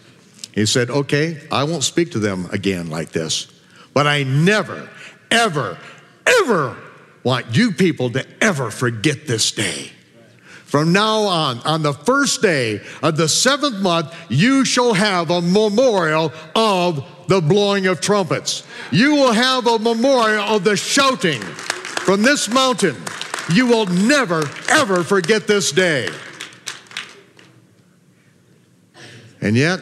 He 0.53 0.65
said, 0.65 0.89
Okay, 0.89 1.41
I 1.51 1.63
won't 1.63 1.83
speak 1.83 2.11
to 2.11 2.19
them 2.19 2.47
again 2.51 2.89
like 2.89 3.11
this, 3.11 3.47
but 3.93 4.07
I 4.07 4.23
never, 4.23 4.89
ever, 5.29 5.77
ever 6.25 6.77
want 7.23 7.55
you 7.55 7.71
people 7.71 8.09
to 8.11 8.25
ever 8.41 8.71
forget 8.71 9.27
this 9.27 9.51
day. 9.51 9.91
From 10.65 10.93
now 10.93 11.21
on, 11.21 11.59
on 11.61 11.81
the 11.81 11.93
first 11.93 12.43
day 12.43 12.81
of 13.01 13.17
the 13.17 13.27
seventh 13.27 13.77
month, 13.81 14.15
you 14.29 14.63
shall 14.63 14.93
have 14.93 15.31
a 15.31 15.41
memorial 15.41 16.31
of 16.55 17.03
the 17.27 17.41
blowing 17.41 17.87
of 17.87 18.01
trumpets. 18.01 18.67
You 18.91 19.15
will 19.15 19.31
have 19.31 19.65
a 19.65 19.79
memorial 19.79 20.43
of 20.43 20.63
the 20.63 20.77
shouting 20.77 21.41
from 21.41 22.21
this 22.21 22.47
mountain. 22.49 22.95
You 23.51 23.65
will 23.65 23.85
never, 23.87 24.43
ever 24.69 25.03
forget 25.03 25.47
this 25.47 25.71
day. 25.71 26.09
And 29.41 29.55
yet, 29.55 29.79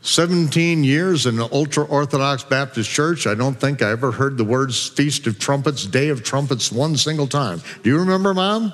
17 0.00 0.84
years 0.84 1.26
in 1.26 1.38
an 1.38 1.48
ultra 1.52 1.84
Orthodox 1.84 2.42
Baptist 2.44 2.88
church, 2.90 3.26
I 3.26 3.34
don't 3.34 3.60
think 3.60 3.82
I 3.82 3.90
ever 3.90 4.12
heard 4.12 4.38
the 4.38 4.44
words 4.44 4.88
Feast 4.88 5.26
of 5.26 5.38
Trumpets, 5.38 5.84
Day 5.86 6.08
of 6.08 6.22
Trumpets 6.22 6.72
one 6.72 6.96
single 6.96 7.26
time. 7.26 7.60
Do 7.82 7.90
you 7.90 7.98
remember, 7.98 8.32
Mom? 8.32 8.72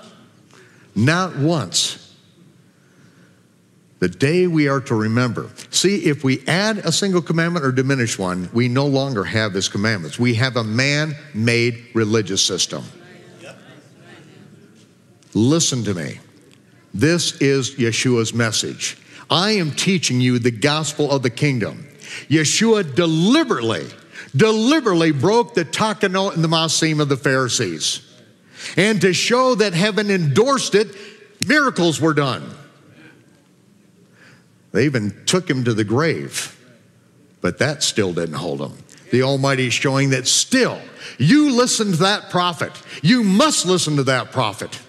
Not 0.95 1.37
once. 1.37 2.02
The 4.03 4.09
day 4.09 4.49
we 4.49 4.67
are 4.67 4.81
to 4.81 4.97
remember. 4.97 5.49
See, 5.71 6.07
if 6.07 6.25
we 6.25 6.45
add 6.49 6.79
a 6.79 6.91
single 6.91 7.23
commandment 7.23 7.65
or 7.65 7.71
diminish 7.71 8.19
one, 8.19 8.51
we 8.53 8.67
no 8.67 8.85
longer 8.85 9.23
have 9.23 9.55
his 9.55 9.69
commandments. 9.69 10.19
We 10.19 10.35
have 10.35 10.57
a 10.57 10.65
man 10.65 11.15
made 11.35 11.85
religious 11.95 12.45
system. 12.45 12.83
Listen 15.35 15.85
to 15.85 15.95
me. 15.95 16.19
This 16.93 17.41
is 17.41 17.77
Yeshua's 17.77 18.35
message. 18.35 18.99
I 19.31 19.53
am 19.53 19.71
teaching 19.71 20.21
you 20.21 20.41
the 20.41 20.51
gospel 20.51 21.09
of 21.09 21.23
the 21.23 21.31
kingdom. 21.31 21.87
Yeshua 22.29 22.97
deliberately, 22.97 23.87
deliberately 24.35 25.13
broke 25.13 25.55
the 25.55 25.65
takanot 25.65 26.35
and 26.35 26.43
the 26.43 26.49
ma'asim 26.49 27.01
of 27.01 27.09
the 27.09 27.17
Pharisees. 27.17 28.05
And 28.77 29.01
to 29.03 29.13
show 29.13 29.55
that 29.55 29.75
heaven 29.75 30.11
endorsed 30.11 30.75
it, 30.75 30.89
miracles 31.47 32.01
were 32.01 32.15
done. 32.15 32.53
They 34.73 34.87
even 34.87 35.25
took 35.27 35.49
him 35.49 35.65
to 35.65 35.75
the 35.75 35.85
grave, 35.85 36.59
but 37.41 37.59
that 37.59 37.83
still 37.83 38.13
didn't 38.13 38.35
hold 38.35 38.61
him. 38.61 38.73
The 39.11 39.23
Almighty 39.23 39.67
is 39.67 39.75
showing 39.75 40.11
that 40.11 40.27
still, 40.27 40.81
you 41.19 41.55
listen 41.55 41.93
to 41.93 41.97
that 41.99 42.31
prophet. 42.31 42.73
You 43.03 43.23
must 43.23 43.67
listen 43.67 43.97
to 43.97 44.05
that 44.05 44.33
prophet. 44.33 44.81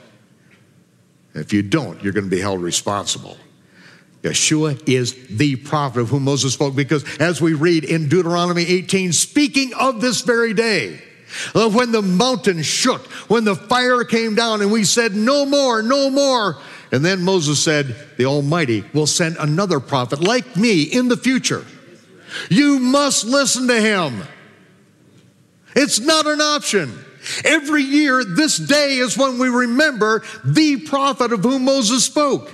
If 1.36 1.52
you 1.52 1.62
don't, 1.62 2.02
you're 2.02 2.14
going 2.14 2.26
to 2.26 2.30
be 2.30 2.40
held 2.40 2.62
responsible. 2.62 3.38
Yeshua 4.22 4.88
is 4.88 5.28
the 5.28 5.58
prophet 5.58 6.00
of 6.00 6.10
whom 6.10 6.24
Moses 6.24 6.54
spoke 6.54 6.76
because 6.76 7.04
as 7.20 7.42
we 7.42 7.54
read 7.54 7.84
in 7.84 8.08
Deuteronomy 8.08 8.64
18, 8.64 9.12
speaking 9.12 9.74
of 9.74 10.00
this 10.00 10.22
very 10.22 10.54
day, 10.54 11.02
when 11.54 11.92
the 11.92 12.02
mountain 12.02 12.62
shook, 12.62 13.02
when 13.30 13.44
the 13.44 13.56
fire 13.56 14.04
came 14.04 14.36
down, 14.36 14.62
and 14.62 14.72
we 14.72 14.84
said, 14.84 15.16
No 15.16 15.46
more, 15.46 15.82
no 15.82 16.10
more. 16.10 16.58
And 16.94 17.04
then 17.04 17.24
Moses 17.24 17.62
said, 17.62 17.96
The 18.18 18.26
Almighty 18.26 18.86
will 18.94 19.08
send 19.08 19.38
another 19.38 19.80
prophet 19.80 20.22
like 20.22 20.56
me 20.56 20.84
in 20.84 21.08
the 21.08 21.18
future. 21.18 21.66
You 22.52 22.78
must 22.78 23.26
listen 23.26 23.68
to 23.68 23.82
him. 23.82 24.22
It's 25.76 26.00
not 26.00 26.28
an 26.28 26.40
option. 26.40 26.94
Every 27.44 27.82
year, 27.82 28.24
this 28.24 28.58
day 28.58 28.98
is 28.98 29.18
when 29.18 29.40
we 29.40 29.50
remember 29.50 30.22
the 30.46 30.82
prophet 30.82 31.34
of 31.34 31.42
whom 31.42 31.66
Moses 31.66 32.06
spoke. 32.06 32.52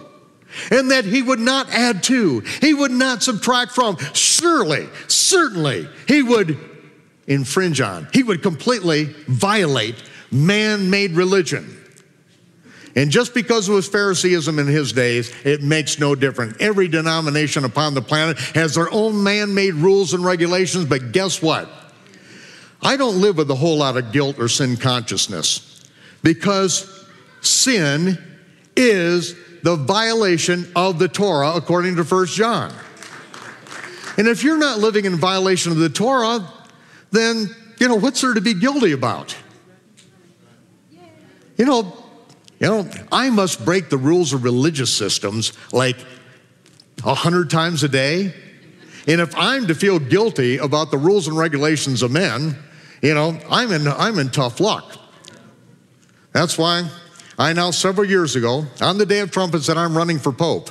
And 0.72 0.90
that 0.92 1.04
he 1.04 1.22
would 1.22 1.40
not 1.40 1.70
add 1.72 2.02
to, 2.04 2.40
he 2.62 2.74
would 2.74 2.92
not 2.92 3.22
subtract 3.22 3.74
from. 3.74 3.98
Surely, 4.14 4.88
certainly, 5.08 5.88
he 6.08 6.24
would 6.24 6.58
infringe 7.28 7.82
on, 7.82 8.08
he 8.14 8.24
would 8.24 8.42
completely 8.42 9.04
violate 9.28 10.02
man 10.32 10.90
made 10.90 11.12
religion. 11.12 11.79
And 12.96 13.12
just 13.12 13.34
because 13.34 13.70
it 13.70 13.74
was 13.74 13.88
Phariseeism 13.88 14.58
in 14.60 14.68
his 14.68 14.92
days, 14.94 15.34
it 15.46 15.62
makes 15.62 16.00
no 16.00 16.16
difference. 16.16 16.58
Every 16.60 16.88
denomination 16.88 17.64
upon 17.64 17.94
the 17.94 18.02
planet 18.02 18.40
has 18.56 18.76
their 18.76 18.92
own 18.92 19.22
man 19.24 19.54
made 19.54 19.76
rules 19.76 20.14
and 20.14 20.24
regulations, 20.24 20.86
but 20.86 21.12
guess 21.12 21.42
what? 21.42 21.70
I 22.82 22.98
don't 22.98 23.22
live 23.22 23.38
with 23.38 23.52
a 23.52 23.56
whole 23.56 23.78
lot 23.78 23.98
of 23.98 24.12
guilt 24.12 24.40
or 24.40 24.48
sin 24.48 24.78
consciousness 24.78 25.86
because 26.24 27.06
sin 27.42 28.18
is 28.76 29.36
the 29.64 29.76
violation 29.76 30.72
of 30.76 31.00
the 31.00 31.08
Torah 31.08 31.54
according 31.56 31.96
to 31.98 32.04
1 32.04 32.26
John. 32.28 32.74
And 34.18 34.28
if 34.28 34.44
you're 34.44 34.58
not 34.58 34.80
living 34.80 35.06
in 35.06 35.16
violation 35.16 35.72
of 35.72 35.78
the 35.78 35.90
Torah, 35.90 36.52
then, 37.12 37.50
you 37.80 37.88
know, 37.88 37.96
what's 37.96 38.22
there 38.22 38.34
to 38.34 38.42
be 38.42 38.54
guilty 38.54 38.94
about? 38.94 39.36
You 41.58 41.66
know, 41.66 41.94
you 42.60 42.68
know, 42.68 42.90
I 43.12 43.30
must 43.30 43.64
break 43.64 43.90
the 43.90 43.98
rules 43.98 44.34
of 44.34 44.44
religious 44.44 44.94
systems 44.94 45.54
like 45.72 45.98
a 47.06 47.14
hundred 47.14 47.50
times 47.50 47.84
a 47.84 47.88
day. 47.88 48.34
And 49.08 49.22
if 49.22 49.36
I'm 49.36 49.68
to 49.68 49.76
feel 49.76 49.98
guilty 49.98 50.58
about 50.58 50.92
the 50.92 50.98
rules 50.98 51.28
and 51.28 51.38
regulations 51.38 52.02
of 52.04 52.12
men, 52.12 52.58
you 53.02 53.14
know, 53.14 53.40
I'm 53.50 53.72
in, 53.72 53.88
I'm 53.88 54.20
in 54.20 54.30
tough 54.30 54.60
luck. 54.60 54.98
That's 56.34 56.58
why 56.58 56.90
I 57.38 57.52
announced 57.52 57.80
several 57.80 58.06
years 58.06 58.36
ago 58.36 58.66
on 58.82 58.98
the 58.98 59.06
day 59.06 59.20
of 59.20 59.32
trumpets 59.32 59.68
that 59.68 59.78
I'm 59.78 59.98
running 59.98 60.20
for 60.20 60.34
Pope. 60.34 60.70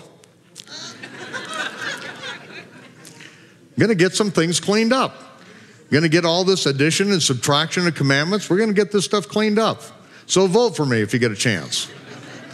I'm 3.78 3.80
going 3.80 3.89
to 3.89 3.95
get 3.95 4.14
some 4.14 4.30
things 4.30 4.61
cleaned 4.61 4.93
up. 4.93 5.14
I'm 5.14 5.91
going 5.91 6.03
to 6.03 6.09
get 6.09 6.24
all 6.24 6.45
this 6.45 6.66
addition 6.66 7.12
and 7.12 7.22
subtraction 7.22 7.86
of 7.86 7.95
commandments. 7.95 8.51
We're 8.51 8.59
going 8.59 8.68
to 8.70 8.74
get 8.74 8.93
this 8.93 9.05
stuff 9.05 9.28
cleaned 9.28 9.59
up. 9.59 9.82
So 10.28 10.46
vote 10.46 10.76
for 10.76 10.86
me 10.86 11.00
if 11.00 11.12
you 11.12 11.18
get 11.18 11.32
a 11.32 11.36
chance. 11.36 11.90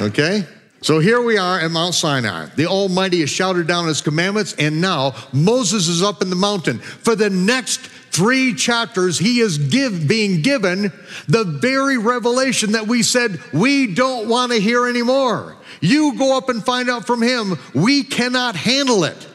Okay? 0.01 0.45
So 0.81 1.01
here 1.01 1.21
we 1.21 1.39
are 1.39 1.59
at 1.59 1.71
Mount 1.71 1.95
Sinai. 1.95 2.47
The 2.57 2.67
Almighty 2.67 3.21
has 3.21 3.31
shouted 3.31 3.67
down 3.67 3.89
his 3.89 4.01
commandments, 4.01 4.55
and 4.59 4.81
now 4.81 5.15
Moses 5.33 5.89
is 5.89 6.03
up 6.03 6.23
in 6.23 6.31
the 6.31 6.37
mountain. 6.37 6.79
For 6.79 7.17
the 7.17 7.31
next 7.31 7.81
three 8.13 8.55
chapters, 8.55 9.19
he 9.19 9.41
is 9.41 9.59
give, 9.59 10.07
being 10.07 10.41
given 10.41 10.93
the 11.27 11.43
very 11.43 11.99
revelation 11.99 12.73
that 12.73 12.87
we 12.87 13.03
said 13.03 13.41
we 13.53 13.93
don't 13.93 14.29
want 14.29 14.53
to 14.53 14.61
hear 14.61 14.87
anymore. 14.87 15.57
You 15.81 16.17
go 16.17 16.37
up 16.37 16.49
and 16.49 16.65
find 16.65 16.89
out 16.89 17.07
from 17.07 17.23
him. 17.23 17.59
We 17.75 18.05
cannot 18.05 18.55
handle 18.55 19.03
it. 19.03 19.27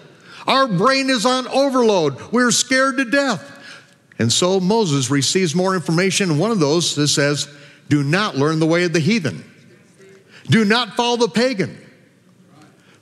Our 0.47 0.67
brain 0.67 1.09
is 1.09 1.25
on 1.25 1.45
overload. 1.49 2.31
We're 2.31 2.51
scared 2.51 2.97
to 2.97 3.05
death. 3.05 3.57
And 4.17 4.31
so 4.31 4.59
Moses 4.59 5.09
receives 5.09 5.53
more 5.53 5.75
information. 5.75 6.37
One 6.37 6.51
of 6.51 6.59
those 6.59 6.95
that 6.95 7.09
says, 7.09 7.53
Do 7.89 8.03
not 8.03 8.35
learn 8.37 8.59
the 8.59 8.65
way 8.65 8.85
of 8.85 8.93
the 8.93 8.99
heathen, 8.99 9.43
do 10.45 10.63
not 10.63 10.95
follow 10.95 11.17
the 11.17 11.27
pagan, 11.27 11.77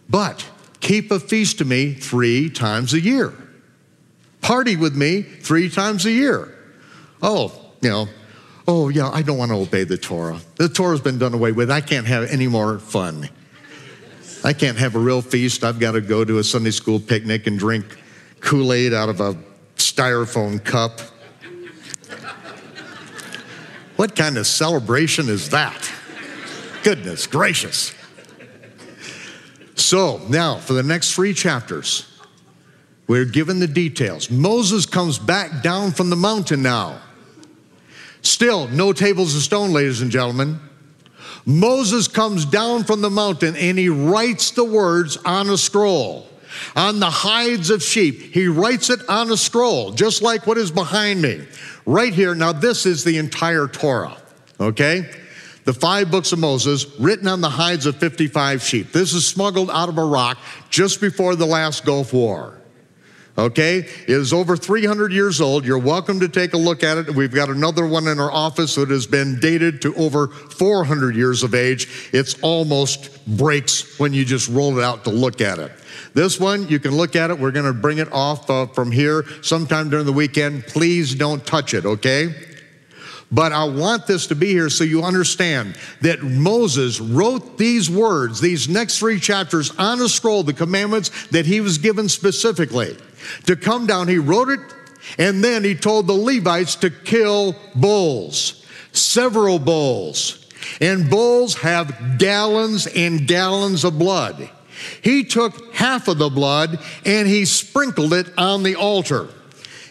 but 0.10 0.46
keep 0.80 1.12
a 1.12 1.20
feast 1.20 1.60
to 1.60 1.66
me 1.66 1.94
three 1.94 2.50
times 2.50 2.94
a 2.94 3.00
year 3.00 3.34
party 4.48 4.78
with 4.78 4.96
me 4.96 5.22
three 5.22 5.70
times 5.70 6.06
a 6.06 6.12
year. 6.12 6.56
Oh, 7.22 7.52
you 7.82 7.90
know, 7.90 8.08
oh, 8.66 8.88
yeah, 8.88 9.10
I 9.10 9.22
don't 9.22 9.38
want 9.38 9.52
to 9.52 9.58
obey 9.58 9.84
the 9.84 9.98
Torah. 9.98 10.40
The 10.56 10.70
Torah's 10.70 11.02
been 11.02 11.18
done 11.18 11.34
away 11.34 11.52
with. 11.52 11.70
I 11.70 11.82
can't 11.82 12.08
have 12.08 12.30
any 12.30 12.48
more 12.48 12.80
fun. 12.80 13.30
I 14.46 14.54
can't 14.54 14.78
have 14.78 14.96
a 14.96 15.00
real 15.00 15.22
feast. 15.22 15.66
I've 15.66 15.80
got 15.80 15.92
to 15.94 16.02
go 16.02 16.24
to 16.24 16.38
a 16.38 16.44
Sunday 16.46 16.72
school 16.72 16.98
picnic 16.98 17.46
and 17.48 17.60
drink 17.60 17.98
Kool 18.40 18.72
Aid 18.72 18.94
out 18.94 19.10
of 19.10 19.20
a 19.20 19.38
styrofoam 19.76 20.64
cup. 20.64 21.02
What 23.98 24.16
kind 24.16 24.38
of 24.38 24.48
celebration 24.48 25.28
is 25.28 25.50
that? 25.50 25.92
Goodness 26.84 27.28
gracious. 27.28 27.94
So, 29.76 30.22
now 30.30 30.58
for 30.58 30.74
the 30.74 30.84
next 30.84 31.14
three 31.14 31.34
chapters, 31.34 32.10
we're 33.08 33.26
given 33.26 33.60
the 33.60 33.68
details. 33.68 34.30
Moses 34.30 34.86
comes 34.86 35.18
back 35.18 35.64
down 35.64 35.92
from 35.92 36.10
the 36.10 36.16
mountain 36.16 36.62
now. 36.62 37.02
Still, 38.22 38.68
no 38.68 38.94
tables 38.94 39.36
of 39.36 39.42
stone, 39.42 39.72
ladies 39.72 40.02
and 40.02 40.12
gentlemen. 40.12 40.60
Moses 41.46 42.08
comes 42.08 42.46
down 42.46 42.84
from 42.84 43.02
the 43.02 43.10
mountain 43.10 43.56
and 43.56 43.80
he 43.80 43.90
writes 43.90 44.52
the 44.52 44.66
words 44.66 45.18
on 45.18 45.50
a 45.50 45.58
scroll. 45.58 46.28
On 46.76 47.00
the 47.00 47.10
hides 47.10 47.70
of 47.70 47.82
sheep, 47.82 48.34
he 48.34 48.48
writes 48.48 48.90
it 48.90 49.00
on 49.08 49.32
a 49.32 49.38
scroll, 49.38 49.92
just 49.92 50.22
like 50.22 50.46
what 50.46 50.58
is 50.58 50.72
behind 50.72 51.22
me. 51.22 51.46
Right 51.88 52.14
here, 52.14 52.36
now 52.36 52.52
this 52.52 52.86
is 52.86 53.06
the 53.06 53.18
entire 53.18 53.66
Torah, 53.66 54.18
okay? 54.60 55.10
The 55.64 55.72
five 55.72 56.12
books 56.12 56.34
of 56.34 56.40
Moses 56.40 56.86
written 57.00 57.30
on 57.30 57.40
the 57.40 57.50
hides 57.50 57.86
of 57.86 57.96
55 57.96 58.62
sheep. 58.62 58.92
This 58.92 59.14
is 59.14 59.26
smuggled 59.26 59.72
out 59.72 59.88
of 59.88 59.98
Iraq 59.98 60.38
just 60.70 61.00
before 61.00 61.38
the 61.38 61.46
last 61.46 61.86
Gulf 61.86 62.12
War. 62.12 62.60
Okay, 63.38 63.78
it 63.78 64.10
is 64.10 64.34
over 64.34 64.58
300 64.58 65.14
years 65.14 65.40
old. 65.40 65.64
You're 65.64 65.78
welcome 65.78 66.20
to 66.20 66.28
take 66.28 66.54
a 66.54 66.58
look 66.58 66.84
at 66.84 66.98
it. 66.98 67.16
We've 67.16 67.34
got 67.34 67.48
another 67.48 67.88
one 67.88 68.08
in 68.10 68.20
our 68.20 68.32
office 68.34 68.76
that 68.76 68.90
has 68.90 69.08
been 69.08 69.40
dated 69.40 69.82
to 69.84 69.96
over 69.96 70.28
400 70.28 71.16
years 71.16 71.42
of 71.42 71.56
age. 71.56 72.10
It's 72.12 72.38
almost 72.42 73.26
breaks 73.38 73.98
when 73.98 74.12
you 74.12 74.26
just 74.26 74.50
roll 74.50 74.78
it 74.78 74.84
out 74.84 75.06
to 75.06 75.10
look 75.10 75.40
at 75.40 75.58
it. 75.58 75.72
This 76.18 76.40
one, 76.40 76.68
you 76.68 76.80
can 76.80 76.98
look 76.98 77.16
at 77.16 77.30
it. 77.30 77.38
We're 77.38 77.52
going 77.52 77.68
to 77.68 77.80
bring 77.80 78.00
it 78.00 78.12
off 78.12 78.50
uh, 78.50 78.66
from 78.66 78.92
here 78.92 79.24
sometime 79.44 79.92
during 79.92 80.08
the 80.08 80.12
weekend. 80.12 80.66
Please 80.66 81.14
don't 81.14 81.46
touch 81.46 81.76
it, 81.76 81.86
okay? 81.86 82.34
But 83.32 83.52
I 83.52 83.66
want 83.66 84.08
this 84.08 84.26
to 84.26 84.36
be 84.36 84.48
here 84.48 84.72
so 84.72 84.84
you 84.84 85.04
understand 85.04 85.78
that 86.02 86.24
Moses 86.24 87.00
wrote 87.00 87.60
these 87.60 87.88
words, 87.88 88.42
these 88.42 88.68
next 88.68 88.98
three 88.98 89.20
chapters 89.20 89.70
on 89.78 90.02
a 90.02 90.10
scroll, 90.10 90.42
the 90.42 90.54
commandments 90.54 91.28
that 91.28 91.46
he 91.46 91.62
was 91.62 91.78
given 91.78 92.10
specifically. 92.10 92.98
To 93.46 93.56
come 93.56 93.86
down, 93.86 94.08
he 94.08 94.18
wrote 94.18 94.50
it, 94.50 94.60
and 95.20 95.44
then 95.44 95.64
he 95.64 95.76
told 95.76 96.08
the 96.08 96.14
Levites 96.14 96.78
to 96.78 96.90
kill 96.90 97.56
bulls, 97.76 98.66
several 98.92 99.60
bulls. 99.60 100.48
And 100.82 101.12
bulls 101.12 101.54
have 101.58 102.18
gallons 102.18 102.88
and 102.88 103.28
gallons 103.28 103.84
of 103.84 104.00
blood. 104.00 104.50
He 105.02 105.24
took 105.24 105.74
half 105.74 106.08
of 106.08 106.18
the 106.18 106.30
blood 106.30 106.80
and 107.06 107.28
he 107.28 107.46
sprinkled 107.46 108.14
it 108.14 108.28
on 108.38 108.64
the 108.64 108.76
altar. 108.76 109.30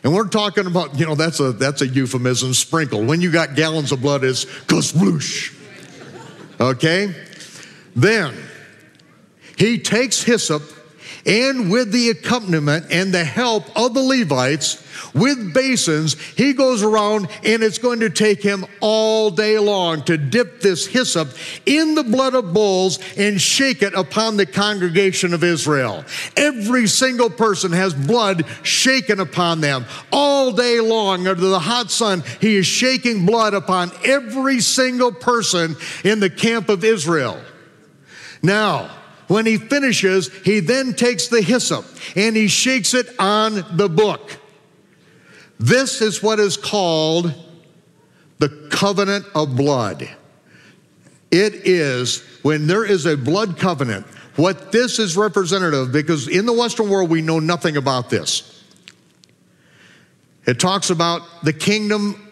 And 0.05 0.14
we're 0.14 0.28
talking 0.28 0.66
about, 0.66 0.99
you 0.99 1.07
know, 1.07 1.14
that's 1.14 1.41
a 1.41 1.53
that's 1.53 1.82
a 1.82 1.87
euphemism, 1.89 2.55
sprinkle. 2.55 3.05
When 3.05 3.20
you 3.20 3.32
got 3.32 3.57
gallons 3.57 3.91
of 3.91 4.03
blood, 4.03 4.22
it's 4.22 4.45
kasbloosh. 4.45 5.53
Okay? 6.61 7.14
Then 7.95 8.37
he 9.57 9.78
takes 9.78 10.22
hyssop 10.22 10.62
and 11.27 11.70
with 11.70 11.91
the 11.91 12.11
accompaniment 12.11 12.87
and 12.91 13.12
the 13.12 13.24
help 13.24 13.64
of 13.77 13.95
the 13.95 14.03
Levites 14.03 14.83
with 15.12 15.53
basins, 15.53 16.14
he 16.37 16.53
goes 16.53 16.83
around 16.83 17.29
and 17.45 17.62
it's 17.62 17.79
going 17.79 18.01
to 18.01 18.11
take 18.11 18.43
him 18.43 18.64
all 18.81 19.31
day 19.31 19.59
long 19.59 20.03
to 20.05 20.16
dip 20.16 20.61
this 20.61 20.87
hyssop 20.87 21.31
in 21.66 21.95
the 21.95 22.05
blood 22.05 22.35
of 22.35 22.53
bulls 22.53 22.99
and 23.16 23.41
shake 23.41 23.83
it 23.83 23.95
upon 23.95 24.37
the 24.37 24.47
congregation 24.47 25.35
of 25.35 25.43
Israel. 25.43 26.05
Every 26.37 26.87
single 26.87 27.31
person 27.31 27.72
has 27.72 27.93
blood 27.93 28.45
shaken 28.62 29.20
upon 29.20 29.61
them 29.61 29.87
all 30.12 30.53
day 30.53 30.81
long 30.81 31.27
under 31.27 31.49
the 31.49 31.59
hot 31.59 31.91
sun. 31.91 32.22
He 32.41 32.57
is 32.57 32.66
shaking 32.66 33.27
blood 33.27 33.55
upon 33.55 33.91
every 34.05 34.61
single 34.61 35.12
person 35.12 35.77
in 36.05 36.20
the 36.20 36.31
camp 36.31 36.68
of 36.68 36.85
Israel. 36.85 37.41
Now, 38.43 38.95
when 39.29 39.47
he 39.47 39.57
finishes, 39.57 40.33
he 40.45 40.61
then 40.61 40.95
takes 40.95 41.29
the 41.29 41.43
hyssop 41.43 41.85
and 42.14 42.37
he 42.37 42.49
shakes 42.49 42.95
it 42.95 43.09
on 43.18 43.64
the 43.77 43.89
book. 43.89 44.39
This 45.59 46.01
is 46.01 46.22
what 46.22 46.39
is 46.39 46.57
called 46.57 47.35
the 48.39 48.68
covenant 48.70 49.27
of 49.35 49.57
blood. 49.57 50.09
It 51.31 51.55
is 51.66 52.22
when 52.43 52.66
there 52.66 52.85
is 52.85 53.07
a 53.07 53.16
blood 53.16 53.59
covenant, 53.59 54.07
what 54.37 54.70
this 54.70 54.99
is 54.99 55.16
representative, 55.16 55.93
because 55.93 56.29
in 56.29 56.47
the 56.47 56.53
Western 56.53 56.89
world 56.89 57.11
we 57.11 57.22
know 57.22 57.41
nothing 57.41 57.77
about 57.77 58.11
this. 58.11 58.62
It 60.47 60.61
talks 60.61 60.91
about 60.91 61.22
the 61.43 61.53
kingdom 61.53 62.22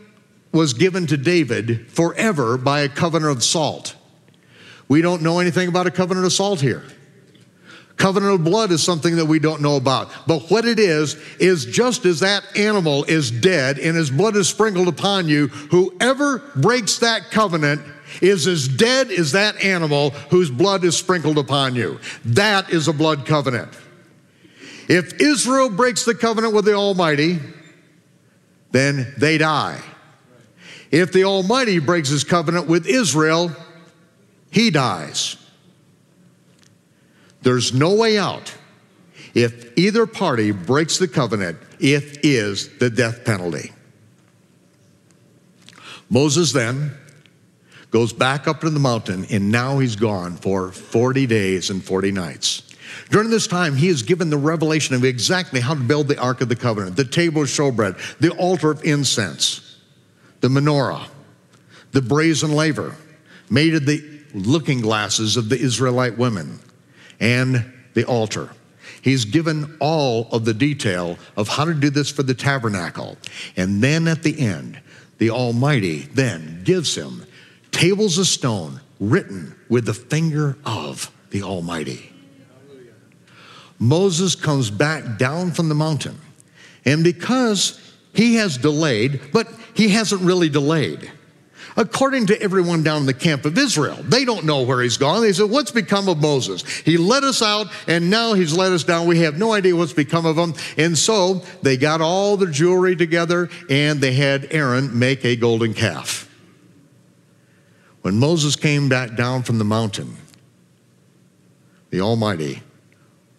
was 0.53 0.73
given 0.73 1.07
to 1.09 1.17
David 1.17 1.91
forever 1.91 2.57
by 2.57 2.81
a 2.81 2.89
covenant 2.89 3.37
of 3.37 3.43
salt. 3.43 3.97
We 4.89 5.03
don't 5.03 5.23
know 5.23 5.39
anything 5.39 5.69
about 5.69 5.87
a 5.87 5.91
covenant 5.91 6.27
of 6.27 6.33
salt 6.33 6.61
here. 6.61 6.83
Covenant 7.97 8.35
of 8.35 8.45
blood 8.45 8.73
is 8.73 8.83
something 8.83 9.17
that 9.17 9.27
we 9.27 9.39
don't 9.39 9.63
know 9.63 9.77
about. 9.77 10.11
But 10.27 10.51
what 10.51 10.65
it 10.65 10.81
is, 10.81 11.15
is 11.39 11.65
just 11.65 12.05
as 12.05 12.21
that 12.21 12.45
animal 12.57 13.05
is 13.05 13.31
dead 13.31 13.79
and 13.79 13.97
his 13.97 14.11
blood 14.11 14.37
is 14.37 14.49
sprinkled 14.49 14.89
upon 14.89 15.29
you, 15.29 15.47
whoever 15.47 16.39
breaks 16.57 16.99
that 16.99 17.31
covenant 17.31 17.81
is 18.21 18.47
as 18.47 18.67
dead 18.67 19.11
as 19.11 19.33
that 19.33 19.63
animal 19.65 20.11
whose 20.31 20.51
blood 20.51 20.85
is 20.85 20.97
sprinkled 20.97 21.39
upon 21.39 21.75
you. 21.75 22.01
That 22.25 22.71
is 22.71 22.89
a 22.89 22.93
blood 22.93 23.27
covenant. 23.27 23.73
If 24.89 25.21
Israel 25.21 25.71
breaks 25.71 26.05
the 26.05 26.15
covenant 26.15 26.53
with 26.53 26.65
the 26.65 26.75
Almighty, 26.75 27.39
then 28.73 29.15
they 29.17 29.39
die. 29.39 29.81
If 30.91 31.13
the 31.13 31.25
Almighty 31.25 31.79
breaks 31.79 32.09
his 32.09 32.25
covenant 32.25 32.67
with 32.67 32.87
Israel, 32.87 33.51
he 34.55 34.71
dies. 34.71 35.37
There's 37.43 37.75
no 37.75 37.95
way 37.95 38.17
out. 38.17 38.55
If 39.35 39.77
either 39.77 40.07
party 40.07 40.53
breaks 40.53 40.99
the 40.99 41.09
covenant, 41.09 41.59
it 41.81 42.25
is 42.25 42.69
the 42.79 42.89
death 42.89 43.25
penalty. 43.25 43.73
Moses 46.09 46.53
then 46.53 46.93
goes 47.91 48.13
back 48.13 48.47
up 48.47 48.61
to 48.61 48.71
the 48.71 48.79
mountain, 48.79 49.27
and 49.29 49.51
now 49.51 49.81
he's 49.81 49.97
gone 49.97 50.37
for 50.37 50.71
40 50.71 51.27
days 51.27 51.71
and 51.71 51.83
40 51.83 52.13
nights. 52.13 52.63
During 53.11 53.31
this 53.31 53.49
time, 53.49 53.75
he 53.75 53.89
is 53.89 54.03
given 54.03 54.31
the 54.31 54.37
revelation 54.37 54.95
of 54.95 55.05
exactly 55.05 55.59
how 55.59 55.75
to 55.75 55.81
build 55.81 56.07
the 56.07 56.21
Ark 56.21 56.41
of 56.41 56.49
the 56.49 56.55
Covenant, 56.55 56.95
the 56.95 57.05
table 57.05 57.43
of 57.43 57.49
showbread, 57.49 58.19
the 58.19 58.31
altar 58.31 58.71
of 58.71 58.85
incense, 58.85 59.81
the 60.43 60.49
menorah, 60.49 61.09
the 61.91 62.03
brazen 62.03 62.53
laver, 62.53 62.95
made 63.51 63.75
of 63.75 63.85
the 63.85 64.14
looking 64.35 64.81
glasses 64.81 65.37
of 65.37 65.49
the 65.49 65.59
Israelite 65.59 66.19
women, 66.19 66.59
and 67.21 67.73
the 67.95 68.05
altar. 68.05 68.51
He's 69.01 69.25
given 69.25 69.77
all 69.81 70.29
of 70.33 70.45
the 70.45 70.55
detail 70.55 71.19
of 71.37 71.49
how 71.49 71.65
to 71.65 71.75
do 71.75 71.91
this 71.91 72.11
for 72.11 72.23
the 72.23 72.35
tabernacle. 72.35 73.17
And 73.57 73.83
then 73.83 74.09
at 74.09 74.23
the 74.23 74.39
end, 74.39 74.81
the 75.19 75.31
Almighty 75.31 76.01
then 76.13 76.63
gives 76.65 76.95
him 76.95 77.25
tables 77.71 78.19
of 78.19 78.27
stone 78.27 78.81
written 79.01 79.55
with 79.69 79.87
the 79.87 79.95
finger 79.95 80.57
of 80.65 81.11
the 81.31 81.43
Almighty. 81.43 82.13
Moses 83.79 84.35
comes 84.35 84.71
back 84.71 85.19
down 85.19 85.53
from 85.53 85.69
the 85.69 85.75
mountain. 85.75 86.19
And 86.85 87.05
because 87.05 87.81
he 88.15 88.37
has 88.37 88.57
delayed, 88.57 89.21
but 89.33 89.49
he 89.75 89.89
hasn't 89.89 90.23
really 90.23 90.49
delayed 90.49 91.11
according 91.77 92.27
to 92.27 92.41
everyone 92.41 92.83
down 92.83 93.01
in 93.01 93.07
the 93.07 93.15
camp 93.15 93.45
of 93.45 93.59
Israel. 93.59 93.97
They 94.03 94.25
don't 94.25 94.45
know 94.45 94.63
where 94.63 94.81
he's 94.81 94.97
gone. 94.97 95.23
They 95.23 95.33
said, 95.33 95.51
What's 95.51 95.71
become 95.71 96.09
of 96.09 96.19
Moses? 96.19 96.63
He 96.81 96.97
let 96.97 97.25
us 97.25 97.43
out, 97.43 97.69
and 97.87 98.11
now 98.11 98.35
he's 98.35 98.57
let 98.57 98.73
us 98.73 98.85
down. 98.85 99.07
We 99.07 99.21
have 99.21 99.39
no 99.39 99.53
idea 99.53 99.77
what's 99.77 99.93
become 99.93 100.27
of 100.27 100.37
him. 100.37 100.55
And 100.77 100.97
so 100.97 101.43
they 101.63 101.77
got 101.77 102.01
all 102.01 102.37
the 102.37 102.47
jewelry 102.47 102.97
together, 102.97 103.49
and 103.69 104.01
they 104.01 104.13
had 104.13 104.49
Aaron 104.51 104.99
make 104.99 105.25
a 105.25 105.37
golden 105.37 105.75
calf. 105.75 106.31
When 108.03 108.19
Moses 108.19 108.55
came 108.55 108.89
back 108.89 109.17
down 109.17 109.43
from 109.43 109.59
the 109.59 109.65
mountain, 109.65 110.17
the 111.91 112.01
Almighty 112.01 112.63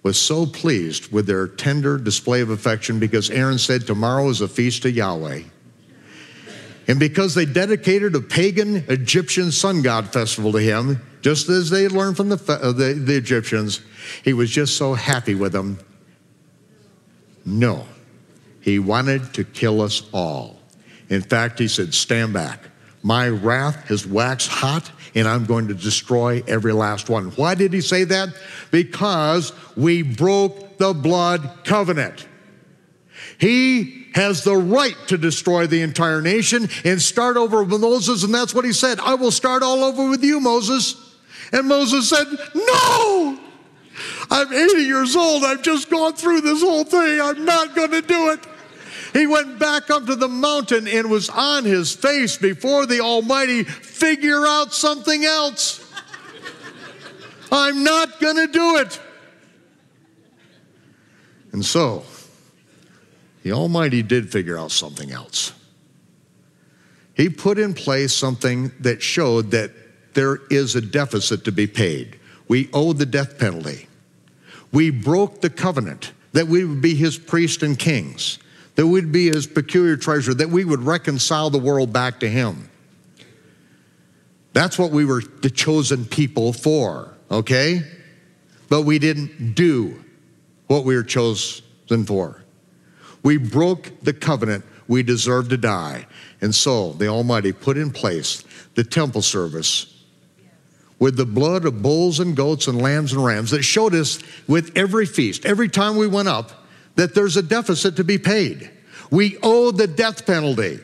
was 0.02 0.20
so 0.20 0.46
pleased 0.46 1.12
with 1.12 1.26
their 1.28 1.48
tender 1.48 1.98
display 1.98 2.42
of 2.42 2.50
affection 2.50 3.00
because 3.00 3.30
Aaron 3.30 3.58
said, 3.58 3.86
Tomorrow 3.86 4.30
is 4.30 4.42
a 4.42 4.48
feast 4.48 4.84
to 4.84 4.92
Yahweh. 4.92 5.42
And 6.88 7.00
because 7.00 7.34
they 7.34 7.46
dedicated 7.46 8.16
a 8.16 8.22
pagan 8.22 8.78
Egyptian 8.90 9.52
sun 9.52 9.82
god 9.82 10.14
festival 10.14 10.52
to 10.52 10.60
him, 10.60 11.02
just 11.22 11.50
as 11.50 11.70
they 11.70 11.84
had 11.84 11.92
learned 11.92 12.18
from 12.18 12.30
the, 12.30 12.36
uh, 12.48 12.72
the, 12.72 12.94
the 12.94 13.16
Egyptians, 13.16 13.82
he 14.24 14.34
was 14.34 14.52
just 14.52 14.78
so 14.78 14.94
happy 14.94 15.34
with 15.34 15.52
them. 15.52 15.80
No, 17.44 17.88
he 18.62 18.78
wanted 18.80 19.34
to 19.34 19.44
kill 19.44 19.82
us 19.82 20.04
all. 20.14 20.60
In 21.10 21.22
fact, 21.22 21.60
he 21.60 21.68
said, 21.68 21.94
Stand 21.94 22.34
back. 22.34 22.60
My 23.02 23.30
wrath 23.30 23.88
has 23.88 24.06
waxed 24.06 24.50
hot, 24.50 24.92
and 25.14 25.28
I'm 25.28 25.46
going 25.46 25.68
to 25.68 25.76
destroy 25.76 26.44
every 26.48 26.74
last 26.74 27.08
one. 27.08 27.30
Why 27.32 27.54
did 27.54 27.72
he 27.72 27.82
say 27.82 28.04
that? 28.06 28.30
Because 28.72 29.54
we 29.76 30.02
broke 30.02 30.78
the 30.78 30.94
blood 30.94 31.48
covenant. 31.64 32.28
He 33.38 34.08
has 34.14 34.44
the 34.44 34.56
right 34.56 34.96
to 35.08 35.18
destroy 35.18 35.68
the 35.68 35.82
entire 35.82 36.22
nation 36.22 36.70
and 36.84 37.02
start 37.02 37.38
over 37.38 37.64
with 37.64 37.82
Moses, 37.82 38.24
and 38.24 38.34
that's 38.34 38.54
what 38.54 38.66
he 38.66 38.74
said. 38.74 39.00
I 39.00 39.16
will 39.16 39.32
start 39.32 39.62
all 39.62 39.84
over 39.84 40.10
with 40.10 40.24
you, 40.24 40.40
Moses. 40.40 40.96
And 41.52 41.68
Moses 41.68 42.10
said, 42.10 42.28
No! 42.54 43.40
I'm 44.30 44.52
80 44.52 44.84
years 44.84 45.16
old. 45.16 45.44
I've 45.44 45.62
just 45.62 45.90
gone 45.90 46.14
through 46.14 46.42
this 46.42 46.62
whole 46.62 46.84
thing. 46.84 47.22
I'm 47.22 47.46
not 47.46 47.76
going 47.76 47.92
to 47.92 48.02
do 48.02 48.32
it. 48.32 48.40
He 49.14 49.28
went 49.28 49.60
back 49.60 49.90
up 49.90 50.06
to 50.08 50.16
the 50.16 50.28
mountain 50.28 50.88
and 50.88 51.10
was 51.10 51.30
on 51.30 51.64
his 51.64 51.96
face 51.96 52.38
before 52.38 52.86
the 52.86 53.00
Almighty. 53.00 53.64
Figure 53.64 54.46
out 54.46 54.74
something 54.74 55.24
else. 55.24 55.82
I'm 57.52 57.84
not 57.84 58.20
going 58.20 58.36
to 58.36 58.48
do 58.48 58.78
it. 58.78 59.00
And 61.54 61.64
so, 61.64 62.04
the 63.46 63.52
Almighty 63.52 64.02
did 64.02 64.32
figure 64.32 64.58
out 64.58 64.72
something 64.72 65.12
else. 65.12 65.54
He 67.14 67.30
put 67.30 67.60
in 67.60 67.76
place 67.76 68.12
something 68.12 68.72
that 68.80 69.04
showed 69.04 69.52
that 69.52 69.70
there 70.16 70.40
is 70.50 70.76
a 70.76 70.82
deficit 70.82 71.46
to 71.46 71.52
be 71.52 71.68
paid. 71.68 72.20
We 72.48 72.72
owe 72.74 72.94
the 72.94 73.06
death 73.06 73.38
penalty. 73.38 73.88
We 74.72 74.90
broke 74.90 75.42
the 75.42 75.52
covenant 75.52 76.12
that 76.32 76.48
we 76.48 76.66
would 76.66 76.82
be 76.82 76.96
his 76.96 77.20
priests 77.20 77.62
and 77.62 77.78
kings, 77.78 78.40
that 78.74 78.88
we'd 78.88 79.12
be 79.12 79.28
his 79.28 79.46
peculiar 79.46 79.96
treasure, 79.96 80.34
that 80.34 80.50
we 80.50 80.66
would 80.66 80.82
reconcile 80.82 81.52
the 81.52 81.60
world 81.60 81.94
back 81.94 82.22
to 82.22 82.28
him. 82.28 82.68
That's 84.54 84.80
what 84.80 84.90
we 84.90 85.06
were 85.06 85.22
the 85.22 85.52
chosen 85.52 86.06
people 86.06 86.52
for, 86.52 87.14
okay? 87.30 87.84
But 88.70 88.82
we 88.82 88.98
didn't 88.98 89.54
do 89.54 90.04
what 90.66 90.84
we 90.84 90.96
were 90.96 91.04
chosen 91.04 92.08
for. 92.08 92.42
We 93.26 93.38
broke 93.38 93.92
the 94.04 94.14
covenant, 94.14 94.64
we 94.88 95.02
deserved 95.02 95.50
to 95.50 95.58
die. 95.58 96.06
And 96.42 96.54
so 96.54 96.92
the 96.94 97.08
Almighty 97.08 97.54
put 97.54 97.76
in 97.76 97.90
place 97.90 98.44
the 98.76 98.84
temple 98.84 99.24
service 99.24 99.92
with 101.00 101.18
the 101.18 101.26
blood 101.26 101.66
of 101.66 101.82
bulls 101.82 102.20
and 102.20 102.36
goats 102.36 102.68
and 102.68 102.80
lambs 102.80 103.14
and 103.14 103.26
rams 103.26 103.50
that 103.50 103.64
showed 103.64 103.96
us 103.96 104.20
with 104.48 104.78
every 104.78 105.08
feast, 105.08 105.44
every 105.44 105.68
time 105.68 105.96
we 105.96 106.06
went 106.06 106.28
up, 106.28 106.68
that 106.98 107.16
there's 107.16 107.36
a 107.36 107.42
deficit 107.42 107.96
to 107.96 108.04
be 108.04 108.20
paid. 108.20 108.70
We 109.10 109.40
owe 109.42 109.72
the 109.72 109.88
death 109.88 110.28
penalty. 110.28 110.80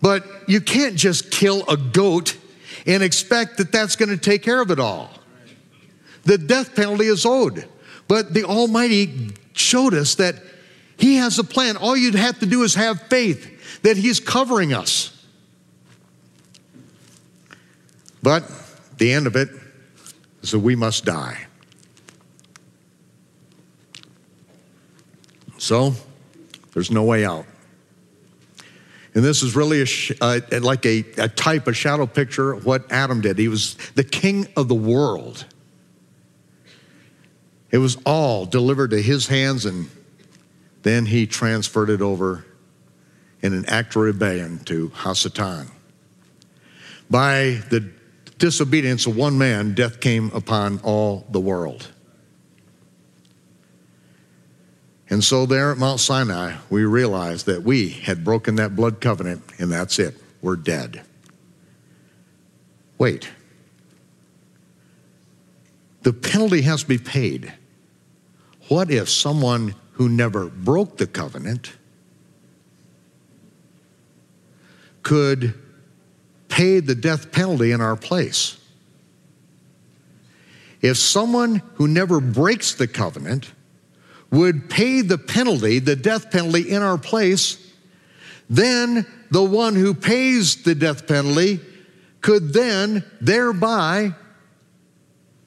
But 0.00 0.24
you 0.46 0.60
can't 0.60 0.94
just 0.94 1.32
kill 1.32 1.68
a 1.68 1.76
goat 1.76 2.38
and 2.86 3.02
expect 3.02 3.56
that 3.56 3.72
that's 3.72 3.96
going 3.96 4.10
to 4.10 4.16
take 4.16 4.44
care 4.44 4.62
of 4.62 4.70
it 4.70 4.78
all. 4.78 5.10
The 6.22 6.38
death 6.38 6.76
penalty 6.76 7.06
is 7.06 7.26
owed. 7.26 7.66
But 8.06 8.34
the 8.34 8.44
Almighty 8.44 9.32
showed 9.52 9.94
us 9.94 10.14
that 10.14 10.36
He 11.00 11.16
has 11.16 11.38
a 11.38 11.44
plan. 11.44 11.76
All 11.76 11.96
you'd 11.96 12.14
have 12.14 12.38
to 12.40 12.46
do 12.46 12.62
is 12.62 12.74
have 12.74 13.00
faith 13.02 13.82
that 13.82 13.96
He's 13.96 14.20
covering 14.20 14.72
us. 14.74 15.16
But 18.22 18.44
the 18.98 19.12
end 19.12 19.26
of 19.26 19.34
it 19.34 19.48
is 20.42 20.50
that 20.50 20.58
we 20.58 20.76
must 20.76 21.06
die. 21.06 21.46
So, 25.56 25.94
there's 26.74 26.90
no 26.90 27.04
way 27.04 27.24
out. 27.24 27.46
And 29.14 29.24
this 29.24 29.42
is 29.42 29.56
really 29.56 29.82
a 29.82 29.86
sh- 29.86 30.12
uh, 30.20 30.40
like 30.60 30.86
a, 30.86 31.04
a 31.16 31.28
type, 31.28 31.66
a 31.66 31.72
shadow 31.72 32.06
picture 32.06 32.52
of 32.52 32.64
what 32.64 32.90
Adam 32.92 33.20
did. 33.20 33.38
He 33.38 33.48
was 33.48 33.76
the 33.94 34.04
king 34.04 34.48
of 34.56 34.68
the 34.68 34.74
world. 34.74 35.44
It 37.70 37.78
was 37.78 37.96
all 38.04 38.46
delivered 38.46 38.90
to 38.90 39.02
his 39.02 39.26
hands, 39.26 39.64
and 39.64 39.90
then 40.82 41.06
he 41.06 41.26
transferred 41.26 41.90
it 41.90 42.00
over 42.00 42.44
in 43.42 43.52
an 43.52 43.64
act 43.66 43.96
of 43.96 44.02
rebellion 44.02 44.58
to 44.64 44.88
Hasatan. 44.90 45.70
By 47.08 47.60
the 47.70 47.90
disobedience 48.38 49.06
of 49.06 49.16
one 49.16 49.38
man, 49.38 49.74
death 49.74 50.00
came 50.00 50.30
upon 50.32 50.80
all 50.82 51.26
the 51.30 51.40
world. 51.40 51.88
And 55.08 55.24
so, 55.24 55.44
there 55.44 55.72
at 55.72 55.78
Mount 55.78 55.98
Sinai, 55.98 56.56
we 56.70 56.84
realized 56.84 57.46
that 57.46 57.64
we 57.64 57.88
had 57.88 58.24
broken 58.24 58.54
that 58.56 58.76
blood 58.76 59.00
covenant, 59.00 59.42
and 59.58 59.70
that's 59.70 59.98
it. 59.98 60.14
We're 60.40 60.54
dead. 60.54 61.02
Wait. 62.96 63.28
The 66.02 66.12
penalty 66.12 66.62
has 66.62 66.82
to 66.82 66.88
be 66.88 66.98
paid. 66.98 67.52
What 68.68 68.90
if 68.90 69.08
someone 69.08 69.74
who 70.00 70.08
never 70.08 70.46
broke 70.46 70.96
the 70.96 71.06
covenant 71.06 71.74
could 75.02 75.52
pay 76.48 76.80
the 76.80 76.94
death 76.94 77.30
penalty 77.30 77.70
in 77.70 77.82
our 77.82 77.96
place. 77.96 78.58
If 80.80 80.96
someone 80.96 81.60
who 81.74 81.86
never 81.86 82.18
breaks 82.18 82.72
the 82.72 82.88
covenant 82.88 83.52
would 84.30 84.70
pay 84.70 85.02
the 85.02 85.18
penalty, 85.18 85.80
the 85.80 85.96
death 85.96 86.30
penalty 86.30 86.70
in 86.70 86.80
our 86.80 86.96
place, 86.96 87.70
then 88.48 89.04
the 89.30 89.44
one 89.44 89.74
who 89.74 89.92
pays 89.92 90.62
the 90.62 90.74
death 90.74 91.06
penalty 91.06 91.60
could 92.22 92.54
then 92.54 93.04
thereby 93.20 94.14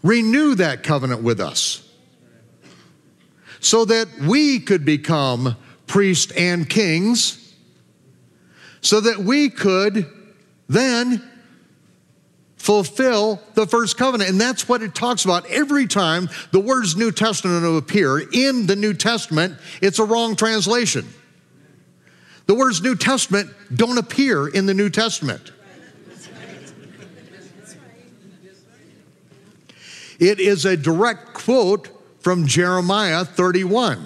renew 0.03 0.53
that 0.53 0.83
covenant 0.83 1.23
with 1.23 1.39
us 1.39 1.82
so 3.63 3.85
that 3.85 4.09
we 4.19 4.59
could 4.59 4.83
become 4.83 5.55
priests 5.87 6.33
and 6.33 6.69
kings, 6.69 7.55
so 8.81 8.99
that 8.99 9.19
we 9.19 9.49
could 9.49 10.05
then 10.67 11.23
fulfill 12.57 13.41
the 13.53 13.65
first 13.65 13.97
covenant. 13.97 14.29
And 14.29 14.39
that's 14.39 14.67
what 14.67 14.81
it 14.81 14.93
talks 14.93 15.23
about. 15.23 15.45
Every 15.49 15.87
time 15.87 16.29
the 16.51 16.59
words 16.59 16.97
New 16.97 17.11
Testament 17.11 17.65
appear 17.77 18.19
in 18.19 18.67
the 18.67 18.75
New 18.75 18.93
Testament, 18.93 19.57
it's 19.81 19.97
a 19.97 20.03
wrong 20.03 20.35
translation. 20.35 21.07
The 22.47 22.55
words 22.55 22.81
New 22.81 22.95
Testament 22.97 23.49
don't 23.73 23.97
appear 23.97 24.49
in 24.49 24.65
the 24.65 24.73
New 24.73 24.89
Testament. 24.89 25.53
It 30.19 30.41
is 30.41 30.65
a 30.65 30.75
direct 30.75 31.33
quote 31.33 31.92
from 32.23 32.47
Jeremiah 32.47 33.25
31. 33.25 34.01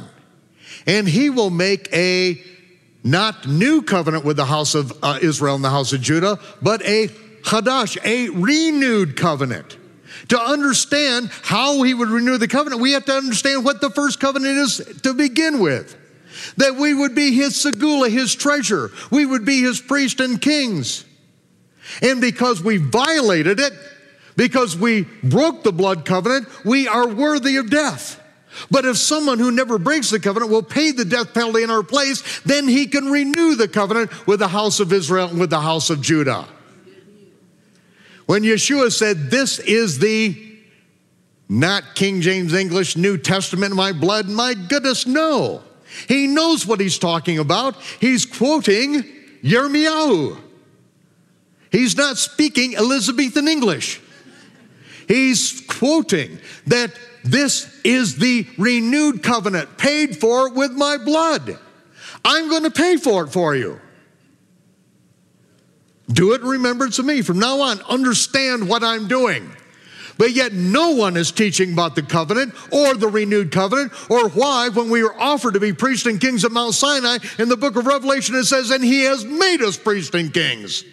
And 0.86 1.07
he 1.07 1.30
will 1.30 1.49
make 1.49 1.88
a 1.93 2.41
not 3.03 3.47
new 3.47 3.82
covenant 3.82 4.26
with 4.26 4.36
the 4.36 4.45
house 4.45 4.76
of 4.76 4.91
uh, 5.01 5.20
Israel 5.22 5.55
and 5.55 5.63
the 5.63 5.70
house 5.70 5.93
of 5.93 6.01
Judah, 6.01 6.39
but 6.61 6.82
a 6.82 7.07
Hadash, 7.43 7.97
a 8.03 8.30
renewed 8.30 9.15
covenant. 9.15 9.78
To 10.30 10.39
understand 10.39 11.30
how 11.43 11.84
he 11.84 11.93
would 11.93 12.09
renew 12.09 12.38
the 12.38 12.47
covenant, 12.47 12.82
we 12.82 12.93
have 12.93 13.05
to 13.05 13.13
understand 13.13 13.63
what 13.63 13.80
the 13.80 13.89
first 13.91 14.20
covenant 14.20 14.57
is 14.57 14.99
to 15.03 15.13
begin 15.13 15.59
with. 15.59 15.95
That 16.57 16.76
we 16.76 16.93
would 16.93 17.15
be 17.15 17.34
his 17.34 17.53
segula, 17.53 18.09
his 18.09 18.36
treasure. 18.36 18.91
We 19.11 19.26
would 19.26 19.45
be 19.45 19.61
his 19.61 19.80
priest 19.80 20.20
and 20.20 20.41
kings. 20.41 21.05
And 22.01 22.20
because 22.20 22.61
we 22.61 22.78
violated 22.78 23.59
it, 23.59 23.74
because 24.38 24.77
we 24.77 25.01
broke 25.23 25.63
the 25.63 25.73
blood 25.73 26.05
covenant, 26.05 26.47
we 26.63 26.88
are 26.88 27.07
worthy 27.07 27.57
of 27.57 27.69
death. 27.69 28.23
But 28.71 28.85
if 28.85 28.97
someone 28.97 29.39
who 29.39 29.51
never 29.51 29.77
breaks 29.77 30.09
the 30.09 30.19
covenant 30.19 30.51
will 30.51 30.63
pay 30.63 30.91
the 30.91 31.03
death 31.03 31.33
penalty 31.33 31.63
in 31.63 31.69
our 31.69 31.83
place, 31.83 32.41
then 32.41 32.67
he 32.67 32.88
can 32.88 33.11
renew 33.11 33.55
the 33.55 33.67
covenant 33.67 34.27
with 34.27 34.39
the 34.39 34.47
house 34.47 34.79
of 34.79 34.93
Israel 34.93 35.27
and 35.29 35.39
with 35.39 35.49
the 35.49 35.59
house 35.59 35.89
of 35.89 36.01
Judah. 36.01 36.45
When 38.25 38.43
Yeshua 38.43 38.91
said, 38.91 39.29
This 39.31 39.59
is 39.59 39.99
the 39.99 40.43
not 41.49 41.95
King 41.95 42.21
James 42.21 42.53
English 42.53 42.95
New 42.97 43.17
Testament 43.17 43.73
my 43.75 43.91
blood, 43.91 44.29
my 44.29 44.53
goodness, 44.53 45.05
no. 45.07 45.63
He 46.07 46.27
knows 46.27 46.67
what 46.67 46.79
he's 46.79 46.99
talking 46.99 47.39
about. 47.39 47.75
He's 47.99 48.25
quoting 48.25 49.03
Yirmiyahu. 49.41 50.41
He's 51.71 51.95
not 51.95 52.17
speaking 52.17 52.75
Elizabethan 52.75 53.47
English. 53.47 54.01
He's 55.08 55.62
quoting 55.68 56.39
that 56.68 56.91
this 57.24 57.80
is 57.84 58.18
the 58.18 58.47
renewed 58.58 59.24
covenant 59.24 59.78
paid 59.78 60.18
for 60.18 60.49
with 60.49 60.72
my 60.72 60.97
blood. 60.97 61.58
I'm 62.24 62.49
going 62.49 62.64
to 62.64 62.72
pay 62.72 62.97
for 62.97 63.24
it 63.24 63.30
for 63.30 63.55
you. 63.55 63.80
Do 66.10 66.34
it 66.34 66.41
in 66.41 66.47
remembrance 66.47 66.99
of 66.99 67.05
me. 67.05 67.22
From 67.22 67.39
now 67.39 67.60
on, 67.62 67.82
understand 67.84 68.68
what 68.68 68.84
I'm 68.84 69.08
doing. 69.08 69.51
But 70.18 70.32
yet, 70.32 70.51
no 70.51 70.91
one 70.91 71.16
is 71.16 71.32
teaching 71.32 71.74
about 71.74 71.95
the 71.95 72.01
covenant 72.01 72.55
or 72.72 72.95
the 72.95 73.08
renewed 73.08 73.51
covenant 73.51 73.91
or 74.10 74.30
why, 74.30 74.70
when 74.70 74.89
we 74.89 75.03
were 75.03 75.20
offered 75.20 75.53
to 75.53 75.60
be 75.60 75.74
priests 75.74 76.08
and 76.08 76.20
kings 76.20 76.43
at 76.43 76.51
Mount 76.51 76.74
Sinai, 76.74 77.20
in 77.38 77.49
the 77.49 77.58
book 77.58 77.76
of 77.76 77.86
Revelation, 77.86 78.36
it 78.36 78.45
says, 78.45 78.72
and 78.72 78.84
he 78.84 79.03
has 79.03 79.24
made 79.24 79.62
us 79.62 79.78
priests 79.78 80.16
and 80.16 80.34
kings 80.34 80.84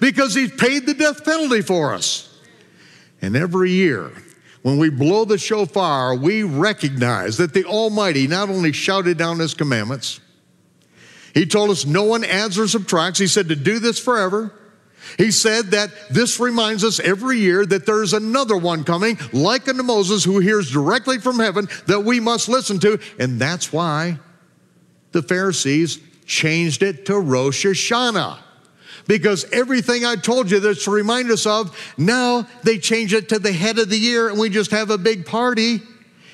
because 0.00 0.34
he's 0.34 0.50
paid 0.52 0.84
the 0.84 0.94
death 0.94 1.24
penalty 1.24 1.62
for 1.62 1.94
us. 1.94 2.35
And 3.22 3.36
every 3.36 3.70
year, 3.70 4.12
when 4.62 4.78
we 4.78 4.90
blow 4.90 5.24
the 5.24 5.38
shofar, 5.38 6.14
we 6.14 6.42
recognize 6.42 7.36
that 7.38 7.54
the 7.54 7.64
Almighty 7.64 8.26
not 8.26 8.48
only 8.48 8.72
shouted 8.72 9.16
down 9.16 9.38
His 9.38 9.54
commandments, 9.54 10.20
He 11.34 11.46
told 11.46 11.70
us 11.70 11.86
no 11.86 12.04
one 12.04 12.24
adds 12.24 12.58
or 12.58 12.66
subtracts. 12.66 13.18
He 13.18 13.26
said 13.26 13.48
to 13.48 13.56
do 13.56 13.78
this 13.78 13.98
forever. 13.98 14.52
He 15.18 15.30
said 15.30 15.66
that 15.66 15.90
this 16.10 16.40
reminds 16.40 16.82
us 16.82 16.98
every 16.98 17.38
year 17.38 17.64
that 17.64 17.86
there's 17.86 18.12
another 18.12 18.56
one 18.56 18.84
coming, 18.84 19.18
like 19.32 19.68
unto 19.68 19.82
Moses, 19.82 20.24
who 20.24 20.40
hears 20.40 20.70
directly 20.70 21.18
from 21.18 21.38
heaven 21.38 21.68
that 21.86 22.00
we 22.00 22.20
must 22.20 22.48
listen 22.48 22.78
to. 22.80 22.98
And 23.18 23.38
that's 23.38 23.72
why 23.72 24.18
the 25.12 25.22
Pharisees 25.22 26.00
changed 26.26 26.82
it 26.82 27.06
to 27.06 27.18
Rosh 27.18 27.64
Hashanah. 27.64 28.38
Because 29.06 29.44
everything 29.52 30.04
I 30.04 30.16
told 30.16 30.50
you 30.50 30.60
that's 30.60 30.84
to 30.84 30.90
remind 30.90 31.30
us 31.30 31.46
of, 31.46 31.76
now 31.96 32.46
they 32.64 32.78
change 32.78 33.14
it 33.14 33.28
to 33.28 33.38
the 33.38 33.52
head 33.52 33.78
of 33.78 33.88
the 33.88 33.98
year 33.98 34.28
and 34.28 34.38
we 34.38 34.48
just 34.48 34.72
have 34.72 34.90
a 34.90 34.98
big 34.98 35.26
party 35.26 35.80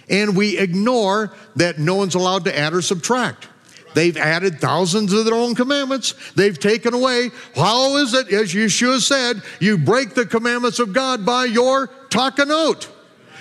and 0.09 0.37
we 0.37 0.59
ignore 0.59 1.33
that 1.57 1.79
no 1.79 1.97
one's 1.97 2.15
allowed 2.15 2.45
to 2.45 2.59
add 2.59 2.75
or 2.75 2.83
subtract. 2.83 3.49
They've 3.95 4.17
added 4.17 4.61
thousands 4.61 5.13
of 5.13 5.25
their 5.25 5.35
own 5.35 5.55
commandments. 5.55 6.15
They've 6.35 6.59
taken 6.59 6.95
away. 6.95 7.31
How 7.55 7.97
is 7.99 8.15
it, 8.15 8.33
as 8.33 8.55
Yeshua 8.55 9.01
said, 9.01 9.43
you 9.61 9.77
break 9.77 10.15
the 10.15 10.25
commandments 10.25 10.79
of 10.79 10.93
God 10.93 11.27
by 11.27 11.45
your 11.45 11.89
takanot? 12.09 12.89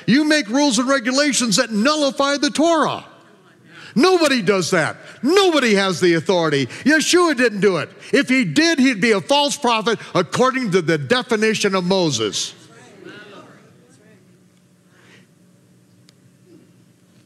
You 0.08 0.26
make 0.26 0.50
rules 0.50 0.78
and 0.80 0.90
regulations 0.90 1.56
that 1.56 1.72
nullify 1.72 2.38
the 2.38 2.50
Torah. 2.50 3.06
Nobody 3.96 4.42
does 4.42 4.72
that. 4.72 4.98
Nobody 5.22 5.76
has 5.76 6.00
the 6.00 6.14
authority. 6.14 6.66
Yeshua 6.66 7.36
didn't 7.36 7.62
do 7.62 7.78
it. 7.78 7.90
If 8.14 8.30
he 8.30 8.46
did, 8.46 8.80
he'd 8.80 9.02
be 9.02 9.12
a 9.12 9.22
false 9.22 9.58
prophet 9.58 10.00
according 10.16 10.72
to 10.72 10.82
the 10.82 10.98
definition 10.98 11.76
of 11.76 11.84
Moses. 11.84 12.56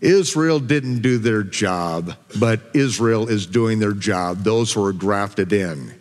Israel 0.02 0.60
didn't 0.60 1.02
do 1.02 1.18
their 1.18 1.42
job, 1.42 2.14
but 2.40 2.62
Israel 2.74 3.28
is 3.28 3.48
doing 3.48 3.80
their 3.80 3.94
job, 3.94 4.44
those 4.44 4.72
who 4.72 4.86
are 4.86 4.94
grafted 4.94 5.52
in. 5.52 5.96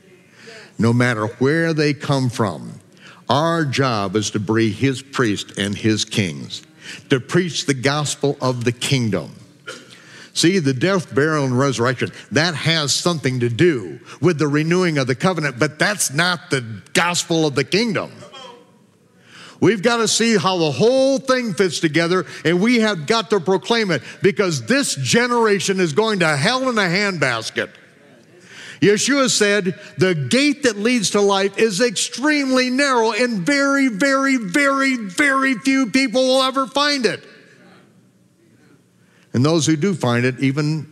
No 0.78 0.92
matter 0.92 1.26
where 1.26 1.72
they 1.72 1.94
come 1.94 2.28
from, 2.28 2.80
our 3.28 3.64
job 3.64 4.16
is 4.16 4.30
to 4.32 4.40
be 4.40 4.70
his 4.70 5.00
priests 5.00 5.56
and 5.56 5.74
his 5.74 6.04
kings, 6.04 6.62
to 7.08 7.18
preach 7.18 7.64
the 7.64 7.74
gospel 7.74 8.36
of 8.42 8.64
the 8.64 8.72
kingdom. 8.72 9.34
See, 10.34 10.58
the 10.58 10.74
death, 10.74 11.14
burial, 11.14 11.44
and 11.44 11.56
resurrection, 11.56 12.10
that 12.32 12.54
has 12.56 12.92
something 12.92 13.40
to 13.40 13.48
do 13.48 14.00
with 14.20 14.36
the 14.36 14.48
renewing 14.48 14.98
of 14.98 15.06
the 15.06 15.14
covenant, 15.14 15.60
but 15.60 15.78
that's 15.78 16.12
not 16.12 16.50
the 16.50 16.82
gospel 16.92 17.46
of 17.46 17.54
the 17.54 17.62
kingdom. 17.62 18.10
We've 19.60 19.80
got 19.80 19.98
to 19.98 20.08
see 20.08 20.36
how 20.36 20.58
the 20.58 20.72
whole 20.72 21.18
thing 21.18 21.54
fits 21.54 21.78
together, 21.78 22.26
and 22.44 22.60
we 22.60 22.80
have 22.80 23.06
got 23.06 23.30
to 23.30 23.38
proclaim 23.38 23.92
it 23.92 24.02
because 24.22 24.66
this 24.66 24.96
generation 24.96 25.78
is 25.78 25.92
going 25.92 26.18
to 26.18 26.36
hell 26.36 26.68
in 26.68 26.76
a 26.78 26.82
handbasket. 26.82 27.70
Yeshua 28.80 29.30
said, 29.30 29.78
The 29.98 30.14
gate 30.16 30.64
that 30.64 30.76
leads 30.76 31.10
to 31.10 31.20
life 31.20 31.58
is 31.58 31.80
extremely 31.80 32.70
narrow, 32.70 33.12
and 33.12 33.46
very, 33.46 33.86
very, 33.86 34.36
very, 34.36 34.96
very 34.96 35.54
few 35.54 35.90
people 35.90 36.26
will 36.26 36.42
ever 36.42 36.66
find 36.66 37.06
it. 37.06 37.24
And 39.34 39.44
those 39.44 39.66
who 39.66 39.76
do 39.76 39.94
find 39.94 40.24
it, 40.24 40.38
even 40.40 40.90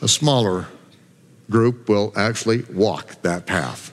a 0.00 0.08
smaller 0.08 0.66
group, 1.50 1.88
will 1.88 2.12
actually 2.16 2.62
walk 2.72 3.20
that 3.22 3.46
path. 3.46 3.92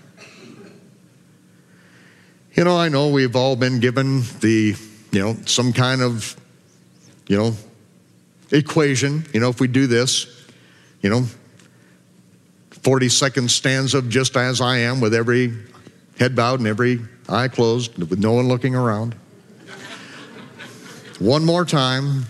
You 2.56 2.64
know, 2.64 2.78
I 2.78 2.88
know 2.90 3.10
we've 3.10 3.36
all 3.36 3.56
been 3.56 3.80
given 3.80 4.22
the, 4.40 4.76
you 5.12 5.22
know, 5.22 5.36
some 5.46 5.74
kind 5.74 6.02
of, 6.02 6.36
you 7.28 7.38
know, 7.38 7.54
equation. 8.52 9.26
You 9.34 9.42
know, 9.42 9.50
if 9.50 9.60
we 9.60 9.68
do 9.68 9.86
this, 9.86 10.48
you 11.02 11.10
know, 11.10 11.26
40 12.72 13.10
second 13.10 13.52
stanza 13.52 13.98
of 13.98 14.08
just 14.08 14.38
as 14.38 14.62
I 14.62 14.78
am 14.78 15.02
with 15.02 15.14
every 15.14 15.54
head 16.18 16.36
bowed 16.36 16.60
and 16.60 16.68
every 16.68 17.02
eye 17.28 17.50
closed 17.50 17.98
with 17.98 18.18
no 18.18 18.32
one 18.32 18.48
looking 18.48 18.76
around. 18.76 19.14
One 21.20 21.44
more 21.44 21.66
time. 21.66 22.28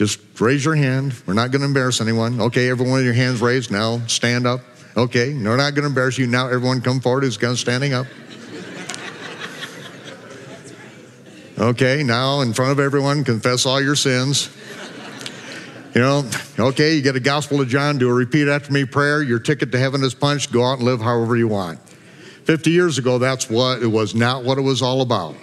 Just 0.00 0.18
raise 0.40 0.64
your 0.64 0.76
hand. 0.76 1.12
We're 1.26 1.34
not 1.34 1.50
going 1.50 1.60
to 1.60 1.66
embarrass 1.66 2.00
anyone. 2.00 2.40
Okay, 2.40 2.70
everyone, 2.70 3.04
your 3.04 3.12
hands 3.12 3.42
raised. 3.42 3.70
Now 3.70 4.00
stand 4.06 4.46
up. 4.46 4.62
Okay, 4.96 5.34
we're 5.34 5.58
not 5.58 5.74
going 5.74 5.82
to 5.82 5.88
embarrass 5.88 6.16
you. 6.16 6.26
Now 6.26 6.46
everyone 6.46 6.80
come 6.80 7.00
forward 7.00 7.22
who's 7.22 7.36
going 7.36 7.56
standing 7.56 7.92
up. 7.92 8.06
Okay, 11.58 12.02
now 12.02 12.40
in 12.40 12.54
front 12.54 12.72
of 12.72 12.80
everyone, 12.80 13.24
confess 13.24 13.66
all 13.66 13.78
your 13.78 13.94
sins. 13.94 14.48
You 15.94 16.00
know, 16.00 16.30
okay, 16.58 16.94
you 16.94 17.02
get 17.02 17.14
a 17.16 17.20
Gospel 17.20 17.60
of 17.60 17.68
John, 17.68 17.98
do 17.98 18.08
a 18.08 18.14
repeat 18.14 18.48
after 18.48 18.72
me 18.72 18.86
prayer. 18.86 19.22
Your 19.22 19.38
ticket 19.38 19.70
to 19.72 19.78
heaven 19.78 20.02
is 20.02 20.14
punched. 20.14 20.50
Go 20.50 20.64
out 20.64 20.78
and 20.78 20.84
live 20.84 21.02
however 21.02 21.36
you 21.36 21.48
want. 21.48 21.78
50 22.44 22.70
years 22.70 22.96
ago, 22.96 23.18
that's 23.18 23.50
what 23.50 23.82
it 23.82 23.88
was 23.88 24.14
not 24.14 24.44
what 24.44 24.56
it 24.56 24.62
was 24.62 24.80
all 24.80 25.02
about. 25.02 25.36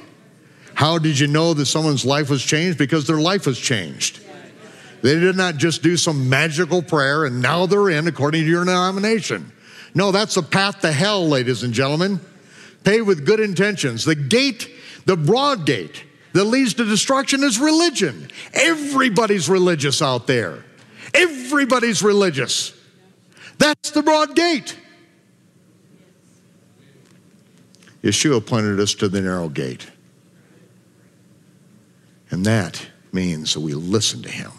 How 0.74 0.98
did 0.98 1.20
you 1.20 1.28
know 1.28 1.54
that 1.54 1.68
someone's 1.68 2.04
life 2.04 2.32
was 2.32 2.44
changed? 2.44 2.80
Because 2.80 3.06
their 3.06 3.22
life 3.22 3.46
was 3.46 3.60
changed. 3.60 4.22
They 5.08 5.22
did 5.22 5.38
not 5.38 5.56
just 5.56 5.84
do 5.84 5.96
some 5.96 6.28
magical 6.28 6.82
prayer 6.82 7.24
and 7.24 7.42
now 7.42 7.66
they're 7.66 7.90
in 7.90 8.08
according 8.08 8.42
to 8.42 8.50
your 8.50 8.66
denomination. 8.66 9.54
No, 9.96 10.12
that's 10.12 10.36
a 10.36 10.44
path 10.44 10.82
to 10.82 10.92
hell, 10.92 11.26
ladies 11.26 11.64
and 11.64 11.74
gentlemen. 11.74 12.20
Pay 12.84 13.00
with 13.00 13.26
good 13.26 13.40
intentions. 13.40 14.04
The 14.04 14.16
gate, 14.16 14.70
the 15.06 15.16
broad 15.16 15.66
gate 15.66 16.04
that 16.34 16.44
leads 16.44 16.74
to 16.74 16.84
destruction 16.84 17.42
is 17.42 17.58
religion. 17.58 18.30
Everybody's 18.54 19.48
religious 19.48 20.02
out 20.02 20.28
there. 20.28 20.66
Everybody's 21.14 22.04
religious. 22.04 22.78
That's 23.60 23.92
the 23.92 24.04
broad 24.04 24.36
gate. 24.36 24.78
Yeshua 28.04 28.46
pointed 28.46 28.82
us 28.82 28.94
to 28.96 29.08
the 29.08 29.22
narrow 29.22 29.48
gate. 29.48 29.90
And 32.30 32.46
that 32.46 32.86
means 33.14 33.54
that 33.54 33.62
we 33.62 33.74
listen 33.74 34.22
to 34.24 34.30
him. 34.30 34.52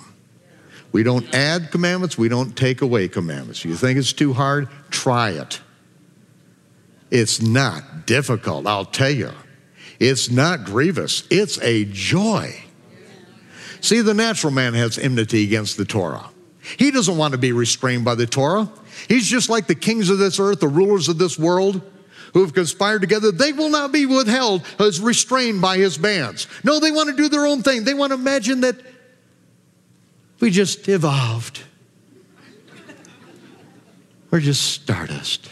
We 0.93 1.03
don't 1.03 1.33
add 1.35 1.71
commandments, 1.71 2.17
we 2.17 2.29
don't 2.29 2.57
take 2.57 2.81
away 2.83 3.09
commandments. 3.09 3.65
You 3.65 3.77
think 3.77 3.99
it's 3.99 4.13
too 4.13 4.33
hard? 4.33 4.69
Try 4.91 5.31
it. 5.31 5.61
It's 7.11 7.41
not 7.41 8.07
difficult, 8.07 8.67
I'll 8.67 8.85
tell 8.85 9.11
you. 9.11 9.33
It's 10.01 10.31
not 10.31 10.65
grievous, 10.65 11.25
it's 11.31 11.61
a 11.61 11.85
joy. 11.87 12.63
See, 13.81 14.01
the 14.01 14.15
natural 14.15 14.53
man 14.53 14.75
has 14.75 14.99
enmity 14.99 15.45
against 15.45 15.77
the 15.77 15.85
Torah. 15.85 16.31
He 16.79 16.91
doesn't 16.91 17.17
want 17.17 17.33
to 17.33 17.39
be 17.39 17.53
restrained 17.53 18.05
by 18.05 18.15
the 18.15 18.27
Torah. 18.27 18.71
He's 19.09 19.27
just 19.27 19.49
like 19.49 19.67
the 19.67 19.75
kings 19.75 20.11
of 20.11 20.19
this 20.19 20.41
earth, 20.41 20.61
the 20.61 20.69
rulers 20.69 21.09
of 21.09 21.19
this 21.19 21.39
world 21.39 21.81
who 22.33 22.41
have 22.43 22.53
conspired 22.53 23.01
together. 23.01 23.33
They 23.33 23.53
will 23.53 23.71
not 23.71 23.93
be 23.93 24.07
withheld 24.07 24.67
as 24.79 25.01
restrained 25.01 25.63
by 25.63 25.79
his 25.79 25.97
bands. 25.97 26.47
No, 26.65 26.81
they 26.81 26.91
want 26.91 27.09
to 27.09 27.17
do 27.17 27.29
their 27.29 27.47
own 27.47 27.63
thing. 27.63 27.85
They 27.85 27.95
want 27.95 28.11
to 28.13 28.19
imagine 28.19 28.61
that 28.63 28.77
we 30.41 30.51
just 30.51 30.89
evolved. 30.89 31.63
We're 34.31 34.41
just 34.41 34.63
stardust. 34.63 35.49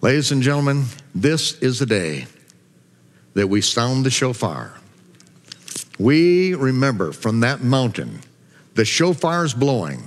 Ladies 0.00 0.30
and 0.30 0.42
gentlemen, 0.42 0.84
this 1.14 1.58
is 1.58 1.80
the 1.80 1.86
day 1.86 2.26
that 3.34 3.48
we 3.48 3.60
sound 3.60 4.04
the 4.04 4.10
shofar. 4.10 4.74
We 5.98 6.54
remember 6.54 7.12
from 7.12 7.40
that 7.40 7.62
mountain 7.62 8.20
the 8.74 8.84
shofar's 8.84 9.54
blowing, 9.54 10.04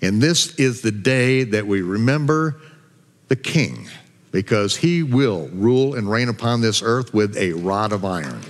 and 0.00 0.22
this 0.22 0.54
is 0.54 0.80
the 0.80 0.92
day 0.92 1.44
that 1.44 1.66
we 1.66 1.82
remember 1.82 2.60
the 3.28 3.36
king 3.36 3.88
because 4.30 4.76
he 4.76 5.02
will 5.02 5.48
rule 5.48 5.94
and 5.94 6.10
reign 6.10 6.28
upon 6.28 6.62
this 6.62 6.82
earth 6.82 7.12
with 7.12 7.36
a 7.36 7.52
rod 7.52 7.92
of 7.92 8.04
iron. 8.04 8.40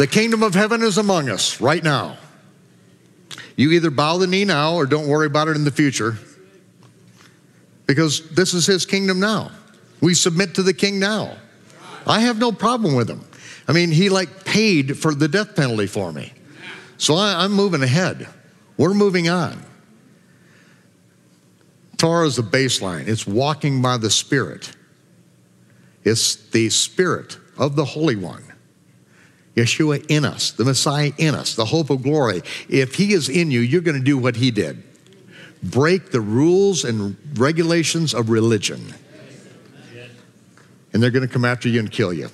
The 0.00 0.06
kingdom 0.06 0.42
of 0.42 0.54
heaven 0.54 0.80
is 0.80 0.96
among 0.96 1.28
us 1.28 1.60
right 1.60 1.84
now. 1.84 2.16
You 3.54 3.72
either 3.72 3.90
bow 3.90 4.16
the 4.16 4.26
knee 4.26 4.46
now 4.46 4.76
or 4.76 4.86
don't 4.86 5.06
worry 5.06 5.26
about 5.26 5.48
it 5.48 5.56
in 5.56 5.64
the 5.64 5.70
future 5.70 6.16
because 7.84 8.30
this 8.30 8.54
is 8.54 8.64
his 8.64 8.86
kingdom 8.86 9.20
now. 9.20 9.50
We 10.00 10.14
submit 10.14 10.54
to 10.54 10.62
the 10.62 10.72
king 10.72 11.00
now. 11.00 11.36
I 12.06 12.20
have 12.20 12.38
no 12.38 12.50
problem 12.50 12.94
with 12.94 13.10
him. 13.10 13.22
I 13.68 13.72
mean, 13.72 13.90
he 13.90 14.08
like 14.08 14.46
paid 14.46 14.96
for 14.96 15.14
the 15.14 15.28
death 15.28 15.54
penalty 15.54 15.86
for 15.86 16.10
me. 16.14 16.32
So 16.96 17.16
I, 17.16 17.44
am 17.44 17.52
moving 17.52 17.82
ahead. 17.82 18.26
We're 18.78 18.94
moving 18.94 19.28
on. 19.28 19.62
Torah 21.98 22.26
is 22.26 22.36
the 22.36 22.42
baseline, 22.42 23.06
it's 23.06 23.26
walking 23.26 23.82
by 23.82 23.98
the 23.98 24.08
Spirit. 24.08 24.74
It's 26.04 26.36
the 26.36 26.70
Spirit 26.70 27.36
of 27.58 27.76
the 27.76 27.84
Holy 27.84 28.16
One 28.16 28.49
Yeshua 29.60 30.04
in 30.08 30.24
us, 30.24 30.52
the 30.52 30.64
Messiah 30.64 31.12
in 31.18 31.34
us, 31.34 31.54
the 31.54 31.64
hope 31.64 31.90
of 31.90 32.02
glory. 32.02 32.42
If 32.68 32.94
he 32.94 33.12
is 33.12 33.28
in 33.28 33.50
you, 33.50 33.60
you're 33.60 33.80
going 33.80 33.98
to 33.98 34.04
do 34.04 34.18
what 34.18 34.36
he 34.36 34.50
did 34.50 34.82
break 35.62 36.10
the 36.10 36.20
rules 36.20 36.84
and 36.84 37.16
regulations 37.34 38.14
of 38.14 38.30
religion. 38.30 38.94
And 40.92 41.02
they're 41.02 41.10
going 41.10 41.26
to 41.26 41.32
come 41.32 41.44
after 41.44 41.68
you 41.68 41.80
and 41.80 41.90
kill 41.90 42.12
you. 42.12 42.30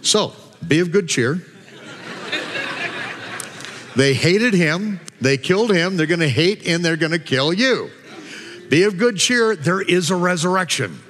So, 0.00 0.32
be 0.66 0.80
of 0.80 0.90
good 0.90 1.08
cheer. 1.08 1.42
They 3.94 4.14
hated 4.14 4.54
him, 4.54 5.00
they 5.20 5.36
killed 5.36 5.72
him, 5.72 5.96
they're 5.96 6.06
going 6.06 6.20
to 6.20 6.28
hate 6.28 6.66
and 6.66 6.84
they're 6.84 6.96
going 6.96 7.12
to 7.12 7.18
kill 7.18 7.52
you. 7.52 7.90
Be 8.68 8.84
of 8.84 8.96
good 8.96 9.16
cheer, 9.16 9.56
there 9.56 9.80
is 9.80 10.10
a 10.10 10.16
resurrection. 10.16 11.00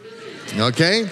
Okay? 0.56 1.08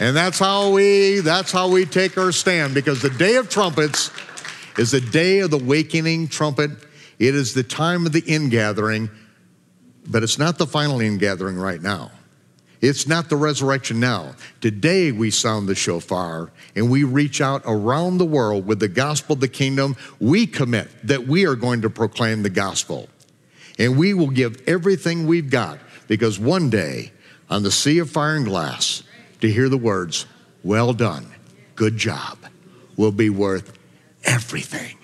And 0.00 0.16
that's 0.16 0.38
how 0.38 0.70
we 0.70 1.20
that's 1.20 1.50
how 1.50 1.68
we 1.68 1.84
take 1.84 2.16
our 2.18 2.30
stand 2.30 2.72
because 2.72 3.02
the 3.02 3.10
day 3.10 3.36
of 3.36 3.50
trumpets 3.50 4.12
is 4.78 4.92
the 4.92 5.00
day 5.00 5.40
of 5.40 5.50
the 5.50 5.58
wakening 5.58 6.28
trumpet. 6.28 6.70
It 7.18 7.34
is 7.34 7.52
the 7.52 7.64
time 7.64 8.06
of 8.06 8.12
the 8.12 8.22
ingathering, 8.26 9.10
but 10.06 10.22
it's 10.22 10.38
not 10.38 10.56
the 10.56 10.66
final 10.66 11.00
ingathering 11.00 11.56
right 11.56 11.82
now. 11.82 12.12
It's 12.80 13.08
not 13.08 13.28
the 13.28 13.34
resurrection 13.34 13.98
now. 13.98 14.36
Today 14.60 15.10
we 15.10 15.32
sound 15.32 15.68
the 15.68 15.74
shofar 15.74 16.52
and 16.76 16.88
we 16.88 17.02
reach 17.02 17.40
out 17.40 17.62
around 17.64 18.18
the 18.18 18.24
world 18.24 18.66
with 18.66 18.78
the 18.78 18.86
gospel 18.86 19.34
of 19.34 19.40
the 19.40 19.48
kingdom. 19.48 19.96
We 20.20 20.46
commit 20.46 20.88
that 21.02 21.26
we 21.26 21.44
are 21.44 21.56
going 21.56 21.82
to 21.82 21.90
proclaim 21.90 22.44
the 22.44 22.50
gospel. 22.50 23.08
And 23.80 23.98
we 23.98 24.14
will 24.14 24.30
give 24.30 24.62
everything 24.68 25.26
we've 25.26 25.50
got 25.50 25.80
because 26.06 26.38
one 26.38 26.70
day 26.70 27.10
on 27.50 27.64
the 27.64 27.72
sea 27.72 27.98
of 27.98 28.10
fire 28.10 28.36
and 28.36 28.44
glass, 28.44 29.02
to 29.40 29.50
hear 29.50 29.68
the 29.68 29.78
words, 29.78 30.26
well 30.62 30.92
done, 30.92 31.26
good 31.74 31.96
job, 31.96 32.38
will 32.96 33.12
be 33.12 33.30
worth 33.30 33.78
everything. 34.24 34.97